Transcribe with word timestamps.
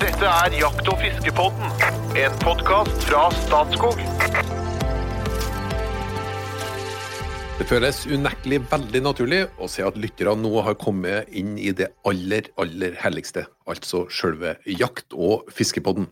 Dette 0.00 0.24
er 0.24 0.54
Jakt- 0.56 0.86
og 0.88 0.96
fiskepodden, 0.96 1.72
en 2.16 2.36
podkast 2.40 3.02
fra 3.04 3.26
Statskog. 3.36 3.98
Det 7.58 7.66
føles 7.68 7.98
unektelig 8.08 8.62
veldig 8.70 9.02
naturlig 9.04 9.42
å 9.60 9.68
se 9.68 9.84
at 9.84 10.00
lytterne 10.00 10.40
nå 10.40 10.64
har 10.64 10.78
kommet 10.80 11.28
inn 11.36 11.52
i 11.60 11.74
det 11.76 11.90
aller, 12.08 12.48
aller 12.56 12.96
helligste, 13.02 13.44
altså 13.68 14.06
sjølve 14.08 14.54
jakt- 14.64 15.12
og 15.12 15.52
fiskepodden. 15.52 16.08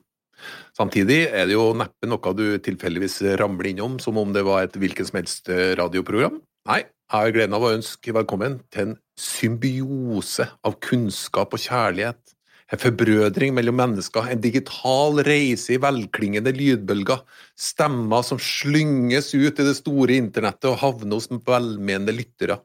Samtidig 0.76 1.22
er 1.32 1.48
det 1.48 1.56
jo 1.56 1.72
neppe 1.72 2.12
noe 2.12 2.36
du 2.36 2.46
tilfeldigvis 2.60 3.22
ramler 3.40 3.72
innom 3.72 3.96
som 4.04 4.20
om 4.20 4.36
det 4.36 4.44
var 4.44 4.68
et 4.68 4.76
hvilket 4.76 5.08
som 5.08 5.22
helst 5.22 5.48
radioprogram. 5.80 6.42
Nei, 6.68 6.82
jeg 6.84 7.16
har 7.16 7.32
gleden 7.32 7.56
av 7.56 7.64
å 7.64 7.72
ønske 7.72 8.12
velkommen 8.12 8.60
til 8.68 8.90
en 8.90 8.98
symbiose 9.16 10.44
av 10.60 10.76
kunnskap 10.84 11.56
og 11.56 11.64
kjærlighet. 11.64 12.20
En 12.68 12.80
forbrødring 12.80 13.54
mellom 13.56 13.78
mennesker, 13.80 14.28
en 14.28 14.42
digital 14.44 15.22
reise 15.24 15.72
i 15.72 15.80
velklingende 15.80 16.52
lydbølger, 16.52 17.22
stemmer 17.56 18.26
som 18.26 18.40
slynges 18.42 19.32
ut 19.32 19.56
i 19.56 19.64
det 19.64 19.76
store 19.78 20.18
internettet 20.20 20.68
og 20.68 20.80
havner 20.82 21.16
hos 21.16 21.30
velmenende 21.32 22.12
lyttere 22.12 22.58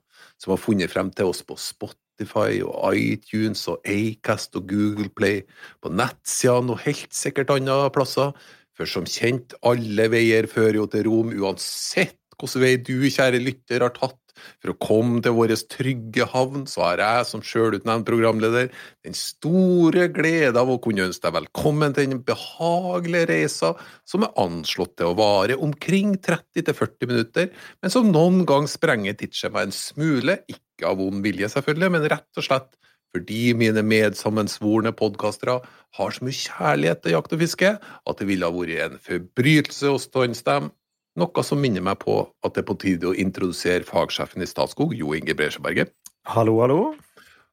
som 0.43 0.53
har 0.53 0.61
funnet 0.61 0.91
frem 0.91 1.11
til 1.15 1.29
oss 1.31 1.39
på 1.47 1.55
Spotify 1.59 2.59
og 2.65 2.97
iTunes 2.97 3.63
og 3.71 3.85
Acast 3.87 4.57
og 4.59 4.67
Google 4.71 5.09
Play, 5.15 5.43
på 5.81 5.91
nettsidene 5.93 6.75
og 6.75 6.83
helt 6.83 7.13
sikkert 7.15 7.53
andre 7.53 7.87
plasser, 7.95 8.33
for 8.73 8.89
som 8.89 9.05
kjent, 9.07 9.53
alle 9.61 10.09
veier 10.11 10.49
fører 10.49 10.81
jo 10.81 10.89
til 10.89 11.07
Rom, 11.07 11.31
uansett 11.37 12.17
hvilken 12.33 12.63
vei 12.63 12.73
du, 12.81 12.97
kjære 13.13 13.39
lytter, 13.39 13.85
har 13.85 13.93
tatt 13.95 14.17
for 14.61 14.73
å 14.73 14.77
komme 14.81 15.21
til 15.23 15.35
vår 15.37 15.53
trygge 15.71 16.27
havn, 16.31 16.65
så 16.69 16.85
har 16.87 17.03
jeg 17.03 17.29
som 17.29 17.43
sjølutnevnt 17.45 18.07
programleder 18.07 18.69
den 19.05 19.17
store 19.17 20.07
glede 20.13 20.59
av 20.59 20.71
å 20.71 20.79
kunne 20.83 21.07
ønske 21.07 21.27
deg 21.27 21.37
velkommen 21.37 21.95
til 21.95 22.11
den 22.11 22.23
behagelige 22.27 23.29
reisa 23.31 23.73
som 24.09 24.25
er 24.27 24.33
anslått 24.41 24.95
til 24.99 25.11
å 25.11 25.17
vare 25.19 25.57
omkring 25.57 26.15
30–40 26.23 27.11
minutter, 27.11 27.51
men 27.81 27.93
som 27.93 28.11
noen 28.11 28.43
gang 28.49 28.69
sprenger 28.69 29.17
tidsskjemaet 29.19 29.69
en 29.69 29.75
smule, 29.75 30.39
ikke 30.49 30.89
av 30.89 30.99
vond 30.99 31.23
vilje 31.25 31.51
selvfølgelig, 31.53 31.93
men 31.93 32.09
rett 32.11 32.41
og 32.41 32.47
slett 32.47 32.71
fordi 33.13 33.51
mine 33.53 33.83
medsammensvorne 33.85 34.89
podkastere 34.97 35.59
har 35.99 36.15
så 36.15 36.25
mye 36.25 36.33
kjærlighet 36.33 37.03
til 37.03 37.13
jakt 37.13 37.35
og 37.35 37.43
fiske 37.43 37.75
at 37.77 38.19
det 38.19 38.25
ville 38.29 38.47
ha 38.47 38.55
vært 38.55 38.87
en 38.87 39.03
forbrytelse 39.03 39.91
å 39.93 39.99
stanse 40.01 40.45
dem 40.47 40.71
noe 41.19 41.45
som 41.45 41.61
minner 41.61 41.83
meg 41.85 41.99
på 42.01 42.19
at 42.43 42.55
det 42.55 42.63
er 42.63 42.69
på 42.69 42.77
tide 42.81 43.09
å 43.09 43.15
introdusere 43.17 43.85
fagsjefen 43.87 44.43
i 44.43 44.49
Statskog, 44.49 44.95
Jo 44.97 45.13
Inge 45.17 45.35
Bresjeberget. 45.37 45.93
Hallo, 46.29 46.59
hallo. 46.63 46.79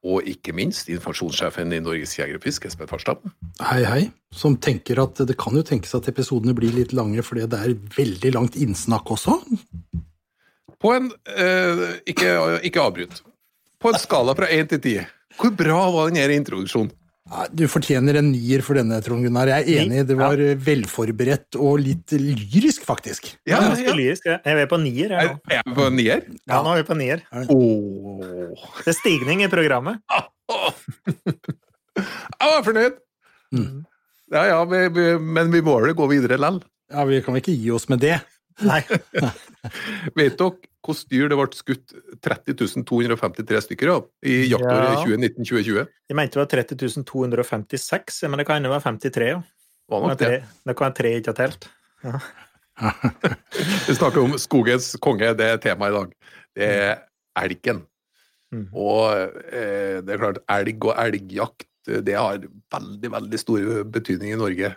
Og 0.01 0.25
ikke 0.25 0.53
minst 0.57 0.89
informasjonssjefen 0.89 1.75
i 1.77 1.81
Norges 1.83 2.15
Jegerfisk, 2.17 2.65
Espen 2.65 2.89
Farstad. 2.89 3.21
Hei, 3.61 3.83
hei. 3.85 4.01
Som 4.33 4.55
tenker 4.57 5.03
at 5.03 5.21
det 5.29 5.37
kan 5.37 5.53
jo 5.53 5.61
tenkes 5.65 5.93
at 5.93 6.09
episodene 6.09 6.55
blir 6.57 6.73
litt 6.73 6.95
lange 6.97 7.21
fordi 7.25 7.45
det 7.51 7.59
er 7.59 7.75
veldig 7.97 8.31
langt 8.33 8.57
innsnakk 8.57 9.13
også? 9.13 9.37
På 10.81 10.95
en 10.95 11.11
eh, 11.29 11.83
Ikke, 12.09 12.31
ikke 12.65 12.81
avbryt. 12.81 13.21
På 13.81 13.91
en 13.91 14.01
skala 14.01 14.33
fra 14.37 14.49
én 14.49 14.69
til 14.69 14.81
ti, 14.81 14.95
hvor 15.37 15.53
bra 15.57 15.83
var 15.93 16.09
denne 16.09 16.33
introduksjonen? 16.33 16.91
Du 17.55 17.63
fortjener 17.71 18.17
en 18.19 18.27
nier 18.33 18.63
for 18.65 18.75
denne, 18.75 18.97
Trond 19.03 19.23
Gunnar. 19.23 19.49
Jeg 19.53 19.63
er 19.63 19.85
enig. 19.85 20.03
Det 20.09 20.17
var 20.19 20.39
ja. 20.39 20.55
velforberedt 20.65 21.55
og 21.59 21.79
litt 21.83 22.11
lyrisk, 22.19 22.83
faktisk. 22.87 23.29
Ja, 23.47 23.61
ganske 23.63 23.87
ja. 23.87 23.95
lyrisk. 23.95 24.27
Jeg 24.27 24.63
er 24.65 24.67
på 24.71 24.79
nier. 24.81 25.15
Jeg, 25.15 25.37
er 25.55 25.63
vi 25.67 25.75
på 25.77 25.87
nier? 25.95 26.25
Ja, 26.43 26.59
nå 26.59 26.73
er 26.73 26.81
vi 26.81 26.87
på 26.89 26.97
nier. 26.99 27.23
Oh. 27.53 28.51
Det 28.81 28.91
er 28.91 28.97
stigning 28.99 29.45
i 29.45 29.51
programmet. 29.51 30.03
Jeg 31.91 32.47
var 32.47 32.63
fornøyd! 32.65 32.99
Mm. 33.51 33.81
Ja, 34.31 34.45
ja, 34.47 34.59
vi, 34.63 34.77
vi, 34.95 35.07
men 35.19 35.51
vi 35.51 35.59
må 35.63 35.75
vel 35.83 35.91
gå 35.95 36.07
videre 36.11 36.37
likevel? 36.39 36.61
Ja, 36.91 37.03
vi 37.07 37.19
kan 37.23 37.35
vel 37.35 37.43
ikke 37.43 37.55
gi 37.55 37.71
oss 37.75 37.87
med 37.91 38.01
det. 38.03 38.17
Nei. 38.65 38.81
Vet 40.17 40.37
dere 40.39 40.51
hvilke 40.81 41.09
dyr 41.13 41.29
det 41.29 41.37
ble 41.37 41.47
skutt 41.57 41.95
30 42.25 42.85
253 42.89 43.63
stykker 43.67 43.91
av 43.93 44.07
i 44.25 44.37
jaktåret 44.49 44.95
ja. 44.95 45.03
2019-2020? 45.05 45.91
Jeg 46.09 46.17
mente 46.17 46.37
det 46.37 46.41
var 46.41 46.51
30 46.55 47.05
256, 47.09 48.21
men 48.29 48.41
det 48.41 48.47
kan 48.47 48.59
hende 48.59 48.71
det 48.71 48.75
var 48.75 48.85
53. 48.87 49.29
Ja. 49.33 49.41
Var 49.91 50.07
nok 50.07 50.21
det. 50.21 50.41
Det 50.65 50.75
kan 50.79 50.87
være 50.87 50.97
tre 50.97 51.13
ikke 51.19 51.33
har 51.33 51.39
telt. 51.41 51.69
Ja. 52.05 52.21
Vi 53.87 53.95
snakker 53.97 54.23
om 54.23 54.37
skogens 54.41 54.93
konge, 55.03 55.33
det 55.37 55.49
er 55.53 55.61
temaet 55.61 55.91
i 55.91 55.97
dag. 55.99 56.13
Det 56.57 56.69
er 56.85 56.93
elgen. 57.41 57.83
Mm. 58.51 58.67
Og 58.75 59.03
eh, 59.15 59.99
det 60.03 60.15
er 60.15 60.23
klart, 60.23 60.41
elg 60.51 60.87
og 60.89 60.95
elgjakt 60.99 61.67
det 62.05 62.13
har 62.13 62.41
veldig, 62.71 63.09
veldig 63.11 63.39
stor 63.41 63.83
betydning 63.89 64.35
i 64.35 64.39
Norge. 64.39 64.73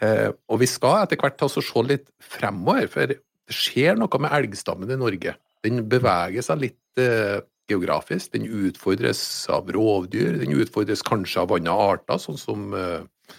Eh, 0.00 0.30
og 0.48 0.62
vi 0.62 0.68
skal 0.70 1.02
etter 1.04 1.20
hvert 1.20 1.36
ta 1.38 1.48
oss 1.48 1.58
og 1.60 1.66
se 1.66 1.84
litt 1.84 2.08
fremover, 2.24 2.88
for 2.92 3.10
det 3.10 3.20
skjer 3.52 3.98
noe 3.98 4.22
med 4.22 4.32
elgstammen 4.32 4.92
i 4.92 4.98
Norge. 5.00 5.34
Den 5.66 5.82
beveger 5.92 6.44
seg 6.46 6.62
litt 6.64 7.02
eh, 7.02 7.40
geografisk, 7.70 8.32
den 8.34 8.48
utfordres 8.48 9.22
av 9.52 9.68
rovdyr, 9.74 10.40
den 10.40 10.56
utfordres 10.56 11.04
kanskje 11.06 11.44
av 11.44 11.54
andre 11.58 11.76
arter, 11.92 12.20
sånn 12.22 12.40
som, 12.40 12.66
eh, 12.74 13.36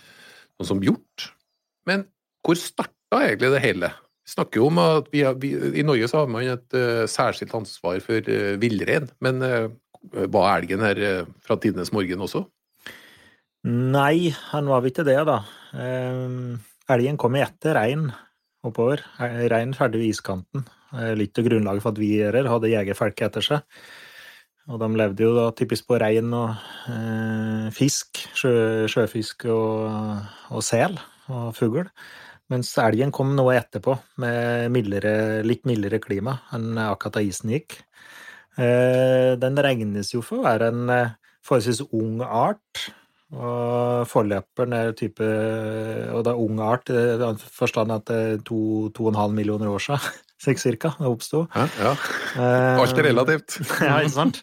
sånn 0.60 0.72
som 0.76 0.86
hjort. 0.86 1.32
Men 1.90 2.06
hvor 2.46 2.60
starta 2.60 3.24
egentlig 3.26 3.52
det 3.56 3.66
hele? 3.66 3.92
Vi 4.22 4.36
snakker 4.36 4.62
jo 4.62 4.70
om 4.70 4.80
at 4.80 5.10
vi, 5.12 5.26
vi, 5.42 5.56
I 5.82 5.86
Norge 5.86 6.08
så 6.08 6.22
har 6.22 6.30
man 6.30 6.46
et 6.46 6.76
uh, 6.78 7.04
særskilt 7.10 7.56
ansvar 7.58 7.98
for 8.06 8.22
uh, 8.22 8.54
villrein, 8.62 9.10
men 9.20 9.42
uh, 9.42 9.66
var 10.32 10.62
elgen 10.62 10.84
her 10.86 11.02
fra 11.42 11.58
tidenes 11.62 11.92
morgen 11.94 12.22
også? 12.24 12.46
Nei, 13.68 14.32
han 14.52 14.70
var 14.70 14.86
ikke 14.90 15.06
det, 15.06 15.20
da. 15.28 15.42
Um, 15.78 16.60
elgen 16.90 17.20
kom 17.22 17.36
etter 17.38 17.78
rein 17.78 18.08
oppover. 18.66 19.04
Rein 19.22 19.76
ferdig 19.78 20.02
ved 20.02 20.14
iskanten. 20.16 20.66
Litt 21.18 21.38
av 21.40 21.46
grunnlaget 21.48 21.84
for 21.84 21.94
at 21.94 22.02
vi 22.02 22.16
gjør 22.18 22.50
hadde 22.52 22.72
jegerfolket 22.74 23.30
etter 23.30 23.46
seg. 23.46 23.84
Og 24.70 24.80
de 24.82 24.90
levde 24.94 25.26
jo 25.26 25.32
da 25.36 25.48
typisk 25.58 25.88
på 25.90 25.98
rein 26.02 26.30
og 26.38 26.52
eh, 26.92 27.70
fisk, 27.74 28.22
sjø, 28.38 28.52
sjøfisk 28.92 29.48
og, 29.50 29.88
og, 30.52 30.62
sel 30.66 31.00
og 31.32 31.56
fugl. 31.58 31.88
Mens 32.52 32.74
elgen 32.84 33.14
kom 33.16 33.32
noe 33.38 33.56
etterpå, 33.56 33.96
med 34.22 34.68
mildere, 34.76 35.42
litt 35.48 35.64
mildere 35.70 36.02
klima 36.04 36.36
enn 36.56 36.76
akkurat 36.84 37.18
da 37.18 37.24
isen 37.26 37.54
gikk. 37.56 37.80
Eh, 38.60 39.34
den 39.40 39.60
regnes 39.64 40.12
jo 40.14 40.22
for 40.26 40.42
å 40.42 40.48
være 40.50 40.70
en 40.74 40.92
eh, 40.94 41.14
forholdsvis 41.48 41.86
ung 41.96 42.20
art. 42.26 42.92
Og 43.31 44.08
forløperen 44.12 44.74
er 44.75 44.92
type 44.97 45.24
Og 45.24 46.24
det 46.25 46.34
er 46.34 46.42
ung 46.42 46.59
art, 46.59 46.90
i 46.92 47.16
den 47.22 47.40
forstand 47.40 47.94
at 47.96 48.09
det 48.09 48.19
er 48.19 48.44
to, 48.44 48.90
to 48.92 49.08
og 49.08 49.14
en 49.14 49.22
halv 49.22 49.38
millioner 49.38 49.72
år 49.72 49.84
siden, 49.86 50.19
Seks 50.42 50.64
cirka, 50.66 50.90
det 50.97 51.06
oppsto. 51.06 51.44
Ja, 51.53 51.68
ja. 51.78 51.90
Alt 52.81 52.97
er 52.97 53.06
relativt. 53.12 53.59
ja, 53.86 54.00
ikke 54.02 54.16
sant. 54.16 54.40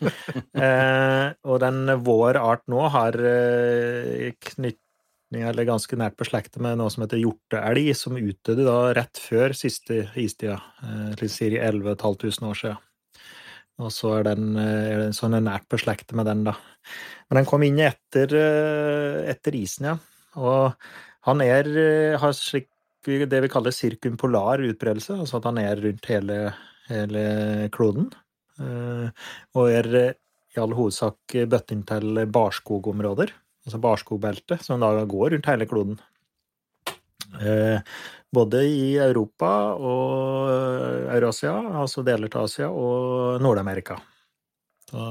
eh, 0.55 1.33
og 1.43 1.59
den 1.65 1.91
vår 2.07 2.39
art 2.39 2.63
nå 2.71 2.85
har 2.95 3.19
eh, 3.19 4.29
knytning, 4.53 5.43
eller 5.51 5.67
ganske 5.67 5.99
nært 5.99 6.15
beslektet 6.21 6.63
med 6.63 6.79
noe 6.79 6.95
som 6.95 7.03
heter 7.03 7.19
hjorteelg, 7.19 7.91
som 7.99 8.15
utdøde 8.15 8.69
da 8.69 8.77
rett 8.95 9.19
før 9.19 9.57
siste 9.59 10.05
istida, 10.15 10.61
eh, 10.87 11.17
til 11.19 11.35
ca. 11.35 11.51
11 11.67 11.99
500 11.99 12.47
år 12.53 12.63
siden. 12.63 12.85
Og 13.79 13.93
så 13.95 14.13
er 14.19 14.27
den 14.27 14.57
eh, 14.59 15.09
sånn 15.15 15.37
er 15.39 15.45
nært 15.45 15.69
beslektet 15.71 16.17
med 16.19 16.27
den, 16.27 16.43
da. 16.49 16.57
Men 17.29 17.41
den 17.41 17.49
kom 17.49 17.65
inn 17.67 17.79
etter, 17.85 18.33
eh, 18.35 19.19
etter 19.31 19.55
isen, 19.59 19.93
ja. 19.93 19.97
Og 20.39 20.75
han 21.29 21.43
er, 21.45 21.69
eh, 21.79 22.19
har 22.19 22.35
slik 22.37 22.71
det 23.09 23.41
vi 23.41 23.49
kaller 23.49 23.73
sirkumpolar 23.73 24.61
utbredelse, 24.67 25.15
altså 25.23 25.39
at 25.39 25.47
han 25.49 25.61
er 25.63 25.79
rundt 25.81 26.09
hele, 26.11 26.39
hele 26.91 27.23
kloden. 27.73 28.11
Og 28.59 29.71
er 29.71 29.87
i 29.95 30.59
all 30.61 30.75
hovedsak 30.77 31.37
bøtt 31.49 31.73
til 31.89 32.21
barskogområder, 32.35 33.33
altså 33.65 33.81
barskogbeltet, 33.81 34.67
som 34.67 34.83
da 34.83 34.91
går 35.09 35.37
rundt 35.37 35.49
hele 35.49 35.69
kloden. 35.71 35.97
Både 38.29 38.61
i 38.69 38.97
Europa 39.01 39.51
og 39.81 40.49
Eurasia, 41.15 41.55
altså 41.81 42.05
deler 42.05 42.29
til 42.33 42.45
Asia, 42.45 42.69
og 42.69 43.41
Nord-Amerika. 43.41 43.97
Da 44.89 45.05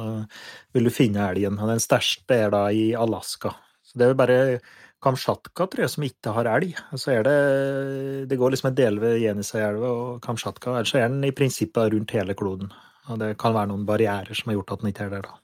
vil 0.74 0.90
du 0.90 0.94
finne 0.94 1.26
elgen. 1.32 1.58
Og 1.62 1.72
den 1.72 1.82
største 1.82 2.38
er 2.46 2.54
da 2.54 2.68
i 2.74 2.92
Alaska. 2.98 3.54
Så 3.86 3.98
det 3.98 4.06
er 4.06 4.14
jo 4.14 4.20
bare 4.20 4.38
Kamtsjatka, 5.04 5.68
som 5.88 6.06
ikke 6.08 6.34
har 6.34 6.50
elg. 6.56 6.78
Så 6.98 7.12
er 7.14 7.24
det 7.24 8.30
Det 8.30 8.38
går 8.38 8.52
liksom 8.52 8.72
en 8.72 8.78
del 8.78 9.00
ved 9.00 9.22
Jeniseielva 9.22 9.90
og 9.90 10.22
Kamtsjatka. 10.22 10.78
Ellers 10.80 10.96
er 10.96 11.10
den 11.10 11.24
i 11.24 11.32
prinsippet 11.32 11.94
rundt 11.94 12.12
hele 12.12 12.34
kloden. 12.34 12.72
Og 13.08 13.20
det 13.20 13.38
kan 13.38 13.54
være 13.54 13.72
noen 13.72 13.86
barrierer 13.86 14.34
som 14.36 14.50
har 14.50 14.58
gjort 14.58 14.74
at 14.74 14.82
den 14.82 14.90
ikke 14.92 15.06
er 15.06 15.14
der, 15.14 15.22
da. 15.22 15.38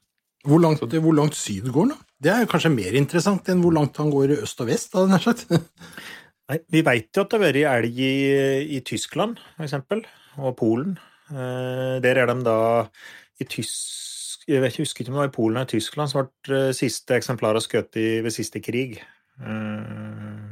Hvor 0.43 0.59
langt, 0.59 0.81
hvor 0.83 1.15
langt 1.15 1.37
syd 1.39 1.69
går 1.71 1.93
den? 1.93 1.99
Det 2.19 2.31
er 2.33 2.49
kanskje 2.51 2.73
mer 2.73 2.91
interessant 2.99 3.47
enn 3.47 3.61
hvor 3.63 3.71
langt 3.71 3.95
han 3.97 4.09
går 4.11 4.33
i 4.33 4.41
øst 4.43 4.59
og 4.59 4.67
vest? 4.67 4.91
Da, 4.91 5.05
nær 5.07 5.23
sagt. 5.23 5.47
Nei, 6.53 6.61
Vi 6.69 6.83
veit 6.85 7.09
jo 7.15 7.23
at 7.23 7.31
det 7.31 7.39
har 7.39 7.45
vært 7.47 7.59
elg 7.65 7.97
i, 7.97 8.13
i 8.77 8.79
Tyskland, 8.85 9.41
f.eks., 9.57 9.73
og 10.38 10.55
Polen. 10.59 10.95
Eh, 11.33 11.97
der 12.03 12.19
er 12.21 12.29
de 12.29 12.35
da 12.45 12.57
i 13.41 13.45
tysk 13.50 14.44
Jeg 14.50 14.59
vet, 14.59 14.75
husker 14.75 15.01
ikke 15.01 15.13
om 15.13 15.15
det 15.15 15.21
var 15.21 15.29
i 15.29 15.33
Polen 15.33 15.57
eller 15.57 15.69
Tyskland 15.71 16.11
som 16.11 16.19
ble 16.19 16.57
siste 16.75 16.79
siste 16.81 17.15
eksemplarer 17.15 17.63
skutt 17.63 17.95
ved 17.95 18.33
siste 18.35 18.59
krig. 18.59 18.97
Eh, 19.39 20.50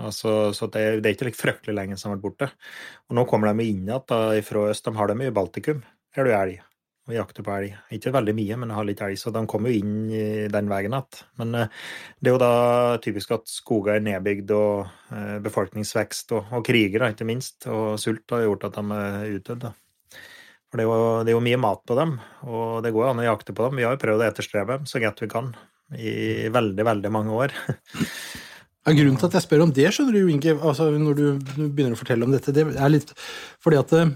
altså, 0.00 0.54
så 0.56 0.70
det, 0.72 0.86
det 1.04 1.10
er 1.10 1.18
ikke 1.18 1.28
like 1.28 1.42
fryktelig 1.42 1.76
lenge 1.76 1.98
som 2.00 2.10
har 2.10 2.16
vært 2.16 2.24
borte. 2.24 2.48
Og 3.10 3.18
nå 3.18 3.26
kommer 3.28 3.52
de 3.52 3.68
inn 3.68 3.84
igjen 3.86 4.46
fra 4.46 4.70
øst. 4.70 4.88
De 4.88 4.96
har 4.96 5.12
dem 5.12 5.26
i 5.26 5.34
Baltikum. 5.34 5.84
Her 6.16 6.24
er 6.24 6.32
det 6.32 6.38
elg 6.40 6.64
og 7.06 7.14
jakter 7.14 7.46
på 7.46 7.54
elg. 7.54 7.74
Ikke 7.94 8.12
veldig 8.14 8.34
mye, 8.34 8.58
men 8.58 8.74
har 8.74 8.86
litt 8.86 9.00
elg, 9.04 9.18
så 9.20 9.30
de 9.34 9.44
kommer 9.50 9.70
jo 9.70 9.80
inn 9.80 10.50
den 10.52 10.70
veien 10.70 10.94
igjen. 10.96 11.20
Men 11.40 11.54
eh, 11.54 11.74
det 12.18 12.30
er 12.30 12.34
jo 12.34 12.42
da 12.42 12.52
typisk 13.04 13.36
at 13.36 13.50
skoger 13.50 13.96
er 13.96 14.06
nedbygd, 14.06 14.52
og 14.56 15.14
eh, 15.14 15.36
befolkningsvekst 15.44 16.34
og, 16.36 16.54
og 16.58 16.66
kriger, 16.66 17.06
ikke 17.08 17.28
minst, 17.28 17.68
og 17.70 18.00
sult 18.02 18.34
har 18.34 18.46
gjort 18.46 18.66
at 18.70 18.80
de 18.80 19.00
er 19.00 19.36
utdødd. 19.38 19.68
For 20.66 20.80
det 20.80 20.82
er, 20.82 20.90
jo, 20.90 21.10
det 21.22 21.30
er, 21.30 21.36
jo, 21.36 21.44
mye 21.46 21.62
mat 21.62 21.84
på 21.86 21.94
dem, 21.98 22.16
og 22.50 22.82
det 22.82 22.90
går 22.96 23.12
an 23.12 23.22
å 23.22 23.28
jakte 23.28 23.54
på 23.54 23.68
dem. 23.68 23.78
Vi 23.78 23.86
har 23.86 23.94
jo 23.94 24.02
prøvd 24.02 24.24
å 24.24 24.26
etterstrebe 24.26 24.80
dem 24.80 24.90
så 24.90 25.02
godt 25.02 25.22
vi 25.22 25.30
kan 25.30 25.54
i 25.94 26.48
veldig, 26.50 26.82
veldig 26.88 27.12
mange 27.14 27.38
år. 27.44 27.54
Ja, 28.86 28.92
grunnen 28.94 29.16
til 29.18 29.26
at 29.26 29.34
jeg 29.34 29.42
spør 29.42 29.64
om 29.64 29.72
det, 29.74 29.86
skjønner 29.94 30.14
du, 30.14 30.28
Inge, 30.30 30.52
altså 30.62 30.84
når 30.94 31.16
du, 31.18 31.24
begynner 31.58 31.96
å 31.96 31.98
fortelle 31.98 32.26
om 32.26 32.34
dette, 32.34 32.52
det 32.54 32.68
er 32.70 32.92
litt 32.92 33.08
fordi 33.62 33.78
at 33.80 33.94
eh, 33.98 34.12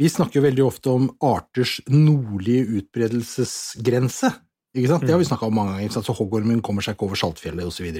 vi 0.00 0.08
snakker 0.08 0.40
jo 0.40 0.46
veldig 0.46 0.64
ofte 0.64 0.94
om 0.94 1.10
arters 1.24 1.80
nordlige 1.90 2.80
utbredelsesgrense. 2.80 4.32
Ikke 4.72 4.88
sant? 4.88 5.02
Det 5.04 5.12
har 5.12 5.20
vi 5.20 5.26
mm. 5.26 5.28
snakka 5.28 5.48
om 5.50 5.56
mange 5.58 5.74
ganger. 5.74 6.00
Så 6.00 6.14
Hoggormen 6.16 6.62
kommer 6.64 6.84
seg 6.84 6.94
ikke 6.96 7.04
over 7.10 7.18
Saltfjellet 7.20 7.68
osv. 7.68 7.90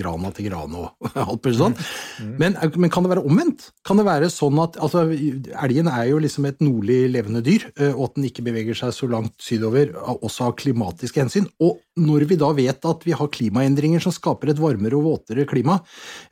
Grana 0.00 0.32
til 0.34 0.48
grana 0.48 0.80
og 0.88 1.10
alt 1.14 1.44
mulig 1.46 1.58
sånt. 1.60 1.82
Mm. 2.18 2.32
Men, 2.40 2.56
men, 2.74 2.90
kan 2.90 3.06
det 3.06 3.12
være 3.12 3.22
omvendt? 3.22 3.68
Kan 3.86 4.00
det 4.02 4.06
være 4.08 4.30
sånn 4.34 4.58
at 4.64 4.80
altså, 4.82 5.04
Elgen 5.06 5.90
er 5.92 6.08
jo 6.10 6.18
liksom 6.24 6.48
et 6.50 6.58
nordlig 6.64 7.04
levende 7.14 7.42
dyr, 7.46 7.68
eh, 7.76 7.92
og 7.92 8.08
at 8.08 8.18
den 8.18 8.26
ikke 8.32 8.48
beveger 8.50 8.80
seg 8.80 8.96
så 8.96 9.10
langt 9.10 9.36
sydover, 9.42 9.94
også 10.16 10.48
av 10.48 10.56
klimatiske 10.58 11.22
hensyn. 11.22 11.46
Og 11.62 11.78
når 11.98 12.26
vi 12.30 12.38
da 12.40 12.50
vet 12.56 12.86
at 12.88 13.04
vi 13.06 13.16
har 13.16 13.30
klimaendringer 13.34 14.02
som 14.02 14.14
skaper 14.14 14.52
et 14.52 14.62
varmere 14.62 14.98
og 14.98 15.06
våtere 15.06 15.46
klima, 15.48 15.78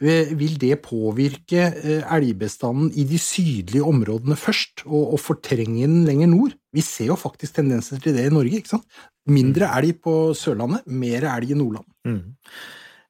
eh, 0.00 0.32
vil 0.38 0.56
det 0.62 0.78
påvirke 0.84 1.66
eh, 1.72 2.06
elgbestanden 2.16 2.92
i 2.94 3.06
de 3.08 3.20
sydlige 3.20 3.84
områdene 3.86 4.38
først, 4.38 4.86
og, 4.86 5.16
og 5.16 5.22
fortrenge 5.22 5.84
den 5.84 6.04
lenger 6.08 6.32
nord? 6.32 6.56
Vi 6.76 6.84
ser 6.84 7.12
jo 7.12 7.18
faktisk 7.20 7.58
tendenser 7.58 8.00
til 8.02 8.16
det 8.16 8.26
i 8.28 8.32
Norge. 8.34 8.56
ikke 8.58 8.76
sant? 8.76 8.88
Mindre 9.26 9.66
mm. 9.66 9.76
elg 9.78 10.00
på 10.04 10.16
Sørlandet, 10.38 10.86
mer 10.86 11.26
elg 11.34 11.52
i 11.52 11.58
Nordland. 11.58 11.86
Mm. 12.06 12.36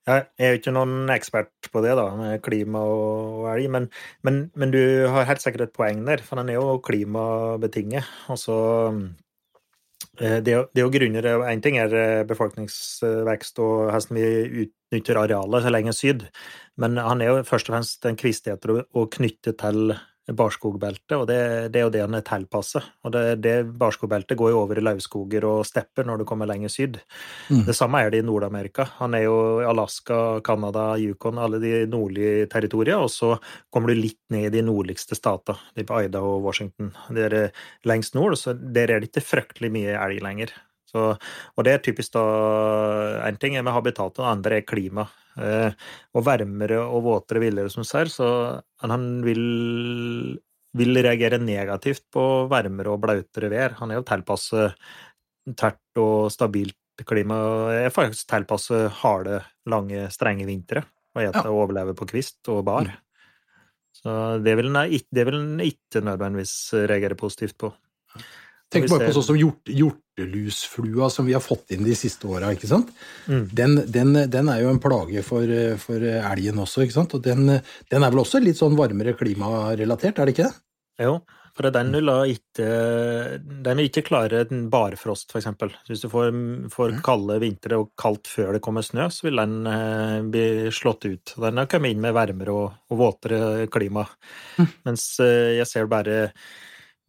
Jeg 0.07 0.23
er 0.39 0.53
jo 0.53 0.59
ikke 0.61 0.73
noen 0.77 1.11
ekspert 1.11 1.69
på 1.73 1.81
det, 1.83 1.97
da, 1.99 2.05
med 2.15 2.43
klima 2.47 2.79
og 2.87 3.49
elg, 3.51 3.67
men, 3.75 3.89
men, 4.23 4.45
men, 4.55 4.71
du 4.71 4.79
har 5.11 5.27
helt 5.27 5.43
sikkert 5.43 5.67
et 5.67 5.75
poeng 5.75 6.05
der, 6.07 6.23
for 6.23 6.39
den 6.39 6.53
er 6.53 6.61
jo 6.61 6.77
klimabetinget. 6.87 8.07
Altså, 8.31 8.55
eh, 10.21 10.39
det, 10.45 10.55
er 10.55 10.83
jo 10.83 10.91
grunner 10.93 11.27
Én 11.51 11.63
ting 11.65 11.79
er 11.81 11.95
eh, 11.95 12.25
befolkningsvekst 12.29 13.61
og 13.65 13.91
hvordan 13.91 14.19
vi 14.19 14.67
utnytter 14.67 15.21
arealet 15.21 15.65
så 15.65 15.73
lenge 15.73 15.95
syd, 15.97 16.27
men 16.81 16.99
han 17.01 17.23
er 17.23 17.33
jo 17.33 17.47
først 17.49 17.71
og 17.71 17.77
fremst 17.77 18.07
en 18.09 18.19
kvisteter 18.21 18.75
å 18.77 19.07
knytte 19.13 19.57
til 19.59 19.97
barskogbeltet, 20.35 21.15
og 21.15 21.27
det, 21.31 21.39
det, 21.75 21.81
er 21.81 21.85
jo 21.87 21.93
det 21.95 22.03
han 22.03 22.17
er 22.19 22.25
tilpasset. 22.27 22.85
Og 23.07 23.13
det, 23.15 23.23
det 23.45 23.55
barskogbeltet 23.79 24.39
går 24.39 24.51
jo 24.53 24.61
over 24.65 24.81
i 24.81 24.83
lauvskoger 24.83 25.47
og 25.47 25.67
stepper 25.69 26.09
når 26.09 26.23
du 26.23 26.27
kommer 26.29 26.51
lenger 26.51 26.73
syd. 26.73 26.99
Mm. 27.51 27.63
Det 27.69 27.77
samme 27.79 28.03
er 28.03 28.11
det 28.11 28.23
i 28.23 28.27
Nord-Amerika. 28.27 28.89
Han 28.99 29.15
er 29.15 29.27
jo 29.27 29.37
i 29.63 29.69
Alaska, 29.71 30.41
Canada, 30.47 30.89
Yukon, 30.99 31.39
alle 31.39 31.63
de 31.63 31.73
nordlige 31.91 32.49
territoriene, 32.51 33.07
og 33.07 33.13
så 33.13 33.37
kommer 33.71 33.93
du 33.93 34.01
litt 34.01 34.23
ned 34.35 34.49
i 34.51 34.55
de 34.59 34.67
nordligste 34.67 35.19
statene, 35.19 35.87
på 35.87 36.03
Idaho 36.09 36.39
og 36.41 36.49
Washington. 36.49 36.91
Det 37.15 37.29
er 37.29 37.37
lengst 37.87 38.19
nord, 38.19 38.35
så 38.41 38.57
der 38.57 38.91
er 38.91 39.03
det 39.03 39.13
ikke 39.13 39.29
fryktelig 39.29 39.71
mye 39.75 39.95
elg 39.95 40.25
lenger. 40.25 40.55
Så, 40.87 41.05
og 41.19 41.67
det 41.67 41.73
er 41.75 41.83
typisk 41.83 42.15
da 42.15 42.25
Én 43.27 43.39
ting 43.43 43.57
er 43.59 43.65
med 43.67 43.75
habitatet, 43.75 44.21
det 44.21 44.31
andre 44.31 44.61
er 44.61 44.67
klima. 44.67 45.07
Eh, 45.37 45.73
og 46.17 46.25
varmere 46.25 46.81
og 46.87 47.05
våtere 47.05 47.43
villere 47.43 47.73
som 47.73 47.85
ser, 47.85 48.09
så 48.13 48.29
han 48.85 49.07
vil, 49.27 49.43
vil 50.79 51.03
reagere 51.03 51.41
negativt 51.43 52.07
på 52.15 52.47
varmere 52.53 52.95
og 52.95 53.03
blautere 53.03 53.51
vær. 53.53 53.77
Han 53.83 53.93
er 53.93 54.01
jo 54.01 54.07
tilpasset 54.09 54.79
tært 55.59 56.01
og 56.01 56.31
stabilt 56.35 56.79
klima. 57.07 57.37
Er 57.75 57.95
faktisk 57.95 58.31
tilpasset 58.31 58.89
harde, 59.03 59.43
lange, 59.69 60.07
strenge 60.15 60.47
vintre. 60.49 60.87
Og 61.17 61.25
ete 61.25 61.43
ja. 61.43 61.51
og 61.51 61.65
overleve 61.65 61.97
på 61.97 62.09
kvist 62.09 62.49
og 62.53 62.65
bar. 62.69 62.89
Mm. 62.89 63.03
Så 63.97 64.15
det 64.45 64.57
vil 64.59 64.69
en 64.69 65.61
ikke 65.65 66.03
nødvendigvis 66.05 66.57
reagere 66.87 67.17
positivt 67.17 67.57
på. 67.59 67.71
Tenk 68.73 68.89
bare 68.91 69.07
på 69.07 69.15
sånn 69.15 69.29
som 69.29 69.39
hjort, 69.39 69.71
hjortelusflua 69.71 71.09
som 71.13 71.29
vi 71.29 71.37
har 71.37 71.45
fått 71.45 71.71
inn 71.77 71.87
de 71.87 71.95
siste 71.95 72.27
åra. 72.27 72.51
Mm. 72.51 73.47
Den, 73.53 73.79
den, 73.87 74.13
den, 74.33 74.51
er 74.51 74.65
jo 74.65 74.73
en 74.73 74.83
plage 74.83 75.23
for, 75.27 75.55
for 75.83 76.03
elgen 76.03 76.59
også, 76.65 76.83
ikke 76.83 76.99
sant? 76.99 77.15
og 77.15 77.23
den, 77.23 77.47
den, 77.55 78.03
er 78.03 78.11
vel 78.11 78.25
også 78.25 78.43
litt 78.43 78.59
sånn 78.59 78.79
varmere 78.79 79.15
klimarelatert, 79.19 80.19
er 80.19 80.27
det 80.27 80.35
ikke 80.35 80.49
det? 80.49 80.63
Jo, 81.07 81.19
for 81.57 81.71
den 81.73 81.91
vil 81.93 82.09
da 82.09 82.17
ikke 82.29 82.67
Den 83.41 83.79
vil 83.79 83.89
ikke 83.89 84.05
klare 84.05 84.43
barfrost, 84.73 85.33
f.eks. 85.33 85.49
Hvis 85.89 86.05
du 86.05 86.11
får, 86.13 86.31
får 86.73 86.99
mm. 86.99 87.01
kalde 87.07 87.41
vintre 87.41 87.81
og 87.81 87.95
kaldt 88.01 88.29
før 88.29 88.57
det 88.57 88.63
kommer 88.65 88.85
snø, 88.85 89.09
så 89.13 89.29
vil 89.29 89.41
den 89.41 89.59
eh, 89.71 90.21
bli 90.33 90.47
slått 90.75 91.07
ut. 91.09 91.37
Den 91.47 91.63
har 91.63 91.69
kommet 91.71 91.95
inn 91.95 92.03
med 92.05 92.17
varmere 92.17 92.57
og, 92.57 92.79
og 92.91 93.01
våtere 93.01 93.69
klima. 93.73 94.05
Mm. 94.59 94.73
Mens 94.89 95.11
eh, 95.25 95.57
jeg 95.61 95.71
ser 95.71 95.93
bare 95.93 96.27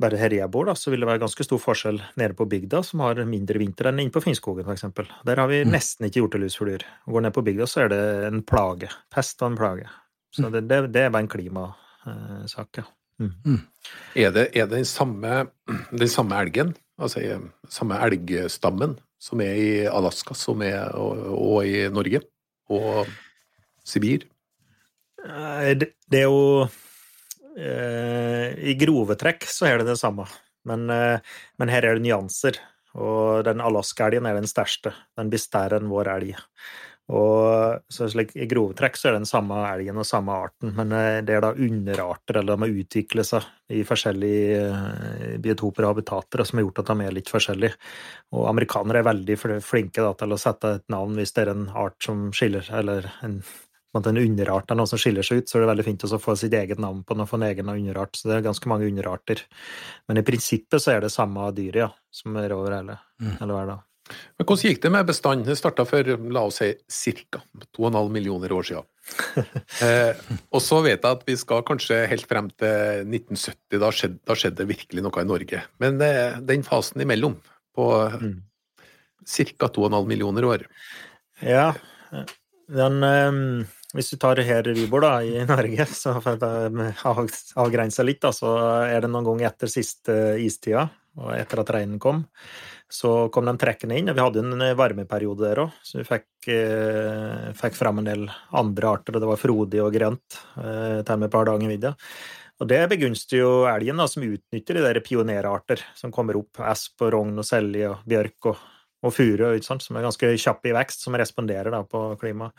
bare 0.02 0.20
her 0.22 0.34
jeg 0.36 0.50
bor, 0.54 0.68
da, 0.70 0.76
så 0.78 0.92
vil 0.94 1.02
det 1.02 1.10
være 1.10 1.22
ganske 1.24 1.46
stor 1.46 1.62
forskjell 1.62 1.98
nede 2.20 2.36
på 2.38 2.46
bygda, 2.50 2.84
som 2.86 3.02
har 3.06 3.22
mindre 3.30 3.62
vinter 3.62 3.90
enn 3.90 4.04
inne 4.04 4.14
på 4.14 4.22
Finnskogen 4.22 4.68
f.eks. 4.68 4.86
Der 5.26 5.42
har 5.42 5.50
vi 5.50 5.64
mm. 5.66 5.74
nesten 5.74 6.08
ikke 6.08 6.22
hjortelusfluer. 6.22 6.86
Går 7.10 7.26
ned 7.26 7.34
på 7.36 7.44
bygda, 7.48 7.68
så 7.70 7.86
er 7.86 7.94
det 7.94 8.02
en 8.30 8.44
plage. 8.46 8.92
Pest 9.14 9.42
og 9.42 9.52
en 9.52 9.60
plage. 9.60 9.90
Så 10.36 10.46
mm. 10.46 10.52
det, 10.54 10.64
det, 10.70 10.80
det 10.94 11.04
er 11.06 11.14
bare 11.16 11.26
en 11.26 11.34
klimasak, 11.34 12.82
ja. 12.82 12.88
Mm. 13.18 13.34
mm. 13.42 13.62
Er, 14.14 14.34
det, 14.36 14.48
er 14.54 14.70
det 14.70 14.78
den 14.78 14.86
samme, 14.86 15.48
den 15.90 16.14
samme 16.14 16.42
elgen, 16.46 16.76
altså 17.02 17.24
samme 17.74 17.98
elgstammen, 18.06 19.00
som 19.18 19.42
er 19.42 19.58
i 19.58 19.70
Alaska 19.90 20.38
som 20.38 20.62
er, 20.62 20.92
og, 20.94 21.24
og 21.34 21.66
i 21.66 21.88
Norge? 21.90 22.22
Og 22.70 23.08
Sibir? 23.88 24.28
Det, 25.18 25.96
det 26.12 26.20
er 26.20 26.28
jo 26.30 26.68
Eh, 26.68 26.87
I 27.58 28.74
grove 28.78 29.18
trekk 29.18 29.48
så 29.50 29.66
er 29.70 29.82
det 29.82 29.88
det 29.90 29.98
samme, 29.98 30.28
men, 30.68 30.90
eh, 30.90 31.20
men 31.58 31.72
her 31.72 31.86
er 31.86 31.98
det 31.98 32.06
nyanser. 32.06 32.60
Og 32.98 33.46
den 33.46 33.62
alaska-elgen 33.62 34.26
er 34.26 34.40
den 34.40 34.50
største. 34.50 34.94
Den 35.18 35.30
blir 35.30 35.42
større 35.42 35.78
enn 35.78 35.90
vår 35.92 36.10
elg. 36.16 36.38
Og 37.08 37.84
så 37.94 38.10
slik, 38.12 38.34
I 38.36 38.50
grove 38.52 38.76
trekk 38.76 38.98
så 39.00 39.08
er 39.08 39.14
det 39.16 39.22
den 39.22 39.30
samme 39.30 39.62
elgen 39.70 40.00
og 40.02 40.08
samme 40.08 40.34
arten, 40.44 40.74
men 40.76 40.92
eh, 40.92 41.22
det 41.24 41.38
er 41.38 41.46
da 41.46 41.54
underarter, 41.54 42.42
eller 42.42 42.58
de 42.58 42.66
har 42.66 42.82
utviklet 42.82 43.30
seg 43.30 43.46
i 43.72 43.84
forskjellige 43.88 45.38
biotoper 45.44 45.88
og 45.88 45.94
habitater, 45.94 46.44
som 46.44 46.60
har 46.60 46.66
gjort 46.66 46.82
at 46.84 46.92
de 46.92 47.06
er 47.06 47.16
litt 47.16 47.32
forskjellige. 47.32 47.80
Og 48.36 48.50
amerikanere 48.52 49.00
er 49.00 49.08
veldig 49.08 49.40
flinke 49.64 50.04
da, 50.04 50.12
til 50.20 50.36
å 50.36 50.42
sette 50.42 50.74
et 50.82 50.86
navn 50.92 51.16
hvis 51.16 51.32
det 51.38 51.46
er 51.46 51.54
en 51.54 51.70
art 51.80 51.96
som 52.04 52.28
skiller, 52.36 52.68
eller 52.76 53.08
en 53.24 53.40
en 54.06 54.20
underart 54.22 54.70
er 54.70 54.78
noe 54.78 54.90
som 54.90 55.02
skiller 55.02 55.26
seg 55.26 55.42
ut, 55.42 55.50
så 55.50 55.58
er 55.58 55.66
det 55.66 55.72
veldig 55.72 55.88
fint 55.88 56.06
å 56.06 56.22
få 56.22 56.36
sitt 56.38 56.54
eget 56.54 56.78
navn 56.84 57.02
på 57.02 57.16
den 57.16 57.26
og 57.26 57.32
få 57.32 57.40
en 57.40 57.48
egen 57.50 57.74
underart. 57.74 58.14
Så 58.16 58.30
det 58.30 58.38
er 58.38 58.46
ganske 58.46 58.70
mange 58.70 58.86
underarter. 58.86 59.42
Men 60.08 60.22
i 60.22 60.26
prinsippet 60.28 60.84
så 60.84 60.94
er 60.94 61.02
det 61.02 61.14
samme 61.16 61.50
dyret 61.58 61.88
ja, 61.88 61.92
som 62.14 62.38
er 62.38 62.54
over 62.54 62.78
hele, 62.78 63.00
mm. 63.18 63.38
hele 63.42 63.58
verden. 63.58 63.84
Men 64.08 64.48
Hvordan 64.48 64.70
gikk 64.70 64.82
det 64.84 64.92
med 64.94 65.08
bestanden? 65.10 65.46
Det 65.48 65.58
starta 65.60 65.86
for 65.88 66.12
la 66.32 66.44
oss 66.48 66.62
si 66.62 67.14
ca. 67.18 67.42
2,5 67.76 68.12
millioner 68.14 68.54
år 68.56 68.68
siden. 68.70 68.88
eh, 69.86 70.20
og 70.52 70.64
så 70.64 70.82
vet 70.86 71.02
jeg 71.02 71.18
at 71.18 71.24
vi 71.28 71.38
skal 71.40 71.66
kanskje 71.68 72.00
helt 72.12 72.28
frem 72.30 72.50
til 72.56 73.04
1970, 73.08 73.80
da 73.84 73.92
skjedde, 73.92 74.20
da 74.28 74.38
skjedde 74.38 74.62
det 74.62 74.70
virkelig 74.72 75.06
noe 75.06 75.24
i 75.24 75.30
Norge. 75.32 75.64
Men 75.84 76.02
eh, 76.04 76.40
den 76.48 76.66
fasen 76.68 77.04
imellom, 77.04 77.38
på 77.78 77.88
mm. 78.14 78.36
ca. 79.28 79.72
2,5 79.76 79.98
millioner 80.10 80.48
år 80.48 80.64
Ja, 81.46 81.74
den 82.74 83.04
um 83.04 83.42
hvis 83.96 84.10
du 84.12 84.18
tar 84.20 84.42
her 84.44 84.68
vi 84.76 84.88
bor, 84.92 85.06
da, 85.06 85.20
i 85.24 85.46
Norge, 85.48 85.86
så 85.92 86.18
for 86.24 86.42
å 86.44 87.28
avgrense 87.64 88.04
litt, 88.04 88.22
da, 88.24 88.34
så 88.36 88.54
er 88.88 89.04
det 89.04 89.12
noen 89.12 89.28
ganger 89.30 89.52
etter 89.52 89.72
siste 89.72 90.16
istida, 90.44 90.88
og 91.18 91.32
etter 91.34 91.64
at 91.64 91.72
regnen 91.74 92.02
kom, 92.02 92.26
så 92.88 93.28
kom 93.34 93.48
de 93.48 93.56
trekkende 93.60 93.98
inn. 93.98 94.12
og 94.12 94.18
Vi 94.18 94.24
hadde 94.24 94.44
en 94.44 94.66
varmeperiode 94.78 95.48
der 95.48 95.64
òg, 95.66 95.80
så 95.84 96.00
vi 96.00 96.06
fikk, 96.08 96.28
eh, 96.54 97.48
fikk 97.58 97.76
fram 97.76 98.00
en 98.00 98.10
del 98.12 98.28
andre 98.56 98.92
arter. 98.92 99.16
og 99.16 99.24
Det 99.24 99.32
var 99.32 99.42
frodig 99.42 99.82
og 99.84 99.94
grønt 99.96 100.38
eh, 100.58 101.02
til 101.02 101.18
med 101.18 101.28
et 101.28 101.34
par 101.34 101.50
dager 101.50 101.68
videre. 101.68 101.96
Og 102.58 102.70
det 102.70 102.80
begunster 102.90 103.38
jo 103.42 103.50
elgen, 103.70 104.00
da, 104.00 104.08
som 104.10 104.24
utnytter 104.26 104.78
de 104.78 104.86
der 104.86 105.02
pionerarter 105.06 105.84
som 105.98 106.14
kommer 106.14 106.40
opp. 106.40 106.62
Esp 106.66 107.02
og 107.06 107.14
rogn 107.14 107.38
og 107.38 107.46
selje 107.46 107.92
og 107.92 108.08
bjørk 108.08 108.50
og, 108.54 108.64
og 109.06 109.14
furu, 109.14 109.46
som 109.62 109.98
er 109.98 110.08
ganske 110.08 110.32
kjappe 110.42 110.72
i 110.72 110.78
vekst, 110.78 111.06
som 111.06 111.18
responderer 111.18 111.74
da, 111.74 111.84
på 111.86 112.10
klimaet. 112.22 112.56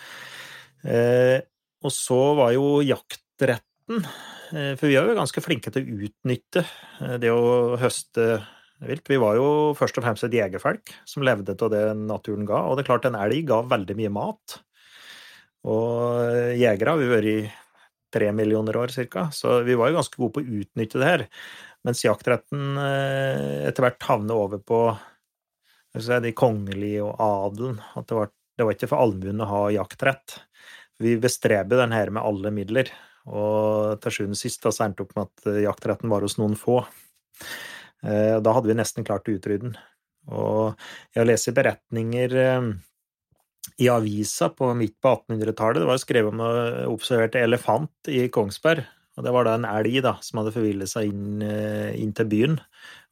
Eh, 0.86 1.40
og 1.84 1.94
så 1.94 2.18
var 2.38 2.52
jo 2.54 2.78
jaktretten 2.86 4.04
eh, 4.04 4.74
For 4.78 4.86
vi 4.86 4.94
er 4.98 5.08
jo 5.08 5.16
ganske 5.18 5.42
flinke 5.42 5.72
til 5.74 5.82
å 5.82 6.06
utnytte 6.06 6.62
eh, 6.62 7.16
det 7.22 7.32
å 7.34 7.76
høste 7.80 8.28
vilt. 8.86 9.10
Vi 9.10 9.18
var 9.18 9.38
jo 9.38 9.48
først 9.78 9.98
og 9.98 10.06
fremst 10.06 10.26
et 10.28 10.38
jegerfolk 10.38 10.94
som 11.08 11.24
levde 11.26 11.56
av 11.58 11.72
det 11.74 11.84
naturen 11.98 12.46
ga. 12.46 12.62
Og 12.68 12.78
det 12.78 12.84
er 12.84 12.90
klart, 12.92 13.08
en 13.08 13.18
elg 13.18 13.48
ga 13.48 13.62
veldig 13.66 13.96
mye 13.98 14.12
mat. 14.14 14.60
Og 15.68 16.54
jegere 16.54 16.94
har 16.94 17.00
vi 17.00 17.10
vært 17.10 17.32
i 17.32 17.40
tre 18.14 18.30
millioner 18.32 18.78
år 18.78 18.94
cirka, 18.94 19.26
så 19.34 19.58
vi 19.66 19.74
var 19.76 19.90
jo 19.90 19.98
ganske 19.98 20.16
gode 20.16 20.36
på 20.36 20.44
å 20.44 20.60
utnytte 20.62 21.00
det 21.02 21.08
her. 21.10 21.24
Mens 21.84 22.04
jaktretten 22.06 22.78
etter 22.78 23.84
hvert 23.84 24.06
havner 24.06 24.38
over 24.46 24.62
på 24.62 24.80
de 26.22 26.32
kongelige 26.32 27.02
og 27.02 27.18
adelen. 27.18 27.80
At 27.98 28.08
det 28.08 28.16
var, 28.16 28.30
det 28.30 28.66
var 28.66 28.76
ikke 28.76 28.90
for 28.90 29.02
allmuen 29.02 29.42
å 29.42 29.50
ha 29.50 29.62
jaktrett. 29.74 30.38
Vi 30.98 31.14
bestreber 31.22 31.78
den 31.78 31.94
her 31.94 32.10
med 32.10 32.24
alle 32.26 32.52
midler. 32.54 32.90
Og 33.28 33.98
til 34.02 34.14
sjuende 34.14 34.38
og 34.38 34.40
sist 34.40 34.64
så 34.64 34.84
endte 34.86 35.04
opp 35.04 35.14
med 35.16 35.28
at 35.28 35.62
jaktretten 35.66 36.10
var 36.10 36.24
hos 36.24 36.38
noen 36.40 36.56
få. 36.58 36.80
Eh, 38.06 38.36
da 38.42 38.54
hadde 38.54 38.70
vi 38.70 38.76
nesten 38.78 39.06
klart 39.06 39.28
å 39.28 39.34
utrydde 39.34 39.68
den. 39.68 39.78
Og 40.28 40.78
jeg 41.16 41.28
lest 41.28 41.50
beretninger 41.56 42.36
eh, 42.42 42.68
i 43.84 43.88
avisa 43.92 44.50
på 44.54 44.70
midt 44.78 44.96
på 45.02 45.14
1800-tallet. 45.16 45.82
Det 45.82 45.90
var 45.90 46.00
skrevet 46.02 46.34
om 46.34 46.44
å 46.44 46.52
observerte 46.94 47.42
elefant 47.44 48.12
i 48.12 48.26
Kongsberg. 48.32 48.86
Og 49.18 49.24
det 49.26 49.32
var 49.34 49.48
da 49.48 49.56
en 49.58 49.66
elg 49.66 49.96
da, 50.04 50.14
som 50.22 50.38
hadde 50.38 50.54
forvillet 50.54 50.90
seg 50.90 51.08
inn, 51.10 51.40
eh, 51.42 51.90
inn, 51.98 52.14
til 52.14 52.28
byen. 52.30 52.58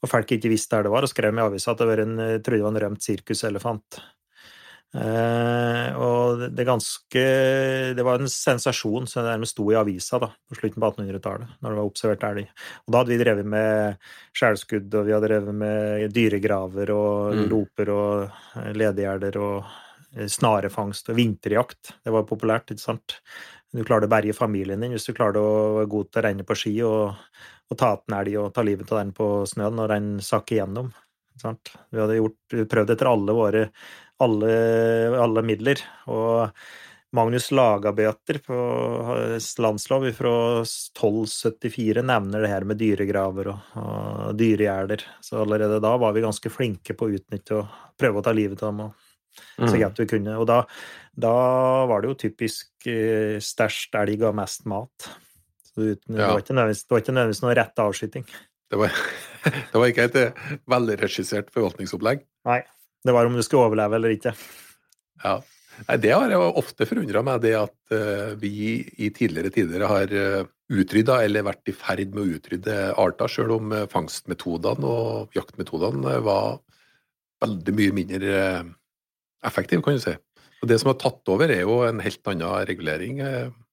Og 0.02 0.11
folk 0.11 0.37
ikke 0.37 0.52
visste 0.52 0.76
der 0.76 0.87
det 0.87 0.95
var, 0.95 1.07
og 1.07 1.11
skrev 1.11 1.35
i 1.35 1.43
avisa 1.43 1.75
at 1.75 1.83
det 1.83 1.88
var 1.90 2.02
en, 2.05 2.14
trodde 2.16 2.61
det 2.61 2.66
var 2.66 2.76
en 2.76 2.85
rømt 2.85 3.02
sirkuselefant. 3.02 3.99
Eh, 4.95 5.88
og 5.99 6.45
det, 6.55 6.64
ganske 6.64 7.23
Det 7.97 8.05
var 8.07 8.23
en 8.23 8.31
sensasjon 8.31 9.09
som 9.11 9.26
nærmest 9.26 9.57
sto 9.57 9.66
i 9.73 9.76
avisa 9.76 10.21
da, 10.23 10.31
på 10.49 10.57
slutten 10.57 10.81
på 10.81 10.90
1800-tallet, 10.93 11.57
når 11.61 11.73
det 11.73 11.81
var 11.81 11.90
observert 11.90 12.28
elg. 12.31 12.47
Og 12.87 12.93
da 12.95 13.02
hadde 13.02 13.12
vi 13.12 13.19
drevet 13.21 13.50
med 13.57 14.07
skjælskudd, 14.37 14.95
og 14.95 15.09
vi 15.09 15.16
hadde 15.16 15.28
drevet 15.28 15.59
med 15.64 16.07
dyregraver 16.14 16.95
og 16.95 17.35
mm. 17.35 17.45
roper 17.52 17.93
og 17.93 18.25
eh, 18.62 18.73
ledegjerder 18.78 19.40
og 19.43 19.59
eh, 20.16 20.31
snarefangst 20.33 21.12
og 21.12 21.21
vinterjakt. 21.21 21.97
Det 22.00 22.14
var 22.14 22.28
populært, 22.31 22.73
ikke 22.73 22.87
sant. 22.87 23.19
Du 23.75 23.83
klarte 23.85 24.09
å 24.09 24.12
berge 24.12 24.37
familien 24.37 24.81
din 24.81 24.95
hvis 24.95 25.09
du 25.09 25.16
klarte 25.16 25.43
å 25.43 25.81
være 25.81 25.93
god 25.93 26.09
til 26.09 26.23
å 26.23 26.28
renne 26.28 26.47
på 26.47 26.57
ski 26.57 26.76
og, 26.87 27.19
og 27.69 27.78
ta 27.81 27.97
en 27.99 28.21
elg 28.23 28.38
og 28.40 28.55
ta 28.55 28.64
livet 28.64 28.93
av 28.95 29.02
den 29.02 29.11
på 29.16 29.26
snøen 29.50 29.76
når 29.76 29.93
den 29.93 30.09
sakk 30.25 30.55
igjennom. 30.55 30.95
Sant? 31.37 31.75
Vi 31.93 32.00
hadde 32.00 32.16
gjort, 32.16 32.55
prøvd 32.71 32.95
etter 32.95 33.11
alle 33.11 33.35
våre 33.37 33.66
alle, 34.23 34.52
alle 35.20 35.42
midler. 35.46 35.80
Og 36.12 36.52
Magnus 37.16 37.49
Lagabøter 37.54 38.40
på 38.44 38.56
landslov 39.62 40.06
fra 40.16 40.35
1274 40.64 42.04
nevner 42.04 42.44
det 42.44 42.50
her 42.50 42.66
med 42.68 42.80
dyregraver 42.80 43.52
og, 43.52 43.75
og 43.80 44.38
dyregjerder. 44.38 45.04
Så 45.25 45.40
allerede 45.44 45.80
da 45.85 45.94
var 46.00 46.16
vi 46.16 46.25
ganske 46.25 46.52
flinke 46.52 46.96
på 46.96 47.08
å 47.08 47.18
utnytte 47.18 47.61
og 47.61 47.76
prøve 47.99 48.20
å 48.20 48.26
ta 48.26 48.35
livet 48.37 48.62
av 48.62 48.73
dem. 48.73 48.88
Og, 48.88 49.04
så 49.56 49.68
mm. 49.68 49.80
godt 49.85 50.02
vi 50.02 50.08
kunne. 50.11 50.35
Og 50.40 50.49
da, 50.49 50.62
da 51.12 51.37
var 51.88 52.02
det 52.02 52.11
jo 52.11 52.18
typisk 52.26 52.88
eh, 52.90 53.37
størst 53.44 53.96
elg 54.00 54.25
og 54.26 54.37
mest 54.37 54.66
mat. 54.68 55.08
Så 55.68 55.82
det, 55.82 55.99
det, 56.08 56.20
var 56.20 56.40
ikke 56.40 56.56
nødvendigvis 56.56 57.44
noe 57.44 57.56
rett 57.56 57.85
avskyting. 57.85 58.25
Det 58.73 58.80
var, 58.80 58.96
det 59.73 59.76
var 59.76 59.92
ikke 59.92 60.08
et 60.08 60.16
veldig 60.16 60.96
velregissert 60.96 61.52
forvaltningsopplegg? 61.54 62.25
Nei. 62.49 62.62
Det 63.05 63.15
var 63.15 63.29
om 63.29 63.37
du 63.37 63.43
skulle 63.45 63.69
overleve 63.69 63.99
eller 63.99 64.17
ikke. 64.17 64.33
Ja. 65.25 65.38
Nei, 65.85 65.97
det 66.00 66.12
har 66.15 66.31
jeg 66.33 66.53
ofte 66.57 66.87
forundra 66.88 67.21
meg, 67.26 67.43
det 67.45 67.53
at 67.59 67.93
uh, 67.93 68.33
vi 68.41 68.81
i 68.97 69.11
tidligere 69.12 69.53
tider 69.53 69.85
har 69.85 70.12
uh, 70.12 70.47
utrydda 70.73 71.19
eller 71.26 71.45
vært 71.47 71.69
i 71.69 71.75
ferd 71.76 72.15
med 72.17 72.23
å 72.23 72.38
utrydde 72.38 72.76
arter, 72.97 73.29
sjøl 73.31 73.53
om 73.59 73.75
uh, 73.75 73.85
fangstmetodene 73.93 74.88
og 74.88 75.37
jaktmetodene 75.37 76.17
var 76.25 76.62
veldig 77.45 77.76
mye 77.76 77.97
mindre 77.99 78.41
effektive, 79.45 79.85
kan 79.85 79.99
du 79.99 80.03
si. 80.07 80.17
Og 80.65 80.71
det 80.71 80.81
som 80.81 80.95
har 80.95 80.99
tatt 81.03 81.29
over, 81.29 81.53
er 81.53 81.67
jo 81.67 81.83
en 81.85 82.00
helt 82.00 82.33
annen 82.33 82.65
regulering. 82.71 83.21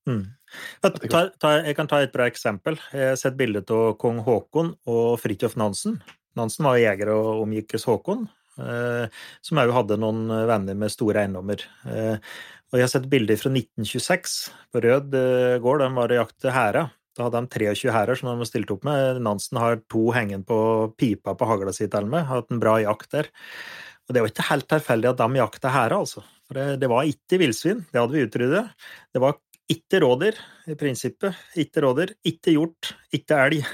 Mm. 0.03 0.25
Jeg, 0.83 1.07
tar, 1.07 1.31
tar, 1.39 1.61
jeg 1.63 1.77
kan 1.77 1.87
ta 1.89 2.01
et 2.03 2.11
bra 2.11 2.27
eksempel. 2.27 2.75
Jeg 2.91 3.13
har 3.13 3.19
sett 3.19 3.39
bilde 3.39 3.63
av 3.71 3.95
kong 4.01 4.19
Haakon 4.27 4.73
og 4.91 5.15
Fridtjof 5.23 5.55
Nansen. 5.57 6.01
Nansen 6.35 6.67
var 6.67 6.81
jeger 6.81 7.13
og 7.15 7.45
omgikkes 7.45 7.87
Haakon. 7.87 8.27
Eh, 8.61 9.21
som 9.41 9.61
òg 9.61 9.71
hadde 9.73 9.99
noen 10.01 10.27
venner 10.49 10.77
med 10.77 10.93
store 10.93 11.23
eiendommer. 11.23 11.63
Eh, 11.89 12.17
og 12.73 12.79
jeg 12.79 12.87
har 12.87 12.91
sett 12.91 13.09
bilder 13.09 13.37
fra 13.37 13.51
1926 13.53 14.35
på 14.73 14.81
Rød 14.83 15.15
eh, 15.17 15.61
gård, 15.61 15.83
de 15.83 15.89
var 15.93 16.13
i 16.13 16.19
jakt 16.19 16.37
til 16.41 16.53
hæra. 16.55 16.87
Da 17.13 17.27
hadde 17.27 17.43
de 17.45 17.59
23 17.61 17.93
hærer 17.93 18.17
som 18.17 18.31
de 18.33 18.47
stilte 18.49 18.73
opp 18.73 18.85
med. 18.87 19.21
Nansen 19.21 19.59
har 19.61 19.81
to 19.91 20.07
hengende 20.15 20.47
på 20.49 20.59
pipa 20.97 21.35
på 21.37 21.49
hagla 21.49 21.73
si 21.75 21.85
til 21.85 22.09
med, 22.09 22.25
har 22.25 22.41
hatt 22.41 22.53
en 22.53 22.61
bra 22.61 22.79
jakt 22.81 23.11
der. 23.13 23.29
Og 24.07 24.15
det 24.15 24.23
var 24.23 24.31
ikke 24.33 24.47
helt 24.49 24.69
tilfeldig 24.71 25.11
at 25.11 25.21
de 25.21 25.39
jakta 25.39 25.71
hæra, 25.71 25.99
altså. 26.01 26.23
For 26.47 26.57
det, 26.57 26.79
det 26.81 26.89
var 26.91 27.07
ikke 27.07 27.39
villsvin, 27.39 27.85
det 27.93 28.01
hadde 28.01 28.17
vi 28.17 28.25
utryddet. 28.25 28.89
Det 29.13 29.21
var 29.23 29.37
ikke 29.71 30.01
rådyr, 30.03 30.41
i 30.67 30.75
prinsippet. 30.79 31.37
Ikke 31.61 31.85
rådyr, 31.85 32.15
ikke 32.27 32.57
hjort, 32.57 32.91
ikke 33.15 33.39
elg. 33.45 33.69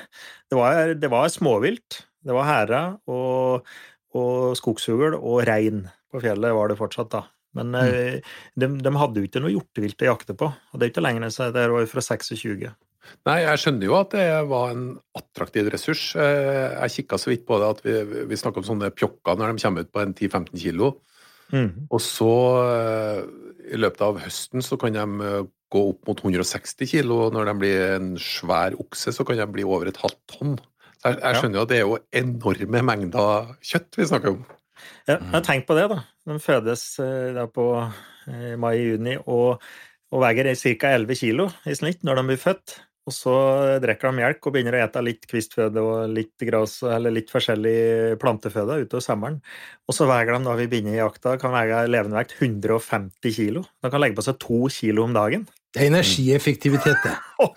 Det 0.51 0.59
var, 0.59 0.93
det 0.99 1.09
var 1.11 1.31
småvilt. 1.33 2.03
Det 2.19 2.35
var 2.35 2.45
hæra, 2.45 2.81
og 3.07 3.63
og 4.17 4.57
skogsfugl 4.57 5.17
og 5.17 5.43
rein 5.47 5.83
på 6.09 6.21
fjellet 6.23 6.55
var 6.55 6.71
det 6.71 6.79
fortsatt, 6.79 7.11
da. 7.13 7.25
Men 7.57 7.73
mm. 7.73 7.79
Eh, 7.81 8.35
de, 8.61 8.69
de, 8.77 8.93
hadde 9.01 9.21
jo 9.21 9.29
ikke 9.29 9.41
noe 9.41 9.53
hjortevilt 9.53 10.05
å 10.05 10.11
jakte 10.11 10.37
på, 10.37 10.51
og 10.51 10.77
det 10.77 10.87
er 10.87 10.93
ikke 10.93 11.05
lenger 11.05 11.33
siden. 11.33 11.55
Det 11.55 11.65
var 11.73 11.89
fra 11.89 12.05
26. 12.05 12.69
Nei, 13.25 13.37
jeg 13.41 13.61
skjønner 13.63 13.87
jo 13.87 13.97
at 13.97 14.13
det 14.13 14.25
var 14.51 14.73
en 14.75 14.87
attraktiv 15.17 15.69
ressurs. 15.73 16.11
Eh, 16.19 16.75
jeg 16.75 16.95
kikka 16.99 17.21
så 17.21 17.33
vidt 17.33 17.45
på 17.47 17.57
det 17.61 17.69
at 17.73 17.85
vi, 17.85 18.25
vi 18.29 18.39
snakker 18.39 18.61
om 18.61 18.69
sånne 18.69 18.91
pjokker 18.93 19.39
når 19.39 19.53
de 19.53 19.63
kommer 19.65 19.85
ut 19.85 19.93
på 19.93 20.03
en 20.03 20.13
10-15 20.13 20.51
kilo. 20.61 20.91
Mm. 21.49 21.87
Og 21.89 22.01
så, 22.05 22.33
eh, 22.69 23.23
i 23.73 23.79
løpet 23.81 24.05
av 24.05 24.21
høsten, 24.21 24.61
så 24.65 24.77
kan 24.81 24.93
de 24.93 25.47
gå 25.69 25.81
opp 25.91 26.09
mot 26.09 26.21
160 26.21 26.89
kilo. 26.89 27.23
Og 27.25 27.33
når 27.33 27.49
de 27.49 27.55
blir 27.63 27.95
en 27.95 28.13
svær 28.21 28.77
okse, 28.81 29.13
så 29.15 29.25
kan 29.25 29.41
de 29.41 29.49
bli 29.57 29.65
over 29.65 29.89
et 29.89 30.01
halvt 30.01 30.21
tonn. 30.35 30.59
Jeg, 31.05 31.19
jeg 31.21 31.39
skjønner 31.39 31.59
jo 31.59 31.65
at 31.65 31.71
det 31.71 31.77
er 31.77 31.85
jo 31.85 31.99
enorme 32.21 32.81
mengder 32.83 33.53
kjøtt 33.63 33.99
vi 33.99 34.07
snakker 34.09 34.33
om. 34.35 34.41
Ja, 35.07 35.17
har 35.33 35.43
tenkt 35.45 35.67
på 35.69 35.77
det, 35.77 35.87
da. 35.91 36.01
De 36.27 36.37
fødes 36.43 36.83
eh, 37.03 37.31
da 37.35 37.45
på 37.51 37.69
eh, 37.79 38.53
mai-juni 38.59 39.15
og, 39.21 39.63
og 40.11 40.23
veier 40.23 40.51
ca. 40.55 40.93
11 40.99 41.19
kg 41.19 41.47
i 41.69 41.75
snitt 41.77 42.05
når 42.07 42.19
de 42.19 42.29
blir 42.31 42.41
født. 42.41 42.77
Og 43.09 43.15
så 43.15 43.35
drikker 43.81 44.11
de 44.11 44.19
melk 44.19 44.45
og 44.45 44.53
begynner 44.53 44.75
å 44.77 44.81
ete 44.83 45.01
litt 45.01 45.23
kvistføde 45.29 45.81
og 45.81 46.11
litt 46.13 46.43
gras 46.45 46.75
eller 46.85 47.15
litt 47.15 47.31
forskjellig 47.33 48.19
planteføde 48.21 48.83
utover 48.83 49.01
sommeren. 49.01 49.39
Og 49.89 49.97
så 49.97 50.05
veier 50.09 50.29
de 50.35 50.43
da 50.45 50.53
vi 50.59 50.67
begynner 50.69 50.97
i 50.97 50.99
jakta, 50.99 51.33
kan 51.41 51.55
veie 51.55 51.87
levende 51.89 52.19
vekt 52.19 52.35
150 52.37 53.33
kg. 53.33 53.63
De 53.65 53.89
kan 53.89 54.03
legge 54.03 54.19
på 54.19 54.27
seg 54.27 54.37
to 54.43 54.61
kilo 54.75 55.07
om 55.07 55.15
dagen. 55.17 55.47
Det 55.69 55.83
er 55.83 55.91
energieffektivitet, 55.91 57.03
det. 57.03 57.11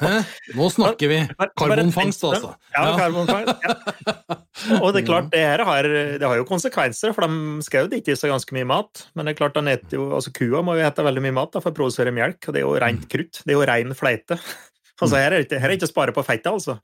Nå 0.58 0.66
snakker 0.68 1.08
vi 1.08 1.20
karbonfangst, 1.56 2.24
altså. 2.28 2.50
Ja, 2.74 2.90
karbonfangst. 2.98 3.62
Ja. 3.64 4.36
Og 4.82 4.90
det 4.92 5.00
er 5.00 5.06
klart, 5.06 5.30
det 5.32 5.40
her 5.40 5.64
har, 5.64 5.88
det 6.20 6.28
har 6.28 6.36
jo 6.36 6.44
konsekvenser, 6.48 7.14
for 7.16 7.24
de 7.24 7.64
skal 7.64 7.86
jo 7.86 8.00
ikke 8.02 8.16
seg 8.20 8.34
ganske 8.34 8.56
mye 8.58 8.68
mat. 8.68 9.06
Men 9.16 9.24
det 9.24 9.32
er 9.32 9.40
klart, 9.40 9.56
jo, 9.94 10.10
altså 10.18 10.32
kua 10.36 10.60
må 10.60 10.76
jo 10.76 10.84
hete 10.84 11.06
veldig 11.06 11.24
mye 11.24 11.38
mat 11.40 11.56
da, 11.56 11.62
for 11.64 11.72
å 11.72 11.78
produsere 11.80 12.12
melk, 12.12 12.44
og 12.44 12.52
det 12.52 12.60
er 12.60 12.68
jo 12.68 12.76
rent 12.84 13.08
krutt. 13.12 13.40
Det 13.40 13.54
er 13.54 13.58
jo 13.58 13.70
rein 13.72 13.96
fleite. 13.98 14.40
Altså, 15.02 15.16
her 15.18 15.32
er 15.32 15.40
det 15.40 15.46
ikke, 15.48 15.58
her 15.58 15.72
er 15.72 15.74
ikke 15.74 15.86
å 15.88 15.90
spare 15.90 16.12
på 16.14 16.22
fettet, 16.22 16.46
altså. 16.46 16.76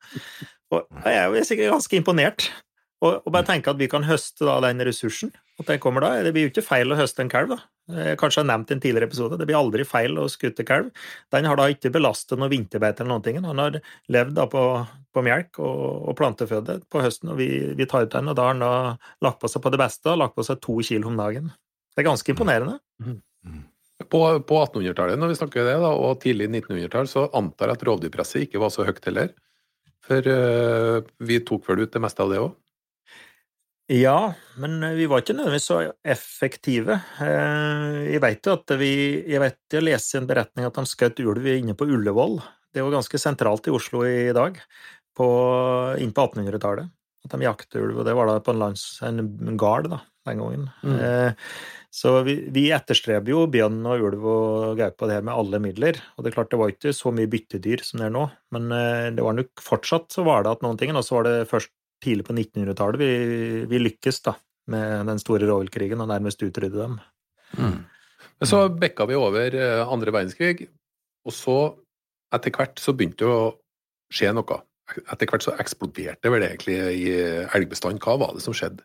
Og 0.74 1.04
jeg 1.04 1.18
er 1.20 1.28
jo 1.30 1.42
sikkert 1.46 1.74
ganske 1.76 1.98
imponert. 2.00 2.46
Og, 2.98 3.20
og 3.22 3.30
bare 3.30 3.46
tenke 3.46 3.70
at 3.70 3.78
vi 3.78 3.86
kan 3.90 4.06
høste 4.06 4.46
da, 4.46 4.58
den 4.64 4.82
ressursen. 4.86 5.30
At 5.58 5.70
det 5.70 5.80
kommer 5.82 6.02
da. 6.02 6.16
Det 6.22 6.32
blir 6.34 6.46
jo 6.46 6.52
ikke 6.52 6.66
feil 6.66 6.94
å 6.94 6.98
høste 6.98 7.22
en 7.24 7.30
kalv, 7.30 7.54
da. 7.54 7.60
Jeg 7.88 8.18
kanskje 8.20 8.42
har 8.42 8.48
nevnt 8.50 8.70
i 8.70 8.74
en 8.76 8.82
tidligere 8.84 9.08
episode. 9.08 9.38
Det 9.40 9.46
blir 9.48 9.56
aldri 9.56 9.84
feil 9.88 10.18
å 10.20 10.26
skutte 10.28 10.66
kalv. 10.66 10.90
Den 11.32 11.46
har 11.48 11.56
da 11.56 11.68
ikke 11.72 11.92
belastet 11.94 12.36
noe 12.40 12.50
vinterbeite 12.52 13.02
eller 13.02 13.14
noen 13.14 13.24
ting. 13.24 13.38
Han 13.46 13.62
har 13.62 13.78
levd 14.12 14.34
da 14.36 14.44
på, 14.50 14.64
på 15.14 15.24
melk 15.24 15.60
og, 15.62 15.80
og, 16.10 16.12
planteføde 16.18 16.80
på 16.92 17.02
høsten, 17.02 17.32
og 17.32 17.40
vi, 17.40 17.48
vi, 17.78 17.88
tar 17.88 18.04
ut 18.04 18.12
den, 18.12 18.28
og 18.28 18.36
da 18.36 18.50
har 18.50 18.54
han 18.54 18.66
da 18.66 18.74
lagt 19.24 19.40
på 19.40 19.50
seg 19.50 19.64
på 19.64 19.72
det 19.72 19.80
beste 19.80 20.12
og 20.12 20.20
lagt 20.20 20.36
på 20.36 20.44
seg 20.46 20.60
to 20.64 20.76
kilo 20.84 21.08
om 21.10 21.18
dagen. 21.18 21.50
Det 21.94 22.04
er 22.04 22.10
ganske 22.10 22.34
imponerende. 22.34 22.76
Mm. 23.00 23.18
Mm. 23.48 23.66
På, 24.06 24.20
på 24.46 24.62
1800-tallet 24.68 25.18
når 25.18 25.32
vi 25.32 25.40
snakker 25.40 25.66
det 25.66 25.78
da, 25.82 25.90
og 25.90 26.20
tidlig 26.22 26.52
1900-tall, 26.52 27.08
så 27.10 27.26
antar 27.34 27.72
jeg 27.72 27.80
at 27.80 27.88
rovdyrpresset 27.88 28.44
ikke 28.46 28.60
var 28.62 28.74
så 28.74 28.86
høyt 28.86 29.02
heller. 29.08 29.32
For 30.08 30.28
uh, 30.28 31.00
vi 31.24 31.40
tok 31.46 31.66
vel 31.68 31.86
ut 31.86 31.96
det 31.96 32.04
meste 32.04 32.22
av 32.24 32.30
det 32.32 32.44
òg? 32.44 32.52
Ja, 33.88 34.34
men 34.60 34.82
vi 34.98 35.06
var 35.08 35.22
ikke 35.22 35.32
nødvendigvis 35.32 35.70
så 35.70 35.78
effektive. 36.04 36.98
Uh, 37.16 38.04
jeg 38.04 38.20
vet 38.20 38.44
jo 38.44 38.56
at 38.58 38.74
vi 38.76 38.92
Jeg 39.24 39.40
vet 39.40 39.76
jeg 39.78 39.86
leste 39.86 40.20
en 40.20 40.28
beretning 40.28 40.68
at 40.68 40.76
de 40.76 40.84
skjøt 40.88 41.22
ulv 41.24 41.48
inne 41.54 41.76
på 41.78 41.88
Ullevål. 41.88 42.36
Det 42.74 42.84
var 42.84 42.98
ganske 42.98 43.20
sentralt 43.20 43.66
i 43.70 43.72
Oslo 43.72 44.04
i 44.04 44.28
dag, 44.36 44.60
på, 45.16 45.28
inn 46.04 46.12
på 46.12 46.26
1800-tallet. 46.28 46.92
At 47.24 47.32
de 47.32 47.48
jakter 47.48 47.86
ulv, 47.86 48.02
og 48.02 48.06
det 48.06 48.14
var 48.14 48.28
da 48.28 48.36
på 48.44 48.52
en, 48.52 48.60
lands, 48.60 48.84
en 49.02 49.56
gard 49.58 49.88
da, 49.88 50.02
den 50.28 50.44
gangen. 50.44 50.68
Mm. 50.84 51.00
Uh, 51.00 51.78
så 51.90 52.18
vi, 52.26 52.34
vi 52.52 52.66
etterstreber 52.76 53.32
jo 53.32 53.46
bjørn 53.48 53.80
og 53.88 54.02
ulv 54.10 54.26
og 54.28 54.78
gaupe 54.78 55.08
det 55.08 55.16
her 55.16 55.24
med 55.24 55.34
alle 55.40 55.60
midler. 55.64 55.96
Og 56.14 56.22
det 56.22 56.30
er 56.30 56.36
klart 56.36 56.52
det 56.52 56.60
var 56.60 56.72
ikke 56.74 56.92
så 56.92 57.12
mye 57.16 57.30
byttedyr 57.32 57.82
som 57.84 58.02
det 58.02 58.10
er 58.10 58.14
nå, 58.14 58.26
men 58.54 58.68
eh, 58.76 59.08
det 59.16 59.24
var 59.24 59.38
nok 59.38 59.64
fortsatt 59.64 60.12
så 60.12 60.26
var 60.28 60.44
det 60.44 60.52
at 60.52 60.66
noen 60.66 60.76
ting. 60.78 60.92
Og 60.92 61.06
så 61.06 61.16
var 61.16 61.26
det 61.26 61.48
først 61.48 61.72
tidlig 62.04 62.26
på 62.26 62.34
1900-tallet 62.36 63.00
vi, 63.00 63.12
vi, 63.70 63.80
lykkes 63.82 64.22
da 64.26 64.34
med 64.72 65.08
den 65.08 65.20
store 65.22 65.48
rovviltkrigen 65.48 66.02
og 66.04 66.10
nærmest 66.10 66.42
utrydde 66.44 66.76
dem. 66.76 66.98
Mm. 67.56 67.78
Men 68.38 68.50
så 68.50 68.66
bekka 68.70 69.08
vi 69.08 69.16
over 69.18 69.56
eh, 69.56 69.82
andre 69.82 70.14
verdenskrig, 70.14 70.68
og 71.26 71.34
så 71.34 71.58
etter 72.34 72.52
hvert 72.54 72.80
så 72.82 72.92
begynte 72.94 73.24
det 73.24 73.32
å 73.32 73.48
skje 74.12 74.34
noe. 74.36 74.60
Etter 74.98 75.28
hvert 75.28 75.44
så 75.44 75.56
eksploderte 75.60 76.32
vel 76.32 76.44
egentlig 76.44 76.76
i 76.76 77.08
elgbestanden. 77.56 78.00
Hva 78.04 78.18
var 78.20 78.36
det 78.36 78.44
som 78.44 78.56
skjedde? 78.56 78.84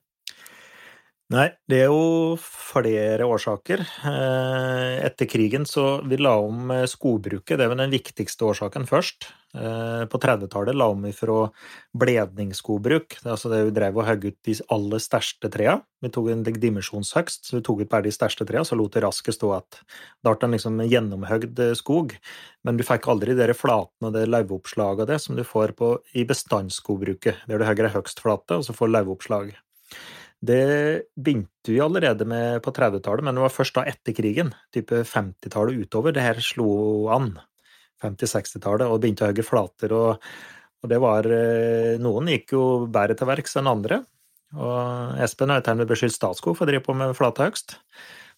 Nei, 1.31 1.45
det 1.71 1.77
er 1.79 1.87
jo 1.87 2.35
flere 2.35 3.23
årsaker. 3.25 3.79
Eh, 3.79 4.97
etter 5.07 5.27
krigen 5.31 5.63
så 5.65 6.01
vi 6.03 6.17
la 6.19 6.33
om 6.43 6.67
eh, 6.75 6.83
skogbruket, 6.89 7.55
det 7.57 7.63
er 7.63 7.71
vel 7.71 7.79
den 7.79 7.93
viktigste 7.95 8.43
årsaken 8.49 8.83
først. 8.89 9.29
Eh, 9.55 10.03
på 10.11 10.19
30-tallet 10.19 10.75
la 10.75 10.89
om 10.91 11.07
vi 11.07 11.13
fra 11.15 11.47
bledningsskogbruk, 11.95 13.17
altså 13.23 13.49
det 13.53 13.61
vi 13.69 13.75
drev 13.79 14.01
og 14.01 14.07
hogg 14.09 14.27
ut 14.27 14.37
de 14.45 14.57
aller 14.75 15.01
største 15.01 15.49
trærne. 15.53 15.87
Vi 16.03 16.11
tok 16.11 16.27
en 16.33 16.43
dimensjonshøgst, 16.43 17.47
så 17.47 17.57
vi 17.57 17.65
tok 17.65 17.85
ut 17.85 17.93
bare 17.95 18.09
de 18.09 18.13
største 18.13 18.45
trærne, 18.49 18.67
så 18.67 18.77
lot 18.77 18.93
det 18.93 19.05
rasket 19.07 19.39
stå 19.39 19.55
igjen. 19.55 19.83
Da 20.27 20.35
ble 20.35 20.43
det 20.43 20.53
liksom 20.57 20.79
en 20.83 20.91
gjennomhogd 20.91 21.67
skog, 21.79 22.17
men 22.67 22.77
du 22.77 22.83
fikk 22.85 23.07
aldri 23.07 23.39
de 23.39 23.55
flatene 23.55 24.11
og 24.11 24.17
det 24.19 24.27
lauvoppslaget 24.27 25.09
det 25.15 25.23
som 25.23 25.39
du 25.39 25.47
får 25.47 25.73
på, 25.79 25.95
i 26.19 26.27
bestandsskogbruket, 26.27 27.47
der 27.47 27.63
du 27.63 27.65
hogger 27.69 27.87
ei 27.87 27.95
høgstflate 27.95 28.59
og 28.59 28.67
så 28.67 28.75
får 28.75 28.91
lauvoppslag. 28.99 29.55
Det 30.43 30.63
begynte 31.15 31.71
vi 31.71 31.79
allerede 31.79 32.25
med 32.27 32.59
på 32.65 32.73
30-tallet, 32.75 33.23
men 33.23 33.37
det 33.37 33.43
var 33.45 33.53
først 33.53 33.77
da 33.77 33.85
etter 33.87 34.15
krigen, 34.17 34.51
type 34.75 35.03
50-tallet 35.07 35.85
utover, 35.85 36.15
det 36.15 36.25
her 36.25 36.41
slo 36.43 36.67
an. 37.15 37.31
50-60-tallet, 38.03 38.89
og 38.89 38.99
begynte 38.99 39.23
å 39.23 39.29
hogge 39.29 39.45
flater, 39.47 39.93
og, 39.95 40.25
og, 40.81 40.89
det 40.91 40.99
var 40.99 41.29
eh, 41.31 41.93
Noen 42.03 42.27
gikk 42.33 42.57
jo 42.57 42.63
bedre 42.91 43.15
til 43.15 43.29
verks 43.29 43.55
enn 43.61 43.71
andre. 43.71 44.01
Og 44.53 45.21
Espen 45.23 45.49
har 45.53 45.61
jo 45.61 45.67
til 45.69 45.79
med 45.79 45.89
beskyldt 45.89 46.17
Statskog 46.17 46.57
for 46.57 46.67
å 46.67 46.69
drive 46.69 46.83
på 46.85 46.97
med 46.97 47.15
flatehogst 47.17 47.77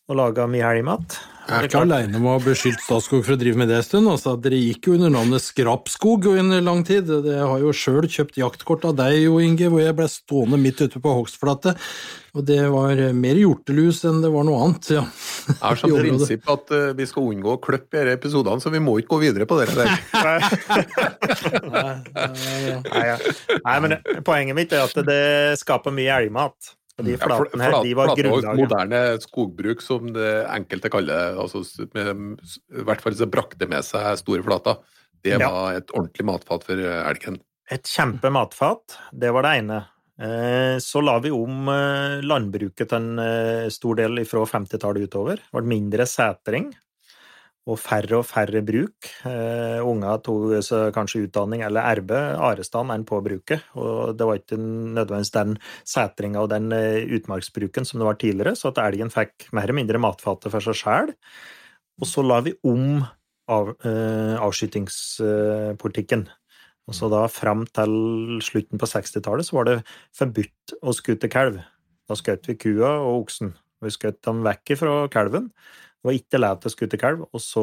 og 0.05 0.19
laga 0.19 0.45
mye 0.49 0.65
helgemat. 0.65 1.17
Jeg 1.45 1.59
er 1.59 1.67
ikke 1.67 1.81
aleine 1.85 2.17
om 2.17 2.25
å 2.25 2.31
ha 2.35 2.41
beskyldt 2.41 2.81
Statskog 2.81 3.21
for 3.25 3.35
å 3.35 3.37
drive 3.37 3.59
med 3.59 3.69
det 3.69 3.75
en 3.77 3.85
stund. 3.85 4.09
Altså, 4.09 4.33
dere 4.41 4.57
gikk 4.57 4.87
jo 4.89 4.95
under 4.97 5.11
navnet 5.13 5.43
Skrapskog 5.45 6.25
i 6.31 6.39
en 6.41 6.53
lang 6.65 6.81
tid. 6.85 7.09
Jeg 7.09 7.41
har 7.45 7.61
jo 7.61 7.73
sjøl 7.73 8.07
kjøpt 8.09 8.39
jaktkort 8.41 8.87
av 8.89 8.95
deg, 8.97 9.19
Jo 9.27 9.37
Inge, 9.41 9.69
hvor 9.69 9.83
jeg 9.83 9.93
ble 9.97 10.07
stående 10.09 10.57
midt 10.61 10.81
ute 10.81 11.01
på 11.01 11.13
hogstflate. 11.19 11.75
Og 12.35 12.45
det 12.49 12.59
var 12.73 12.97
mer 13.15 13.37
hjortelus 13.39 14.01
enn 14.09 14.23
det 14.25 14.31
var 14.33 14.47
noe 14.47 14.63
annet. 14.65 14.89
Ja. 14.97 15.03
Jeg 15.51 15.59
har 15.61 15.81
som 15.81 15.93
prinsipp 16.01 16.49
at 16.53 16.73
uh, 16.73 16.87
vi 16.97 17.05
skal 17.09 17.29
unngå 17.33 17.53
å 17.53 17.61
klippe 17.61 18.01
disse 18.01 18.17
episodene, 18.17 18.61
så 18.61 18.73
vi 18.73 18.81
må 18.81 18.97
ikke 19.01 19.13
gå 19.13 19.21
videre 19.27 19.45
på 19.49 19.59
det 19.61 19.69
der. 19.73 19.93
nei, 21.75 21.93
nei, 22.89 23.05
nei, 23.61 23.77
men 23.85 23.99
poenget 24.25 24.57
mitt 24.57 24.73
er 24.73 24.85
at 24.89 24.97
det 25.05 25.61
skaper 25.61 25.93
mye 25.93 26.17
elgmat. 26.25 26.73
Og 26.95 27.07
de 27.07 27.15
flatene 27.19 27.65
her, 27.65 27.77
de 27.83 27.95
var 27.97 28.13
grunnlaget. 28.15 28.59
Moderne 28.61 28.99
skogbruk, 29.23 29.81
som 29.83 30.13
det 30.15 30.29
enkelte 30.47 30.91
kaller 30.93 31.39
altså 31.43 31.63
med, 31.91 32.37
I 32.71 32.85
hvert 32.87 33.03
fall 33.03 33.17
så 33.19 33.27
brakte 33.27 33.67
med 33.67 33.83
seg 33.83 34.21
store 34.21 34.45
flater. 34.45 34.79
Det 35.25 35.35
var 35.41 35.73
ja. 35.73 35.81
et 35.81 35.91
ordentlig 35.91 36.27
matfat 36.29 36.63
for 36.67 36.79
elgen. 36.79 37.41
Et 37.73 37.89
kjempe 37.89 38.29
matfat, 38.31 38.95
det 39.11 39.33
var 39.35 39.47
det 39.47 39.57
ene. 39.59 39.81
Eh, 40.21 40.77
så 40.79 41.01
la 41.03 41.17
vi 41.19 41.31
om 41.35 41.67
eh, 41.67 42.21
landbruket 42.23 42.87
til 42.87 42.95
en 43.01 43.19
eh, 43.19 43.67
stor 43.73 43.97
del 43.99 44.21
fra 44.29 44.45
50-tallet 44.47 45.09
utover. 45.09 45.41
Det 45.41 45.57
ble 45.57 45.67
mindre 45.73 46.07
setring 46.07 46.69
og 47.65 47.79
færre 47.81 48.19
og 48.19 48.25
færre 48.29 48.61
bruk. 48.65 49.09
Uh, 49.25 49.81
unger 49.85 50.21
tok 50.25 50.53
kanskje 50.93 51.23
utdanning 51.25 51.63
eller 51.65 51.87
arbeid 51.89 52.37
Arestan 52.37 52.93
enn 52.93 53.05
på 53.09 53.21
bruket. 53.25 53.65
Og 53.73 54.13
det 54.17 54.27
var 54.29 54.39
ikke 54.39 54.59
nødvendigvis 54.61 55.33
den 55.33 55.57
setringa 55.81 56.43
og 56.43 56.51
den 56.53 56.69
uh, 56.75 57.01
utmarksbruken 57.17 57.87
som 57.87 58.01
det 58.01 58.09
var 58.09 58.19
tidligere, 58.21 58.55
så 58.59 58.69
at 58.69 58.81
elgen 58.85 59.13
fikk 59.13 59.49
mer 59.51 59.65
eller 59.65 59.79
mindre 59.81 60.01
matfatet 60.01 60.53
for 60.53 60.65
seg 60.65 60.77
sjæl. 60.77 61.13
Og 62.01 62.09
så 62.09 62.25
la 62.25 62.41
vi 62.45 62.53
om 62.67 63.01
av, 63.49 63.73
uh, 63.85 64.35
avskytingspolitikken. 64.45 66.27
Og 66.85 66.93
så 66.93 67.09
da 67.09 67.23
fram 67.31 67.65
til 67.73 67.95
slutten 68.45 68.81
på 68.81 68.89
60-tallet 68.89 69.47
så 69.47 69.57
var 69.57 69.69
det 69.69 69.79
forbudt 70.17 70.75
å 70.85 70.93
skute 70.93 71.29
kalv. 71.33 71.57
Da 72.05 72.17
skjøt 72.17 72.45
vi 72.51 72.57
kua 72.61 72.91
og 72.99 73.23
oksen. 73.23 73.55
Vi 73.81 73.93
skjøt 73.93 74.21
dem 74.25 74.43
vekk 74.45 74.75
fra 74.77 74.93
kalven. 75.13 75.49
Det 76.05 76.11
var 76.11 76.17
ikke 76.19 76.37
lov 76.37 76.57
til 76.61 76.69
å 76.69 76.69
skutte 76.69 76.97
kalv, 77.01 77.21
og 77.33 77.41
så 77.41 77.61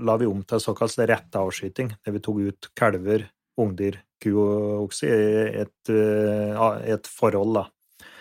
la 0.00 0.14
vi 0.16 0.24
om 0.24 0.38
til 0.48 0.60
såkalt 0.64 0.94
rette 1.04 1.36
avskyting, 1.36 1.90
der 2.00 2.14
vi 2.14 2.20
tok 2.24 2.38
ut 2.46 2.68
kalver, 2.80 3.26
ungdyr, 3.60 3.98
ku 4.24 4.30
og 4.40 4.86
okse 4.86 5.10
i 5.12 5.42
et, 5.60 5.90
eh, 5.92 6.62
et, 6.94 7.10
forhold, 7.12 7.58
da. 7.58 7.66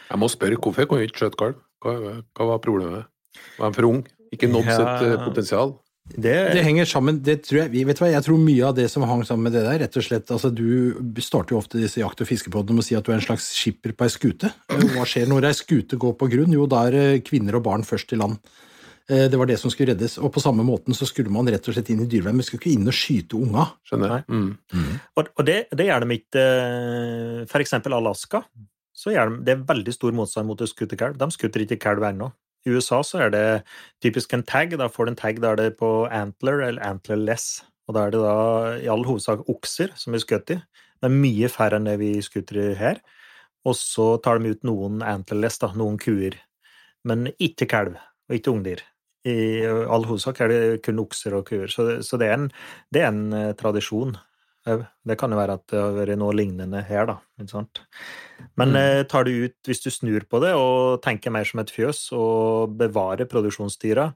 Jeg 0.09 0.19
må 0.19 0.27
spørre, 0.27 0.57
hvorfor 0.59 0.83
kunne 0.83 1.05
vi 1.05 1.07
ikke 1.07 1.21
skjøte 1.21 1.39
kalv? 1.39 1.61
Hva, 1.79 1.93
hva, 2.35 2.47
var 2.49 2.59
problemet? 2.65 3.07
Var 3.55 3.69
han 3.69 3.77
for 3.77 3.87
ung? 3.87 4.01
Ikke 4.35 4.49
nådd 4.51 4.67
ja, 4.67 4.75
sitt 4.81 5.05
eh, 5.07 5.23
potensial? 5.23 5.71
Det, 6.11 6.33
det, 6.51 6.65
henger 6.67 6.89
sammen 6.91 7.21
det 7.23 7.37
tror 7.47 7.61
jeg, 7.61 7.85
vet 7.87 8.01
du 8.01 8.03
hva, 8.03 8.09
jeg 8.11 8.25
tror 8.25 8.41
mye 8.41 8.65
av 8.67 8.75
det 8.75 8.89
som 8.91 9.05
hang 9.07 9.23
sammen 9.23 9.47
med 9.47 9.55
det 9.55 9.61
der, 9.63 9.79
rett 9.85 9.95
og 9.95 10.03
slett 10.03 10.33
altså 10.35 10.51
Du 10.51 11.21
starter 11.23 11.55
jo 11.55 11.61
ofte 11.61 11.79
disse 11.79 12.01
jakt- 12.01 12.19
og 12.19 12.27
fiskepodene 12.27 12.75
med 12.75 12.83
å 12.83 12.87
si 12.89 12.99
at 12.99 13.07
du 13.07 13.13
er 13.13 13.21
en 13.21 13.23
slags 13.23 13.47
skipper 13.55 13.95
på 13.95 14.09
ei 14.09 14.11
skute. 14.11 14.51
Hva 14.67 15.07
skjer 15.07 15.31
når 15.31 15.53
ei 15.53 15.55
skute 15.55 15.95
går 15.95 16.19
på 16.19 16.27
grunn? 16.35 16.51
Jo, 16.57 16.67
da 16.67 16.83
er 16.89 17.23
kvinner 17.23 17.61
og 17.61 17.63
barn 17.69 17.87
først 17.87 18.11
i 18.11 18.19
land. 18.19 18.43
Eh, 19.11 19.27
det 19.31 19.37
var 19.37 19.49
det 19.49 19.57
som 19.59 19.71
skulle 19.71 19.91
reddes. 19.91 20.17
Og 20.21 20.31
på 20.31 20.43
samme 20.43 20.63
måten 20.63 20.95
så 20.95 21.07
skulle 21.09 21.33
man 21.33 21.49
rett 21.51 21.65
og 21.67 21.75
slett 21.75 21.89
inn 21.91 22.03
i 22.05 22.09
dyrevern, 22.09 22.37
men 22.39 22.47
skulle 22.47 22.63
ikke 22.63 22.75
inn 22.77 22.87
og 22.87 22.95
skyte 22.95 23.39
unga. 23.39 23.67
Skjønner 23.87 24.13
jeg. 24.15 24.27
Mm. 24.31 24.51
Mm. 24.71 24.91
Og, 25.17 25.31
og, 25.35 25.41
det, 25.47 25.57
det 25.75 25.87
gjør 25.89 26.05
de 26.05 26.19
ikke 26.19 26.45
f.eks. 26.45 27.51
For 27.51 27.65
eksempel 27.65 27.97
Alaska. 27.97 28.45
Så 28.95 29.15
gjør 29.15 29.33
de, 29.33 29.41
det 29.47 29.55
er 29.55 29.65
veldig 29.67 29.95
stor 29.95 30.15
motstand 30.15 30.47
mot 30.47 30.61
å 30.63 30.69
skutte 30.69 30.99
kalv. 30.99 31.17
De 31.19 31.27
skutter 31.33 31.65
ikke 31.65 31.81
kalv 31.81 32.05
ennå. 32.07 32.31
I 32.61 32.75
USA 32.75 33.01
så 33.03 33.23
er 33.25 33.33
det 33.33 33.45
typisk 34.03 34.35
en 34.37 34.45
tag. 34.47 34.75
Da 34.77 34.87
får 34.91 35.07
du 35.07 35.11
en 35.13 35.19
tag 35.19 35.41
der 35.43 35.57
det 35.57 35.71
er 35.71 35.79
på 35.79 35.91
antler 36.13 36.61
eller 36.67 36.85
antlerless. 36.85 37.65
Og 37.89 37.97
da 37.97 38.05
er 38.05 38.13
det 38.13 38.21
da 38.21 38.35
i 38.85 38.91
all 38.93 39.03
hovedsak 39.07 39.43
okser 39.51 39.91
som 39.99 40.15
er 40.15 40.23
skutt 40.23 40.53
i. 40.53 40.59
Det 41.01 41.09
er 41.09 41.17
mye 41.17 41.49
færre 41.51 41.81
enn 41.81 41.89
det 41.89 41.97
vi 41.99 42.13
skutter 42.23 42.77
her. 42.77 43.01
Og 43.67 43.75
så 43.77 44.13
tar 44.23 44.39
de 44.39 44.53
ut 44.53 44.63
noen 44.65 45.01
antlerless, 45.05 45.59
da, 45.61 45.71
noen 45.77 45.97
kuer. 46.01 46.37
Men 47.05 47.27
ikke 47.41 47.67
kalv, 47.69 47.97
og 48.29 48.37
ikke 48.37 48.53
ungdyr. 48.53 48.85
I 49.27 49.37
all 49.67 50.07
hovedsak 50.09 50.41
er 50.41 50.51
det 50.51 50.59
kun 50.85 51.01
okser 51.03 51.37
og 51.37 51.47
kuer, 51.49 51.69
så, 51.69 51.85
det, 51.87 51.95
så 52.07 52.17
det, 52.17 52.29
er 52.29 52.39
en, 52.39 52.51
det, 52.93 53.01
er 53.03 53.09
en, 53.11 53.25
uh, 53.33 53.51
tradisjon. 53.57 54.15
Det 54.61 55.15
kan 55.17 55.33
jo 55.33 55.39
være 55.39 55.57
at 55.57 55.63
det 55.73 55.79
har 55.81 55.95
vært 55.95 56.19
noe 56.21 56.35
lignende 56.37 56.83
her, 56.85 57.07
da. 57.09 57.17
Men 58.57 58.73
mm. 58.73 58.77
uh, 58.77 59.01
tar 59.09 59.25
du 59.25 59.45
ut, 59.45 59.57
hvis 59.67 59.83
du 59.85 59.89
snur 59.93 60.25
på 60.29 60.41
det 60.43 60.53
og 60.57 61.01
tenker 61.05 61.33
mer 61.33 61.45
som 61.49 61.61
et 61.61 61.73
fjøs 61.73 62.07
og 62.17 62.77
bevarer 62.81 63.29
produksjonsdyra, 63.29 64.09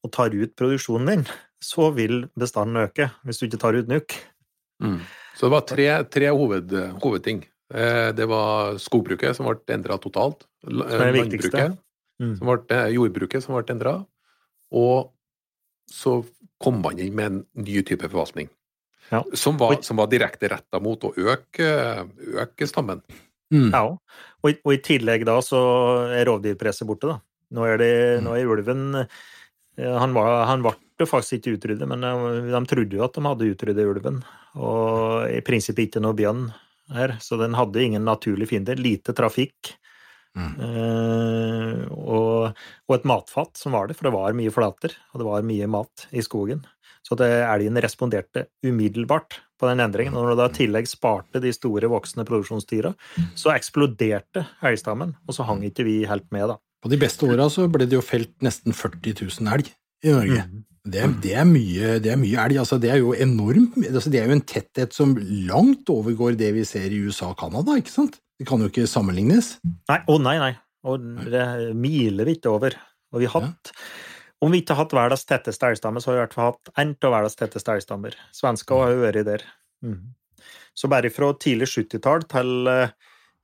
og 0.00 0.12
tar 0.16 0.36
ut 0.36 0.52
produksjonen 0.56 1.14
din, 1.14 1.24
så 1.60 1.90
vil 1.92 2.24
bestanden 2.38 2.86
øke, 2.86 3.10
hvis 3.24 3.40
du 3.40 3.48
ikke 3.48 3.60
tar 3.60 3.76
ut 3.76 3.88
nuk. 3.88 4.16
Mm. 4.80 5.00
Så 5.36 5.48
det 5.48 5.52
var 5.52 5.64
tre, 5.68 5.88
tre 6.08 6.30
hoved, 6.32 6.72
hovedting. 7.04 7.44
Eh, 7.74 8.10
det 8.16 8.26
var 8.26 8.78
skogbruket, 8.82 9.36
som 9.36 9.46
ble 9.48 9.74
endra 9.76 9.98
totalt. 10.02 10.46
Landbruket, 10.66 11.76
mm. 12.20 12.34
som 12.38 12.50
ble, 12.50 12.80
jordbruket, 12.96 13.44
som 13.44 13.56
ble 13.56 13.76
endra. 13.76 13.94
Og 14.76 15.10
så 15.90 16.20
kom 16.60 16.82
man 16.84 17.00
inn 17.00 17.14
med 17.16 17.30
en 17.30 17.40
ny 17.64 17.80
type 17.86 18.06
forvaltning. 18.06 18.50
Ja. 19.10 19.24
Som, 19.34 19.56
var, 19.58 19.80
som, 19.82 19.98
var, 19.98 20.06
direkte 20.10 20.52
retta 20.52 20.78
mot 20.82 21.02
å 21.02 21.10
øke, 21.18 21.70
øke 22.38 22.68
stammen. 22.70 23.00
Mm. 23.50 23.72
Ja, 23.72 23.82
og 23.90 24.46
i, 24.52 24.54
og 24.62 24.76
i, 24.76 24.78
tillegg 24.86 25.24
da 25.26 25.40
så 25.42 25.60
er 26.14 26.28
rovdyrpresset 26.28 26.86
borte, 26.86 27.10
da. 27.10 27.18
Nå 27.50 27.64
er, 27.66 27.80
det, 27.80 27.94
mm. 28.20 28.26
nå 28.28 28.36
er 28.38 28.46
ulven 28.46 28.84
han, 29.80 30.14
var, 30.14 30.44
han 30.46 30.62
ble 30.62 31.06
faktisk 31.08 31.38
ikke 31.38 31.56
utryddet, 31.56 31.88
men 31.88 32.04
de 32.04 32.62
trodde 32.68 32.96
jo 32.98 33.04
at 33.06 33.16
de 33.16 33.24
hadde 33.24 33.50
utryddet 33.54 33.88
ulven. 33.88 34.20
Og 34.60 35.30
i 35.30 35.40
prinsippet 35.46 35.88
ikke 35.88 36.02
noe 36.04 36.16
bjørn 36.18 36.48
her, 36.94 37.16
så 37.22 37.38
den 37.40 37.56
hadde 37.58 37.82
ingen 37.82 38.06
naturlig 38.06 38.50
fiende. 38.50 38.76
Lite 38.78 39.14
trafikk. 39.16 39.74
Mm. 40.38 40.52
Uh, 40.62 41.80
og, 41.90 42.58
og, 42.86 42.94
et 42.94 43.06
matfat 43.08 43.58
som 43.58 43.74
var 43.74 43.88
det, 43.88 43.96
for 43.98 44.08
det 44.08 44.14
var 44.14 44.36
mye 44.38 44.52
flater, 44.54 44.94
og 45.10 45.22
det 45.22 45.26
var 45.26 45.46
mye 45.46 45.70
mat 45.70 46.06
i 46.14 46.22
skogen. 46.24 46.62
Så 47.06 47.16
det, 47.18 47.28
elgen 47.48 47.80
responderte 47.80 48.46
umiddelbart 48.66 49.40
på 49.60 49.68
den 49.68 49.82
endringen. 49.82 50.16
Og 50.16 50.24
når 50.24 50.34
du 50.34 50.40
da 50.40 50.48
i 50.50 50.56
tillegg 50.60 50.88
sparte 50.88 51.42
de 51.42 51.52
store, 51.54 51.90
voksne 51.90 52.26
produksjonsdyra, 52.28 52.92
så 53.38 53.54
eksploderte 53.54 54.44
elgstammen, 54.66 55.16
og 55.26 55.36
så 55.36 55.46
hang 55.48 55.64
ikke 55.68 55.86
vi 55.88 56.00
helt 56.08 56.28
med, 56.34 56.52
da. 56.52 56.60
På 56.80 56.88
de 56.88 56.96
beste 57.00 57.26
åra 57.28 57.50
så 57.52 57.66
ble 57.68 57.88
det 57.88 57.98
jo 57.98 58.04
felt 58.04 58.32
nesten 58.44 58.76
40 58.76 59.16
000 59.20 59.52
elg 59.52 59.68
i 60.06 60.14
Norge. 60.14 60.44
Mm. 60.48 60.66
Det, 60.80 61.02
det, 61.20 61.34
er 61.36 61.44
mye, 61.44 61.98
det, 62.00 62.14
er 62.14 62.20
mye, 62.20 62.38
elg. 62.40 62.60
Altså, 62.62 62.78
det 62.80 62.88
er 62.92 63.02
jo 63.02 63.12
enormt. 63.12 63.76
Altså, 63.84 64.12
det 64.12 64.22
er 64.22 64.30
jo 64.30 64.38
en 64.38 64.46
tetthet 64.48 64.96
som 64.96 65.12
langt 65.50 65.92
overgår 65.92 66.38
det 66.40 66.54
vi 66.56 66.64
ser 66.68 66.88
i 66.88 67.02
USA 67.04 67.34
og 67.34 67.40
Canada, 67.42 67.76
ikke 67.76 67.92
sant? 67.92 68.16
Det 68.40 68.46
kan 68.48 68.62
jo 68.62 68.70
ikke 68.70 68.88
sammenlignes. 68.88 69.58
Nei, 69.90 69.98
å 70.08 70.16
nei, 70.22 70.38
nei. 70.40 70.54
Og 70.88 71.02
det 71.28 71.40
er 71.42 71.74
milevidt 71.76 72.48
over. 72.48 72.72
Og 73.12 73.20
vi 73.20 73.28
har 73.28 73.44
hatt 73.44 73.74
ja. 73.74 73.90
Om 74.40 74.54
vi 74.54 74.62
ikke 74.62 74.72
har 74.72 74.86
hatt 74.86 74.94
verdens 74.96 75.26
tetteste 75.28 75.68
elgstamme, 75.68 76.00
så 76.00 76.08
har 76.08 76.14
vi 76.14 76.20
i 76.20 76.22
hvert 76.22 76.32
fall 76.32 76.46
hatt 76.54 76.70
en 76.80 76.94
av 77.04 77.12
verdens 77.12 77.36
tetteste 77.36 77.74
elgstammer. 77.76 78.14
Svensker 78.32 78.78
har 78.80 78.94
jo 78.94 79.02
vært 79.02 79.26
der. 79.28 79.42
Mm. 79.84 80.14
Så 80.72 80.88
bare 80.88 81.10
fra 81.12 81.28
tidlig 81.36 81.68
70-tall 81.68 82.24
til 82.30 82.70
uh, 82.70 82.94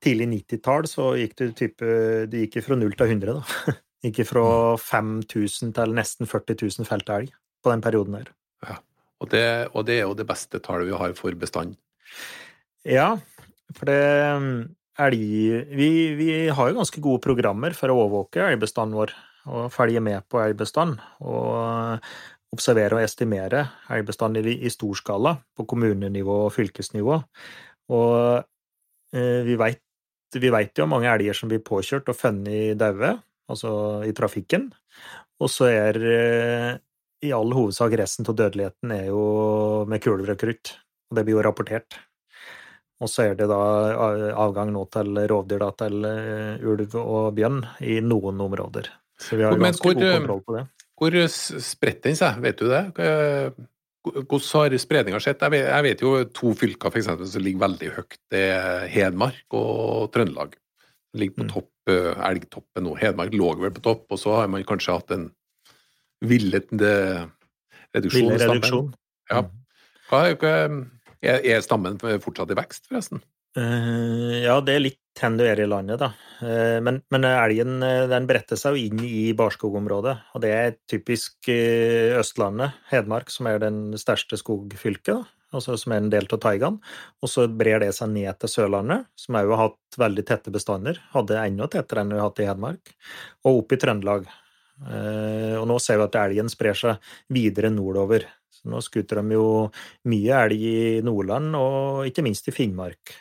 tidlig 0.01 0.31
90-tall 0.31 0.89
så 0.89 1.11
gikk 1.21 1.35
det 1.43 1.51
type 1.59 1.91
Det 2.33 2.47
gikk 2.47 2.63
fra 2.65 2.79
0 2.81 2.97
til 2.97 3.13
100, 3.13 3.37
da. 3.37 3.77
Gikk 4.07 4.23
fra 4.29 4.47
5000 4.81 5.77
til 5.77 5.95
nesten 5.97 6.29
40 6.31 6.57
000 6.65 6.89
felt 6.89 7.13
elg 7.13 7.37
på 7.65 7.73
den 7.73 7.85
perioden 7.85 8.17
der. 8.17 8.33
Og 9.21 9.31
det, 9.33 9.45
og 9.73 9.87
det 9.89 9.99
er 9.99 10.05
jo 10.05 10.17
det 10.17 10.27
beste 10.29 10.61
tallet 10.61 10.91
vi 10.91 10.97
har 10.97 11.15
for 11.17 11.37
bestand. 11.41 11.77
Ja, 12.85 13.15
for 13.75 13.89
det 13.89 14.01
elg... 15.03 15.23
Vi, 15.77 15.91
vi 16.19 16.31
har 16.49 16.71
jo 16.71 16.79
ganske 16.79 17.03
gode 17.05 17.23
programmer 17.25 17.77
for 17.77 17.93
å 17.93 17.99
overvåke 18.05 18.45
elgbestanden 18.51 18.99
vår 18.99 19.15
og 19.47 19.69
følge 19.71 20.03
med 20.03 20.25
på 20.31 20.41
elgbestanden. 20.43 20.99
Og 21.23 22.09
observere 22.55 22.99
og 22.99 23.05
estimere 23.05 23.67
elgbestanden 23.93 24.47
i, 24.49 24.57
i 24.67 24.73
stor 24.73 24.97
skala 24.99 25.37
på 25.57 25.67
kommunenivå 25.69 26.47
og 26.47 26.55
fylkesnivå. 26.55 27.19
Og 27.95 28.43
eh, 29.15 29.43
vi 29.47 29.59
veit 29.59 30.79
jo 30.79 30.87
om 30.87 30.95
mange 30.97 31.11
elger 31.13 31.37
som 31.37 31.53
blir 31.53 31.63
påkjørt 31.67 32.11
og 32.11 32.19
funnet 32.19 32.79
daue, 32.81 33.17
altså 33.51 33.71
i 34.07 34.15
trafikken. 34.17 34.71
Og 35.43 35.53
så 35.53 35.71
er 35.71 36.01
eh, 36.01 36.73
i 37.27 37.33
all 37.35 37.53
hovedsak 37.55 37.95
resten 37.99 38.27
av 38.29 38.37
dødeligheten 38.39 38.93
er 38.95 39.09
jo 39.11 39.23
med 39.89 40.03
kuler. 40.05 40.37
Og 40.37 41.19
det 41.19 41.25
blir 41.27 41.39
jo 41.39 41.45
rapportert. 41.47 41.99
Og 43.05 43.11
så 43.13 43.27
er 43.29 43.35
det 43.37 43.49
da 43.51 43.61
avgang 44.41 44.71
nå 44.73 44.87
til 44.95 45.19
rovdyr, 45.29 45.61
da, 45.61 45.71
til 45.77 46.07
eh, 46.09 46.65
ulv 46.65 46.95
og 47.03 47.35
bjørn 47.37 47.61
i 47.85 47.99
noen 48.01 48.41
områder. 48.41 48.89
Så 49.21 49.37
vi 49.37 49.45
har 49.45 49.57
Men 49.57 49.71
ganske 49.71 49.85
hvor, 49.85 49.99
god 49.99 50.15
kontroll 50.17 50.45
på 50.47 50.57
det. 50.57 50.67
Hvor 50.97 51.17
spredt 51.29 52.07
den 52.09 52.17
seg, 52.17 52.39
vet 52.45 52.61
du 52.61 52.71
det? 52.73 52.85
Hvordan 54.07 54.71
har 54.71 54.77
spredninga 54.79 55.21
skjedd? 55.23 55.43
Jeg 55.43 55.53
vet, 55.53 55.67
jeg 55.67 55.85
vet 55.87 56.03
jo 56.05 56.13
to 56.37 56.53
fylker 56.57 56.93
for 56.93 57.01
eksempel, 57.01 57.29
som 57.29 57.43
ligger 57.43 57.65
veldig 57.65 57.91
høyt. 57.97 58.19
Det 58.33 58.43
er 58.55 58.87
Hedmark 58.93 59.57
og 59.59 60.13
Trøndelag. 60.15 60.55
Ligger 61.17 61.35
på 61.41 61.45
Mm. 61.47 61.51
topp, 61.53 61.71
eh, 61.89 62.13
elgtoppen 62.31 62.85
nå. 62.85 62.95
Hedmark 63.01 63.33
lå 63.35 63.53
vel 63.61 63.73
på 63.73 63.83
topp, 63.83 64.07
og 64.11 64.19
så 64.19 64.37
har 64.41 64.49
man 64.49 64.65
kanskje 64.65 64.93
hatt 64.95 65.11
en 65.11 65.31
villet 66.23 66.73
eh, 66.73 67.27
reduksjon. 67.95 68.39
Stammen. 68.39 68.63
reduksjon. 68.63 68.95
Ja. 69.31 69.43
Hva, 70.09 70.23
hva, 70.39 70.87
er, 71.27 71.43
er 71.43 71.65
stammen 71.65 71.99
fortsatt 72.01 72.53
i 72.55 72.59
vekst, 72.59 72.87
forresten? 72.91 73.25
Uh, 73.57 74.45
ja, 74.45 74.59
det 74.61 74.75
er 74.77 74.83
litt 74.85 75.23
hen 75.23 75.39
du 75.39 75.47
er 75.49 75.61
i 75.63 75.69
landet, 75.69 76.03
da. 76.03 76.11
Uh, 76.43 76.77
men, 76.85 77.01
men 77.13 77.25
elgen 77.25 77.81
eh, 77.81 78.03
den 78.11 78.27
bretter 78.29 78.59
seg 78.61 78.77
jo 78.77 78.91
inn 78.91 79.01
i 79.01 79.31
barskogområdet. 79.37 80.13
Og 80.37 80.43
det 80.45 80.51
er 80.53 80.77
typisk 80.91 81.49
uh, 81.49 82.19
Østlandet, 82.21 82.77
Hedmark, 82.91 83.33
som 83.33 83.49
er 83.49 83.63
den 83.65 83.97
største 84.01 84.37
skogfylket. 84.43 85.15
da. 85.15 85.57
Altså 85.57 85.79
som 85.81 85.95
er 85.95 86.03
en 86.03 86.13
del 86.13 86.29
av 86.29 86.43
taigaen. 86.43 86.77
Og 87.25 87.33
så 87.33 87.47
brer 87.49 87.81
det 87.81 87.95
seg 87.97 88.13
ned 88.13 88.37
til 88.43 88.53
Sørlandet, 88.53 89.07
som 89.17 89.39
òg 89.41 89.55
har 89.55 89.71
hatt 89.71 90.01
veldig 90.05 90.27
tette 90.29 90.53
bestander. 90.53 91.01
Hadde 91.15 91.41
enda 91.41 91.71
tettere 91.73 92.05
enn 92.05 92.13
vi 92.13 92.21
har 92.21 92.29
hatt 92.29 92.43
i 92.43 92.49
Hedmark. 92.51 92.93
Og 93.47 93.63
opp 93.63 93.73
i 93.73 93.79
Trøndelag. 93.81 94.27
Og 94.77 95.65
nå 95.71 95.79
ser 95.81 96.03
vi 96.03 96.05
at 96.05 96.19
elgen 96.21 96.51
sprer 96.53 96.77
seg 96.77 97.15
videre 97.33 97.71
nordover. 97.73 98.27
Nå 98.67 98.83
skuter 98.85 99.23
de 99.23 99.37
jo 99.37 99.47
mye 100.11 100.43
elg 100.47 100.67
i 100.67 100.81
Nordland, 101.07 101.55
og 101.59 102.07
ikke 102.09 102.25
minst 102.27 102.49
i 102.51 102.55
Finnmark. 102.55 103.15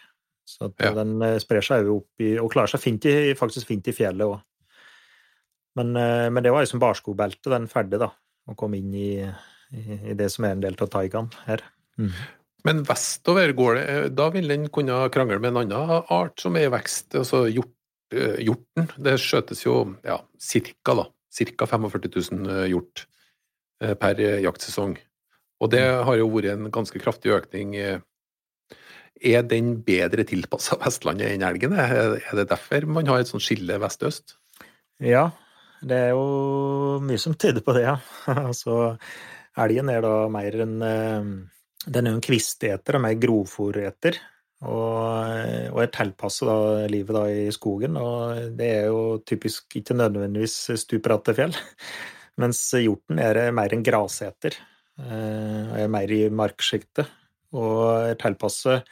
Så 0.45 0.71
Ja. 0.79 0.93
den 0.93 1.21
eh, 1.21 1.39
sprer 1.41 1.63
seg 1.65 1.88
jo 1.88 1.97
opp 2.03 2.21
i 2.21 2.38
Og 2.38 2.51
klarer 2.53 2.69
seg 2.69 2.79
fint 2.84 3.05
i, 3.10 3.34
faktisk 3.34 3.67
fint 3.67 3.88
i 3.88 3.95
fjellet 3.95 4.27
òg. 4.29 4.39
Men, 5.75 5.95
eh, 5.97 6.29
men 6.29 6.43
det 6.43 6.51
var 6.53 6.63
liksom 6.63 6.79
barskogbeltet, 6.79 7.49
den 7.51 7.67
ferdig, 7.67 7.99
da. 7.99 8.12
Å 8.47 8.55
komme 8.55 8.77
inn 8.77 8.93
i, 8.93 9.25
i, 9.73 10.13
det 10.13 10.29
som 10.31 10.45
er 10.45 10.55
en 10.55 10.62
del 10.62 10.77
av 10.79 10.91
taigaen 10.93 11.31
her. 11.47 11.63
Men 12.65 12.84
vestover 12.86 13.53
går 13.58 13.77
det 13.77 13.86
eh, 13.93 14.05
Da 14.13 14.29
vil 14.34 14.49
den 14.51 14.69
kunne 14.73 14.97
krangle 15.13 15.39
med 15.39 15.53
en 15.53 15.63
annen 15.63 16.05
art 16.13 16.41
som 16.41 16.55
er 16.58 16.69
i 16.69 16.73
vekst, 16.73 17.13
altså 17.17 17.45
hjort, 17.49 17.73
eh, 18.13 18.39
hjorten. 18.45 18.89
Det 18.97 19.17
skjøtes 19.21 19.65
jo 19.65 19.81
ja, 20.05 20.19
cirka, 20.41 20.97
da. 21.01 21.10
Cirka 21.36 21.67
45 21.67 22.08
000 22.39 22.53
eh, 22.53 22.69
hjort 22.71 23.05
eh, 23.84 23.95
per 23.99 24.21
eh, 24.23 24.39
jaktsesong. 24.45 24.97
Og 25.63 25.71
det 25.71 25.83
har 25.83 26.19
jo 26.19 26.27
vært 26.33 26.51
en 26.55 26.71
ganske 26.73 26.99
kraftig 26.99 27.31
økning. 27.35 27.75
Er 29.23 29.47
den 29.47 29.77
bedre 29.87 30.25
tilpassa 30.27 30.75
Vestlandet 30.81 31.31
enn 31.31 31.45
elgen? 31.47 31.77
Er 31.79 32.19
det 32.35 32.49
derfor 32.51 32.87
man 32.89 33.07
har 33.07 33.23
et 33.23 33.31
sånt 33.31 33.45
skille 33.45 33.79
vest-øst? 33.79 34.35
Ja, 35.03 35.29
det 35.85 35.97
er 36.09 36.13
jo 36.15 36.99
mye 37.03 37.19
som 37.21 37.35
tyder 37.39 37.63
på 37.63 37.75
det, 37.75 37.85
ja. 37.87 37.97
altså, 38.47 38.95
elgen 39.59 39.91
er 39.91 40.03
da 40.05 40.15
mer 40.31 40.61
en 40.63 40.77
eh, 40.83 41.27
Den 41.85 42.07
er 42.07 42.15
jo 42.15 42.19
en 42.19 42.25
kvisteter 42.25 42.97
og 42.97 43.05
mer 43.05 43.19
grovfòreter. 43.21 44.17
Og, 44.65 45.73
og 45.75 45.81
er 45.83 45.91
tilpasset 45.93 46.47
da 46.47 46.85
livet 46.89 47.13
da 47.13 47.25
i 47.29 47.51
skogen, 47.53 47.99
og 47.99 48.55
det 48.57 48.69
er 48.79 48.85
jo 48.87 49.19
typisk 49.27 49.75
ikke 49.77 49.97
nødvendigvis 49.99 50.55
stupbratte 50.81 51.35
fjell. 51.37 51.53
Mens 52.41 52.63
hjorten 52.73 53.19
er 53.21 53.51
mer 53.53 53.75
en 53.75 53.83
graseter, 53.85 54.57
eh, 55.01 55.62
og 55.69 55.75
er 55.81 55.91
mer 55.91 56.12
i 56.13 56.25
marksjiktet. 56.29 57.10
Og 57.55 57.81
er 58.12 58.17
tilpasset 58.19 58.84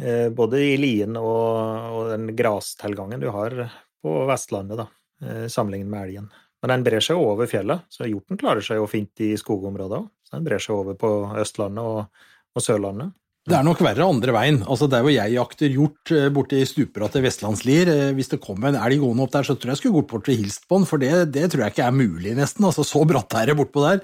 eh, 0.00 0.28
både 0.34 0.62
i 0.62 0.76
lien 0.80 1.18
og, 1.20 2.08
den 2.10 2.30
grastilgangen 2.36 3.22
du 3.22 3.30
har 3.34 3.56
på 4.04 4.14
Vestlandet, 4.28 4.82
da, 4.82 4.88
eh, 5.24 5.46
sammenlignet 5.52 5.92
med 5.92 6.08
elgen. 6.08 6.30
Men 6.62 6.72
den 6.72 6.86
brer 6.86 7.04
seg 7.04 7.20
over 7.20 7.48
fjellet, 7.48 7.84
så 7.92 8.08
hjorten 8.08 8.40
klarer 8.40 8.64
seg 8.64 8.80
jo 8.80 8.88
fint 8.90 9.20
i 9.24 9.34
skogområdet 9.40 10.00
òg. 10.00 10.08
Den 10.34 10.46
brer 10.46 10.62
seg 10.62 10.74
over 10.74 10.96
på 10.98 11.10
Østlandet 11.38 11.84
og, 11.84 12.24
og 12.56 12.64
Sørlandet. 12.64 13.12
Det 13.44 13.52
er 13.52 13.64
nok 13.66 13.80
verre 13.84 14.06
andre 14.08 14.32
veien. 14.32 14.62
Altså, 14.64 14.86
Der 14.88 15.02
hvor 15.04 15.12
jeg 15.12 15.34
jakter 15.34 15.68
hjort 15.68 16.10
eh, 16.16 16.30
borte 16.32 16.56
i 16.56 16.64
stupera 16.64 17.10
til 17.12 17.26
Vestlandslier, 17.26 17.90
eh, 17.92 18.12
hvis 18.16 18.30
det 18.32 18.38
kom 18.40 18.62
en 18.64 18.78
elg 18.80 19.02
gående 19.02 19.20
opp 19.26 19.34
der, 19.34 19.44
så 19.44 19.52
tror 19.52 19.68
jeg 19.68 19.74
jeg 19.76 19.80
skulle 19.82 19.98
gått 19.98 20.08
bort 20.14 20.30
og 20.32 20.38
hilst 20.40 20.64
på 20.64 20.78
den, 20.78 20.86
for 20.88 21.02
det, 21.02 21.10
det 21.34 21.50
tror 21.52 21.64
jeg 21.66 21.74
ikke 21.74 21.84
er 21.84 21.92
mulig, 21.98 22.32
nesten. 22.38 22.64
altså 22.64 22.86
Så 22.88 23.02
bratt 23.04 23.36
er 23.36 23.50
det 23.52 23.58
bortpå 23.58 23.84
der. 23.84 24.00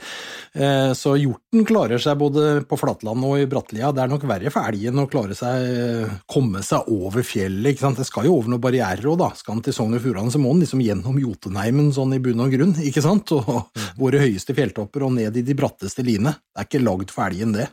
Eh, 0.53 0.93
Så 0.93 1.15
hjorten 1.17 1.65
klarer 1.65 1.97
seg 2.05 2.21
både 2.21 2.45
på 2.69 2.77
flatland 2.83 3.25
og 3.25 3.39
i 3.41 3.49
Brattlia. 3.49 3.95
Det 3.97 4.05
er 4.05 4.13
nok 4.13 4.29
verre 4.29 4.53
for 4.53 4.69
elgen 4.69 5.01
å 5.01 5.09
klare 5.09 5.33
seg, 5.39 6.13
komme 6.29 6.61
seg 6.67 6.93
over 6.93 7.25
fjellet. 7.25 7.73
ikke 7.73 7.87
sant? 7.87 7.97
Det 8.05 8.11
skal 8.11 8.29
jo 8.29 8.37
over 8.37 8.53
noen 8.53 8.61
barrierer 8.69 9.09
òg, 9.09 9.19
da. 9.25 9.33
Skal 9.41 9.57
han 9.57 9.65
til 9.65 9.73
Sogn 9.73 9.97
og 9.97 10.05
Fjordane, 10.05 10.29
så 10.37 10.43
må 10.43 10.53
han 10.53 10.61
liksom 10.61 10.85
gjennom 10.85 11.17
Jotunheimen 11.17 11.95
sånn 11.97 12.13
i 12.13 12.21
bunn 12.21 12.45
og 12.45 12.53
grunn, 12.53 12.77
ikke 12.77 13.01
sant? 13.09 13.33
Og 13.33 13.73
våre 13.97 14.21
høyeste 14.21 14.53
fjelltopper 14.53 15.09
og 15.09 15.17
ned 15.17 15.41
i 15.41 15.49
de 15.49 15.57
bratteste 15.57 16.05
line. 16.05 16.37
Det 16.37 16.61
er 16.61 16.69
ikke 16.69 16.85
lagd 16.85 17.09
for 17.17 17.25
elgen, 17.25 17.57
det. 17.57 17.71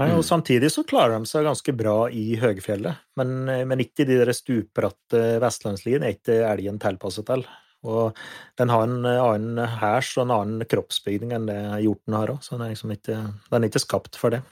Nei, 0.00 0.08
og 0.16 0.22
Samtidig 0.24 0.70
så 0.72 0.86
klarer 0.88 1.18
de 1.20 1.28
seg 1.28 1.44
ganske 1.44 1.74
bra 1.76 1.96
i 2.08 2.38
høgfjellet, 2.40 3.02
men, 3.20 3.42
men 3.68 3.82
ikke 3.84 4.06
de 4.08 4.16
der 4.22 4.32
stupbratte 4.32 5.20
vestlandsliene 5.42 6.08
er 6.08 6.16
ikke 6.16 6.38
elgen 6.48 6.80
tilpasset 6.80 7.28
til. 7.28 7.44
Og 7.82 8.16
den 8.60 8.70
har 8.70 8.86
en 8.86 9.06
annen 9.10 9.60
hærs 9.80 10.12
og 10.16 10.26
en 10.26 10.34
annen 10.36 10.66
kroppsbygning 10.70 11.34
enn 11.34 11.48
det 11.50 11.58
hjorten 11.82 12.16
har 12.16 12.32
òg, 12.34 12.42
så 12.44 12.54
den 12.54 12.66
er, 12.66 12.74
liksom 12.76 12.94
ikke, 12.94 13.18
den 13.50 13.58
er 13.58 13.70
ikke 13.70 13.82
skapt 13.82 14.18
for 14.20 14.34
det. 14.34 14.42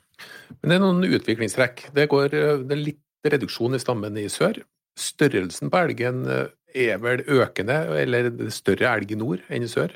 Men 0.61 0.73
det 0.73 0.77
er 0.77 0.85
noen 0.85 1.07
utviklingstrekk. 1.07 1.87
Det, 1.97 2.09
går, 2.11 2.35
eh, 2.37 2.57
det 2.67 2.77
er 2.77 2.83
litt 2.83 3.31
reduksjon 3.35 3.77
i 3.79 3.83
stammen 3.83 4.19
i 4.21 4.27
sør. 4.33 4.61
Størrelsen 4.99 5.71
på 5.73 5.85
elgen 5.87 6.25
eh, 6.29 6.49
er 6.91 7.01
vel 7.03 7.23
økende, 7.25 7.79
eller 8.03 8.31
er 8.31 8.55
større 8.55 8.91
elg 8.97 9.15
i 9.15 9.21
nord 9.21 9.47
enn 9.49 9.67
i 9.67 9.71
sør. 9.71 9.95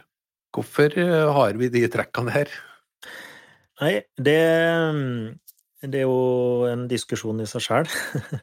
Hvorfor 0.54 0.94
eh, 1.00 1.34
har 1.36 1.58
vi 1.60 1.72
de 1.74 1.84
trekkene 1.90 2.34
her? 2.34 2.54
Nei, 3.82 3.94
det, 4.22 4.38
det 5.82 6.00
er 6.00 6.06
jo 6.06 6.66
en 6.70 6.86
diskusjon 6.90 7.42
i 7.42 7.48
seg 7.50 7.64
sjøl. 7.64 7.88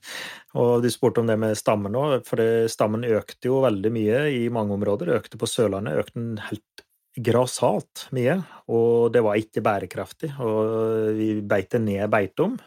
og 0.59 0.83
du 0.83 0.89
spurte 0.91 1.23
om 1.23 1.29
det 1.29 1.37
med 1.39 1.57
stammen 1.59 1.93
nå, 1.95 2.05
for 2.27 2.41
det, 2.41 2.71
stammen 2.73 3.07
økte 3.07 3.47
jo 3.51 3.61
veldig 3.63 3.91
mye 3.95 4.23
i 4.35 4.41
mange 4.53 4.75
områder. 4.75 5.13
Økte 5.21 5.39
på 5.39 5.49
Sørlandet, 5.49 6.01
økte 6.03 6.19
den 6.19 6.33
helt 6.49 6.83
grassat 7.21 8.05
mye, 8.15 8.37
og 8.71 9.11
det 9.15 9.23
var 9.23 9.39
ikke 9.39 9.63
bærekraftig. 9.63 10.33
Og 10.43 11.15
vi 11.15 11.31
beite 11.43 11.79
ned 11.79 12.11
beitom, 12.11 12.57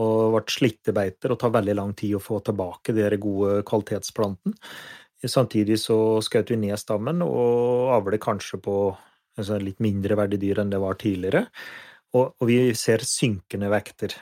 og 0.00 0.38
ble 0.38 0.56
slittebeiter, 0.56 1.34
og 1.34 1.40
tar 1.42 1.52
veldig 1.58 1.76
lang 1.76 1.92
tid 1.98 2.16
å 2.16 2.22
få 2.24 2.40
tilbake 2.46 2.96
de 2.96 3.20
gode 3.20 3.60
kvalitetsplantene. 3.68 4.56
Samtidig 5.28 5.76
så 5.82 5.96
skjøt 6.24 6.54
vi 6.54 6.62
ned 6.62 6.80
stammen, 6.80 7.20
og 7.20 7.92
avler 7.92 8.20
kanskje 8.22 8.60
på 8.64 8.76
altså 9.40 9.60
litt 9.60 9.80
mindre 9.84 10.16
verdige 10.18 10.46
dyr 10.46 10.62
enn 10.62 10.72
det 10.72 10.80
var 10.80 10.96
tidligere. 11.00 11.44
Og, 12.16 12.34
og 12.40 12.48
vi 12.48 12.58
ser 12.78 13.04
synkende 13.06 13.70
vekter. 13.70 14.16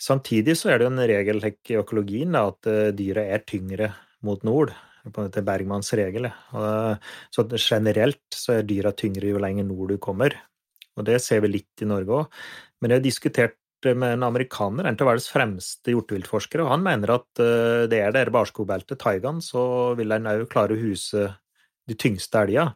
Samtidig 0.00 0.56
så 0.58 0.72
er 0.72 0.80
det 0.80 0.88
en 0.88 1.02
regel 1.06 1.42
i 1.44 1.76
økologien 1.78 2.32
da, 2.34 2.46
at 2.50 2.64
dyret 2.64 2.96
dyra 2.98 3.26
er 3.36 3.44
tyngre 3.46 3.92
mot 4.26 4.42
nord. 4.46 4.72
På 5.02 5.24
dette 5.26 5.42
Bergmanns 5.42 5.90
regel. 5.98 6.28
Uh, 6.54 6.94
så 7.34 7.42
generelt 7.56 8.22
så 8.30 8.60
er 8.60 8.68
dyra 8.68 8.92
tyngre 8.94 9.32
jo 9.32 9.40
lenger 9.42 9.66
nord 9.66 9.90
du 9.90 9.98
kommer. 9.98 10.36
Og 10.94 11.06
det 11.08 11.18
ser 11.24 11.42
vi 11.42 11.50
litt 11.56 11.82
i 11.82 11.88
Norge 11.90 12.20
òg. 12.20 12.38
Men 12.80 12.92
jeg 12.92 13.00
har 13.00 13.06
diskutert 13.08 13.58
med 13.82 14.14
en 14.14 14.22
amerikaner, 14.28 14.86
en 14.86 14.94
av 14.94 15.08
verdens 15.08 15.26
fremste 15.32 15.90
hjorteviltforskere, 15.90 16.62
og 16.62 16.70
han 16.70 16.84
mener 16.86 17.16
at 17.16 17.42
uh, 17.42 17.82
det 17.90 17.98
er 17.98 18.14
der 18.14 18.30
barskobeltet, 18.34 19.00
taigaen, 19.02 19.42
så 19.42 19.96
vil 19.98 20.14
en 20.14 20.30
òg 20.30 20.46
klare 20.52 20.76
å 20.76 20.82
huse 20.82 21.26
de 21.90 21.98
tyngste 21.98 22.44
elga. 22.44 22.68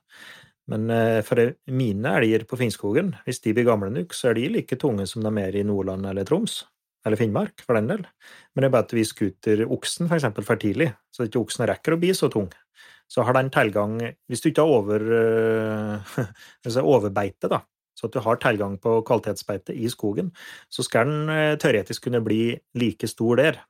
Men 0.66 0.90
for 1.22 1.38
mine 1.70 2.10
elger 2.18 2.42
på 2.48 2.58
Finnskogen, 2.58 3.12
hvis 3.22 3.38
de 3.44 3.52
blir 3.54 3.68
gamle 3.68 3.86
nok, 3.94 4.14
så 4.16 4.32
er 4.32 4.38
de 4.40 4.48
like 4.50 4.78
tunge 4.82 5.06
som 5.06 5.22
de 5.22 5.30
er 5.38 5.54
i 5.60 5.62
Nordland 5.62 6.08
eller 6.10 6.26
Troms. 6.26 6.64
Eller 7.06 7.20
Finnmark, 7.20 7.62
for 7.62 7.78
den 7.78 7.86
del. 7.86 8.02
Men 8.52 8.64
det 8.64 8.68
er 8.68 8.74
bare 8.74 8.86
at 8.88 8.94
vi 8.96 9.04
skuter 9.06 9.62
oksen 9.70 10.08
for 10.08 10.18
eksempel 10.18 10.46
for 10.46 10.58
tidlig, 10.58 10.90
så 11.14 11.28
ikke 11.28 11.44
oksen 11.44 11.68
rekker 11.70 11.94
å 11.94 12.00
bli 12.02 12.10
så 12.18 12.30
tung. 12.32 12.50
så 13.08 13.22
har 13.22 13.34
den 13.34 13.50
tilgang 13.50 14.00
Hvis 14.26 14.40
du 14.40 14.48
ikke 14.48 14.62
har 14.62 14.68
over, 14.68 15.00
øh, 15.00 16.82
overbeite, 16.82 17.48
da, 17.48 17.60
så 17.96 18.06
at 18.06 18.12
du 18.12 18.20
har 18.20 18.36
tilgang 18.36 18.76
på 18.78 19.00
kvalitetsbeite 19.06 19.74
i 19.74 19.88
skogen, 19.88 20.32
så 20.68 20.82
skal 20.82 21.06
den 21.06 21.28
eh, 21.28 21.56
teoretisk 21.56 22.02
kunne 22.04 22.24
bli 22.24 22.58
like 22.74 23.06
stor 23.08 23.36
der. 23.36 23.62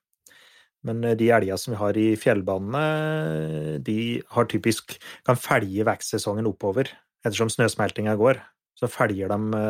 Men 0.87 1.05
eh, 1.05 1.17
de 1.19 1.31
elgene 1.35 1.59
som 1.61 1.75
vi 1.75 1.81
har 1.81 1.99
i 2.01 2.07
fjellbanene, 2.21 3.79
de 3.85 3.99
har 4.37 4.51
typisk 4.51 4.97
kan 5.27 5.39
felge 5.41 5.87
vekstsesongen 5.89 6.49
oppover 6.51 6.91
ettersom 7.27 7.51
snøsmeltinga 7.53 8.17
går. 8.21 8.41
Så 8.77 8.91
felger 8.93 9.33
de 9.33 9.63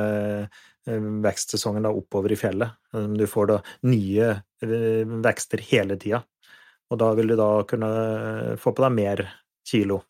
vekstsesongen 1.22 1.84
da 1.86 1.92
oppover 1.94 2.32
i 2.34 2.38
fjellet. 2.38 2.74
Du 2.90 3.22
får 3.30 3.46
da 3.52 3.58
nye 3.86 4.32
vekster 5.22 5.62
hele 5.68 5.94
tida. 6.02 6.24
Og 6.90 6.98
da 6.98 7.12
vil 7.14 7.30
du 7.30 7.36
da 7.38 7.48
kunne 7.70 7.90
få 8.58 8.74
på 8.74 8.84
deg 8.84 8.94
mer 8.98 9.22
kilo. 9.66 10.00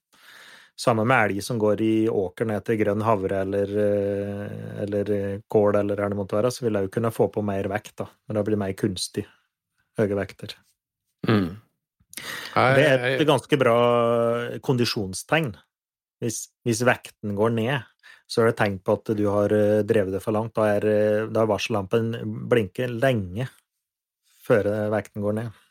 Samme 0.77 1.07
med 1.09 1.31
elg 1.31 1.45
som 1.45 1.57
går 1.59 1.81
i 1.81 1.95
åkeren 2.13 2.53
etter 2.53 2.77
grønn 2.77 3.05
havre 3.05 3.41
eller, 3.47 3.71
eh, 3.81 4.83
eller 4.85 5.13
kål 5.49 5.79
eller 5.81 5.97
hva 5.97 6.11
det 6.13 6.19
måtte 6.19 6.37
være, 6.37 6.51
så 6.53 6.67
vil 6.67 6.77
jeg 6.77 6.89
jo 6.89 6.93
kunne 6.99 7.15
få 7.17 7.31
på 7.33 7.45
mer 7.45 7.69
vekt, 7.73 7.95
da. 8.03 8.11
Men 8.29 8.37
da 8.37 8.43
blir 8.45 8.59
det 8.59 8.65
mer 8.67 8.77
kunstig 8.77 9.25
høye 9.97 10.19
vekter. 10.19 10.53
Mm. 11.29 11.51
Det 12.57 12.87
er 12.87 13.05
et 13.13 13.29
ganske 13.29 13.59
bra 13.61 13.77
kondisjonstegn. 14.65 15.53
Hvis, 16.23 16.47
hvis, 16.65 16.81
vekten 16.89 17.35
går 17.37 17.53
ned, 17.53 17.91
så 18.25 18.43
er 18.43 18.51
det 18.51 18.57
tegn 18.63 18.79
på 18.81 18.97
at 18.97 19.13
du 19.19 19.27
har 19.29 19.53
eh, 19.53 19.83
drevet 19.85 20.17
det 20.17 20.23
for 20.25 20.33
langt. 20.35 20.55
Da 20.57 20.71
er, 20.79 20.87
eh, 20.89 21.27
da 21.29 21.43
er 21.43 21.51
varsellampen 21.51 22.15
blinker 22.49 22.89
lenge 22.89 23.51
før 24.47 24.71
vekten 24.95 25.25
går 25.25 25.37
ned. 25.43 25.63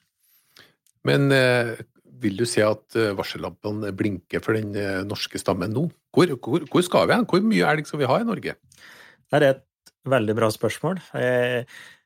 Men 1.06 1.30
eh, 1.34 1.76
vil 2.22 2.38
du 2.39 2.46
si 2.50 2.63
at 2.65 2.98
eh, 2.98 3.13
varsellampene 3.18 3.94
blinker 3.96 4.44
for 4.44 4.58
den 4.58 4.76
eh, 4.80 5.04
norske 5.08 5.39
stammen 5.41 5.74
nå? 5.76 5.88
Hvor, 6.15 6.36
hvor, 6.39 6.65
hvor 6.72 6.86
skal 6.86 7.10
vi 7.10 7.18
hen? 7.18 7.28
Hvor 7.30 7.44
mye 7.46 7.72
elg 7.74 7.89
skal 7.89 8.02
vi 8.02 8.10
ha 8.10 8.20
i 8.22 8.28
Norge? 8.28 8.56
Det 8.56 9.39
er 9.39 9.48
et 9.50 9.63
veldig 10.08 10.36
bra 10.38 10.52
spørsmål. 10.54 11.02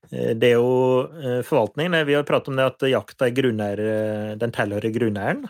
Det 0.09 0.47
er 0.47 0.55
jo 0.55 1.41
forvaltningen. 1.45 1.97
Vi 2.07 2.15
har 2.17 2.23
pratet 2.25 2.49
om 2.49 2.57
det 2.57 2.65
at 2.65 2.85
jakta 2.89 3.27
er 3.27 3.35
grunneier, 3.35 3.81
den 4.41 4.53
tilhører 4.55 4.95
grunneieren. 4.95 5.43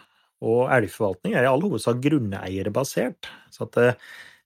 Og 0.44 0.72
elgforvaltning 0.74 1.36
er 1.38 1.46
i 1.46 1.52
all 1.52 1.64
hovedsak 1.64 2.02
grunneierbasert. 2.04 3.30
Så 3.54 3.68
at 3.70 3.78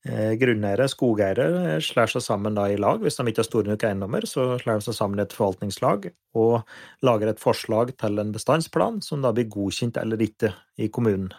Eh, 0.04 0.34
grunneiere, 0.36 0.90
skogeiere, 0.92 1.78
slår 1.80 2.10
seg 2.12 2.24
sammen 2.26 2.58
i 2.60 2.76
lag. 2.76 3.00
Hvis 3.00 3.16
de 3.16 3.24
ikke 3.32 3.40
har 3.40 3.48
store 3.48 3.72
nok 3.72 3.86
eiendommer, 3.88 4.26
så 4.28 4.58
slår 4.60 4.82
de 4.82 4.88
seg 4.90 4.98
sammen 4.98 5.22
i 5.22 5.24
et 5.24 5.36
forvaltningslag 5.36 6.10
og 6.36 6.74
lager 7.08 7.32
et 7.32 7.40
forslag 7.40 7.94
til 7.96 8.20
en 8.20 8.34
bestandsplan 8.36 9.00
som 9.06 9.24
da 9.24 9.32
blir 9.32 9.48
godkjent 9.54 10.02
eller 10.02 10.20
ikke 10.20 10.52
i 10.76 10.90
kommunen. 10.92 11.32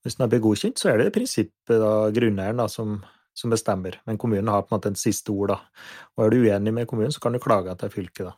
Hvis 0.00 0.16
den 0.16 0.32
blir 0.32 0.40
godkjent, 0.40 0.80
så 0.80 0.94
er 0.94 1.02
det 1.02 1.10
i 1.10 1.14
prinsippet 1.18 1.82
da 1.82 1.92
grunneieren 2.16 2.62
da, 2.62 2.68
som, 2.72 3.02
som, 3.36 3.52
bestemmer, 3.52 4.00
men 4.08 4.18
kommunen 4.18 4.48
har 4.48 4.64
på 4.64 4.72
en 4.72 4.78
måte 4.78 4.94
et 4.94 5.00
siste 5.00 5.32
ord. 5.32 5.52
da. 5.52 5.60
Og 6.16 6.26
Er 6.26 6.32
du 6.32 6.42
uenig 6.46 6.74
med 6.74 6.88
kommunen, 6.88 7.12
så 7.12 7.20
kan 7.20 7.36
du 7.36 7.42
klage 7.42 7.76
til 7.78 7.92
fylket. 7.92 8.30
da. 8.30 8.34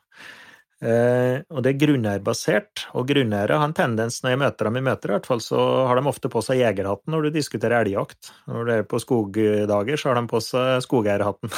Eh, 0.79 1.41
og 1.51 1.65
det 1.65 1.73
er 1.73 1.81
grunneierbasert, 1.81 2.85
og 2.95 3.09
grunneiere 3.09 3.57
har 3.59 3.67
en 3.67 3.75
tendens, 3.75 4.21
når 4.23 4.31
jeg 4.31 4.41
møter 4.45 4.69
dem 4.69 4.79
i 4.79 4.85
møter, 4.87 5.11
i 5.11 5.17
hvert 5.17 5.27
fall, 5.27 5.41
så 5.43 5.59
har 5.91 5.99
de 5.99 6.07
ofte 6.07 6.31
på 6.31 6.43
seg 6.45 6.61
jegerhatten 6.61 7.11
når 7.11 7.27
du 7.27 7.35
diskuterer 7.35 7.81
elgjakt. 7.83 8.31
Når 8.47 8.69
du 8.69 8.73
er 8.77 8.87
på 8.87 9.01
skogdager, 9.03 9.99
så 9.99 10.13
har 10.13 10.21
de 10.21 10.31
på 10.31 10.43
seg 10.45 10.85
skogeierhatten. 10.87 11.55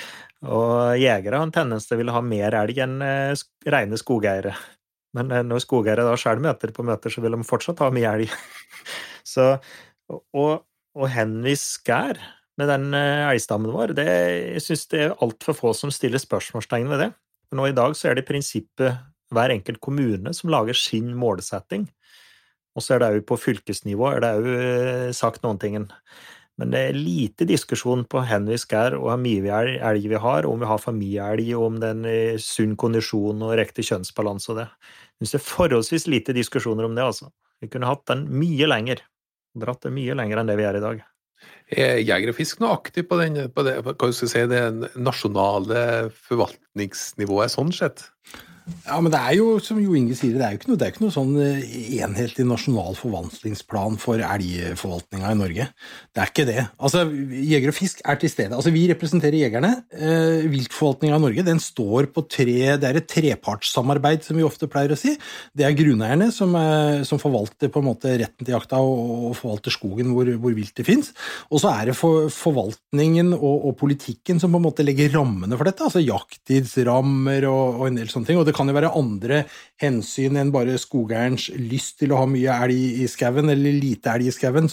og 0.56 0.98
jegere 0.98 1.38
har 1.38 1.46
en 1.46 1.54
tendens 1.54 1.86
til 1.86 1.96
å 1.96 2.02
ville 2.02 2.16
ha 2.16 2.24
mer 2.26 2.58
elg 2.64 2.82
enn 2.82 2.98
eh, 3.06 3.44
rene 3.76 4.00
skogeiere. 4.00 4.56
Men 5.14 5.30
eh, 5.30 5.46
når 5.46 5.62
skogeiere 5.62 6.06
da 6.08 6.18
selv 6.18 6.42
møter 6.42 6.74
på 6.74 6.86
møter, 6.86 7.14
så 7.14 7.22
vil 7.22 7.38
de 7.38 7.46
fortsatt 7.46 7.82
ha 7.84 7.92
mye 7.94 8.16
elg. 8.18 8.38
så, 9.34 9.52
og, 10.10 10.66
og 10.98 11.12
henvis 11.14 11.76
skær 11.78 12.18
med 12.60 12.70
den 12.70 12.94
eh, 12.94 13.24
elgstammen 13.30 13.74
vår, 13.74 13.94
det, 13.98 14.06
jeg 14.06 14.62
syns 14.62 14.86
det 14.92 15.02
er 15.06 15.16
altfor 15.24 15.56
få 15.58 15.72
som 15.76 15.92
stiller 15.94 16.22
spørsmålstegn 16.22 16.90
ved 16.92 17.02
det. 17.06 17.10
For 17.48 17.58
nå 17.58 17.68
i 17.70 17.76
dag 17.76 17.96
så 17.98 18.10
er 18.10 18.16
det 18.16 18.24
i 18.26 18.30
prinsippet 18.30 19.00
hver 19.34 19.54
enkelt 19.54 19.80
kommune 19.82 20.34
som 20.36 20.52
lager 20.52 20.76
sin 20.78 21.12
målsetting. 21.18 21.88
Og 22.74 22.82
så 22.82 22.94
er 22.94 23.02
det 23.02 23.10
òg 23.10 23.26
på 23.28 23.38
fylkesnivå 23.38 24.08
er 24.10 24.22
det 24.22 24.32
òg 24.38 24.48
eh, 24.54 25.10
sagt 25.16 25.42
noen 25.46 25.60
ting. 25.62 25.78
Men 26.60 26.70
det 26.70 26.80
er 26.88 26.98
lite 26.98 27.46
diskusjon 27.48 28.04
på 28.06 28.22
hvor 28.22 28.44
vi 28.46 28.58
skal 28.62 28.94
og 29.00 29.08
hvor 29.08 29.18
mye 29.18 29.62
elg 29.74 30.06
vi 30.10 30.20
har, 30.22 30.46
om 30.46 30.60
vi 30.62 30.68
har 30.70 30.82
for 30.82 30.94
mye 30.94 31.30
elg, 31.34 31.50
om 31.58 31.80
det 31.82 31.90
er 31.90 32.04
en 32.04 32.42
sunn 32.42 32.76
kondisjon 32.78 33.42
og 33.42 33.56
riktig 33.58 33.88
kjønnsbalanse 33.90 34.52
og 34.54 34.60
det. 34.62 34.68
Jeg 34.68 35.24
synes 35.24 35.34
det 35.34 35.40
er 35.40 35.48
forholdsvis 35.48 36.06
lite 36.10 36.36
diskusjoner 36.36 36.86
om 36.86 36.94
det, 36.94 37.06
altså. 37.06 37.32
Vi 37.62 37.70
kunne 37.72 37.90
hatt 37.90 38.06
den 38.10 38.28
mye 38.30 38.70
lenger. 38.70 39.02
Dratt 39.58 39.82
det 39.86 39.94
mye 39.94 40.14
lenger 40.18 40.42
enn 40.42 40.50
det 40.50 40.58
vi 40.58 40.66
er 40.68 40.78
i 40.78 40.84
dag. 40.84 41.02
Er 41.74 41.98
Jeger 42.04 42.30
og 42.30 42.36
Fisk 42.36 42.60
noe 42.60 42.74
aktiv 42.76 43.06
på, 43.08 43.18
den, 43.22 43.48
på 43.50 43.64
det, 43.66 43.78
si, 44.14 44.42
det 44.50 44.62
nasjonale 45.00 46.10
forvaltningsnivået 46.28 47.54
sånn 47.54 47.72
sett? 47.74 48.04
Ja, 48.64 48.96
men 48.96 49.12
det 49.12 49.18
er 49.20 49.34
jo, 49.36 49.58
som 49.60 49.76
Jo 49.80 49.92
Inge 49.96 50.14
sier, 50.16 50.38
det 50.38 50.44
er 50.44 50.54
jo 50.54 50.58
ikke 50.62 50.70
noe, 50.70 50.78
det 50.80 50.88
noe 51.02 51.12
sånn 51.12 51.34
eh, 51.40 51.64
enhetlig 52.00 52.46
nasjonal 52.48 52.94
forvaltningsplan 52.96 53.98
for 54.00 54.22
elgforvaltninga 54.24 55.32
i 55.34 55.36
Norge. 55.36 55.66
Det 56.14 56.22
er 56.22 56.30
ikke 56.30 56.46
det. 56.48 56.62
Altså, 56.80 57.02
Jeger 57.44 57.72
og 57.72 57.76
Fisk 57.76 58.00
er 58.00 58.16
til 58.20 58.32
stede. 58.32 58.56
Altså, 58.56 58.72
Vi 58.72 58.86
representerer 58.88 59.36
jegerne. 59.36 59.72
Eh, 59.92 60.46
viltforvaltninga 60.48 61.18
i 61.20 61.24
Norge 61.26 61.44
den 61.44 61.60
står 61.60 62.08
på 62.14 62.24
tre 62.24 62.56
Det 62.80 62.88
er 62.88 63.00
et 63.00 63.08
trepartssamarbeid, 63.10 64.24
som 64.24 64.40
vi 64.40 64.46
ofte 64.48 64.68
pleier 64.72 64.96
å 64.96 64.98
si. 64.98 65.12
Det 65.52 65.68
er 65.68 65.76
grunneierne 65.76 66.30
som, 66.32 66.56
er, 66.56 67.04
som 67.04 67.20
forvalter 67.20 67.68
på 67.68 67.84
en 67.84 67.88
måte 67.90 68.16
retten 68.16 68.48
til 68.48 68.56
jakta 68.56 68.80
og, 68.80 69.28
og 69.28 69.36
forvalter 69.42 69.76
skogen 69.76 70.16
hvor, 70.16 70.32
hvor 70.40 70.56
viltet 70.56 70.88
fins. 70.88 71.12
Og 71.50 71.60
så 71.60 71.74
er 71.74 71.92
det 71.92 71.98
for, 72.00 72.32
forvaltningen 72.32 73.34
og, 73.36 73.68
og, 73.68 73.76
politikken 73.84 74.40
som 74.40 74.56
på 74.56 74.62
en 74.62 74.68
måte 74.70 74.86
legger 74.86 75.12
rammene 75.18 75.60
for 75.60 75.68
dette. 75.68 75.84
Altså 75.84 76.00
jakttidsrammer 76.00 77.50
og, 77.50 77.80
og 77.82 77.86
en 77.90 78.00
del 78.00 78.08
sånne 78.08 78.32
ting. 78.32 78.40
og 78.40 78.48
det 78.48 78.53
det 78.54 78.60
kan 78.60 78.70
jo 78.70 78.76
være 78.76 78.92
andre 78.94 79.40
hensyn 79.82 80.38
enn 80.38 80.52
bare 80.54 80.76
skogeierens 80.78 81.48
lyst 81.58 81.98
til 81.98 82.14
å 82.14 82.20
ha 82.20 82.28
mye 82.30 82.54
elg 82.64 83.02
i 83.02 83.08
skauen, 83.10 83.50
eller 83.50 83.80
lite 83.82 84.14
elg 84.14 84.30
i 84.30 84.34
skauen. 84.34 84.70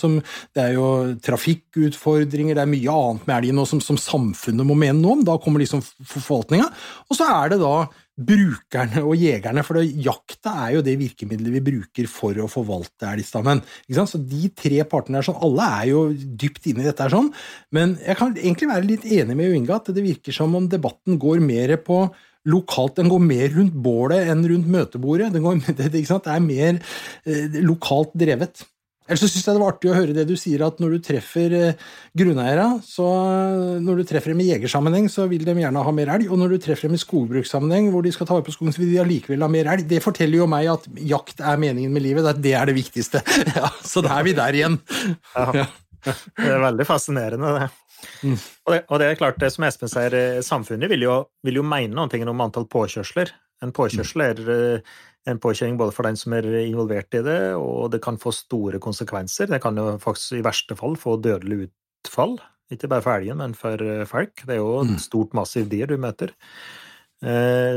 Det 0.54 0.62
er 0.62 0.76
jo 0.76 0.86
trafikkutfordringer, 1.26 2.58
det 2.58 2.62
er 2.62 2.70
mye 2.70 2.94
annet 2.94 3.26
med 3.26 3.36
elgen 3.40 3.66
som, 3.66 3.82
som, 3.82 3.98
samfunnet 3.98 4.68
må 4.68 4.78
mene 4.78 5.00
noe 5.02 5.18
om. 5.18 5.26
Da 5.26 5.40
kommer 5.42 5.64
liksom 5.64 5.82
forvaltninga. 5.82 6.70
Og 7.10 7.18
så 7.18 7.26
er 7.42 7.56
det 7.56 7.62
da 7.64 7.76
brukerne 8.22 9.02
og 9.02 9.16
jegerne, 9.18 9.64
for 9.66 9.82
jakta 9.82 10.54
er 10.68 10.76
jo 10.76 10.84
det 10.86 10.98
virkemidlet 11.00 11.56
vi 11.56 11.64
bruker 11.72 12.10
for 12.12 12.38
å 12.38 12.50
forvalte 12.52 13.10
elgstammen. 13.10 13.64
Så 13.90 14.22
de 14.22 14.52
tre 14.54 14.84
partene 14.90 15.22
er 15.22 15.26
sånn, 15.26 15.40
alle 15.42 15.70
er 15.80 15.88
jo 15.90 16.04
dypt 16.14 16.70
inne 16.70 16.86
i 16.86 16.90
dette. 16.90 17.02
her 17.02 17.16
sånn, 17.16 17.32
Men 17.72 17.98
jeg 18.06 18.20
kan 18.20 18.36
egentlig 18.38 18.70
være 18.70 18.90
litt 18.92 19.06
enig 19.06 19.38
med 19.38 19.56
Inga 19.56 19.80
at 19.80 19.90
det 19.96 20.04
virker 20.06 20.36
som 20.36 20.54
om 20.56 20.70
debatten 20.70 21.18
går 21.18 21.42
mer 21.42 21.78
på 21.82 22.06
lokalt. 22.50 22.98
Den 22.98 23.12
går 23.12 23.24
mer 23.24 23.48
rundt 23.56 23.78
bålet 23.86 24.32
enn 24.32 24.44
rundt 24.50 24.70
møtebordet. 24.72 25.32
Den 25.36 25.46
går, 25.46 25.62
det, 25.80 25.92
det, 25.94 26.04
er 26.10 26.46
mer 26.46 26.78
eh, 27.26 27.62
lokalt 27.66 28.16
drevet. 28.18 28.66
Ellers 29.12 29.34
syns 29.34 29.44
jeg 29.44 29.58
det 29.58 29.60
var 29.60 29.74
artig 29.74 29.90
å 29.92 29.96
høre 29.98 30.14
det 30.16 30.24
du 30.30 30.38
sier, 30.40 30.62
at 30.64 30.78
når 30.80 30.94
du 30.94 31.04
treffer 31.04 31.56
eh, 31.58 31.80
grunneiere, 32.16 32.68
så 32.86 33.08
når 33.84 34.00
du 34.00 34.04
treffer 34.08 34.32
dem 34.32 34.44
i 34.44 34.52
jegersammenheng, 34.52 35.10
så 35.12 35.26
vil 35.32 35.44
de 35.48 35.56
gjerne 35.58 35.84
ha 35.84 35.94
mer 35.96 36.14
elg. 36.16 36.30
Og 36.32 36.40
når 36.40 36.56
du 36.56 36.64
treffer 36.64 36.88
dem 36.88 36.96
i 36.96 37.02
skogbrukssammenheng, 37.02 37.90
hvor 37.92 38.06
de 38.06 38.14
skal 38.16 38.30
ta 38.30 38.38
vare 38.38 38.48
på 38.48 38.56
skogen, 38.56 38.76
så 38.76 38.84
vil 38.84 38.94
de 38.94 39.02
allikevel 39.04 39.44
ha 39.44 39.52
mer 39.52 39.74
elg. 39.74 39.84
Det 39.90 40.00
forteller 40.06 40.40
jo 40.44 40.48
meg 40.52 40.70
at 40.72 40.88
jakt 41.12 41.44
er 41.44 41.60
meningen 41.60 41.92
med 41.92 42.06
livet. 42.06 42.30
Det 42.40 42.56
er 42.56 42.72
det 42.72 42.78
viktigste. 42.80 43.26
Ja, 43.52 43.68
så 43.84 44.00
da 44.06 44.14
er 44.16 44.24
vi 44.24 44.32
der 44.38 44.56
igjen. 44.56 44.78
Ja. 45.36 45.66
Det 46.06 46.48
er 46.48 46.62
veldig 46.64 46.86
fascinerende, 46.88 47.50
det. 47.58 47.81
Mm. 48.22 48.36
Og, 48.38 48.74
det, 48.74 48.82
og, 48.88 49.00
det, 49.02 49.08
er 49.08 49.20
klart, 49.20 49.40
det 49.42 49.52
som 49.54 49.66
Espen 49.68 49.92
sier, 49.92 50.16
eh, 50.18 50.42
samfunnet 50.46 50.92
vil 50.92 51.06
jo, 51.06 51.16
vil 51.46 51.62
jo 51.62 51.66
mene 51.68 51.96
noe 51.98 52.32
om 52.32 52.44
antall 52.46 52.68
påkjørsler. 52.72 53.34
En 53.62 53.74
påkjørsel 53.76 54.26
er 54.26 54.42
eh, 54.54 54.94
en 55.30 55.42
påkjøring 55.42 55.78
både 55.80 55.94
for 55.96 56.08
den 56.08 56.18
som 56.18 56.34
er 56.38 56.48
involvert 56.64 57.14
i 57.18 57.24
det, 57.26 57.40
og 57.60 57.92
det 57.94 58.02
kan 58.04 58.20
få 58.22 58.34
store 58.36 58.82
konsekvenser. 58.82 59.52
Det 59.52 59.62
kan 59.64 59.78
jo 59.78 59.94
faktisk 60.02 60.40
i 60.40 60.46
verste 60.46 60.78
fall 60.80 60.98
få 61.00 61.18
dødelig 61.22 61.68
utfall. 61.68 62.40
Ikke 62.72 62.90
bare 62.90 63.04
for 63.06 63.20
elgen, 63.20 63.42
men 63.44 63.58
for 63.58 63.82
eh, 63.86 64.08
folk. 64.10 64.46
Det 64.46 64.58
er 64.58 64.64
jo 64.64 64.80
et 64.82 64.96
mm. 64.96 65.04
stort, 65.04 65.36
massivt 65.38 65.72
dyr 65.74 65.92
du 65.92 66.00
møter. 66.02 66.34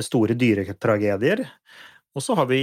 store 0.00 0.32
dyretragedier. 0.40 1.42
Og 2.16 2.22
så 2.24 2.32
har 2.38 2.46
vi 2.48 2.62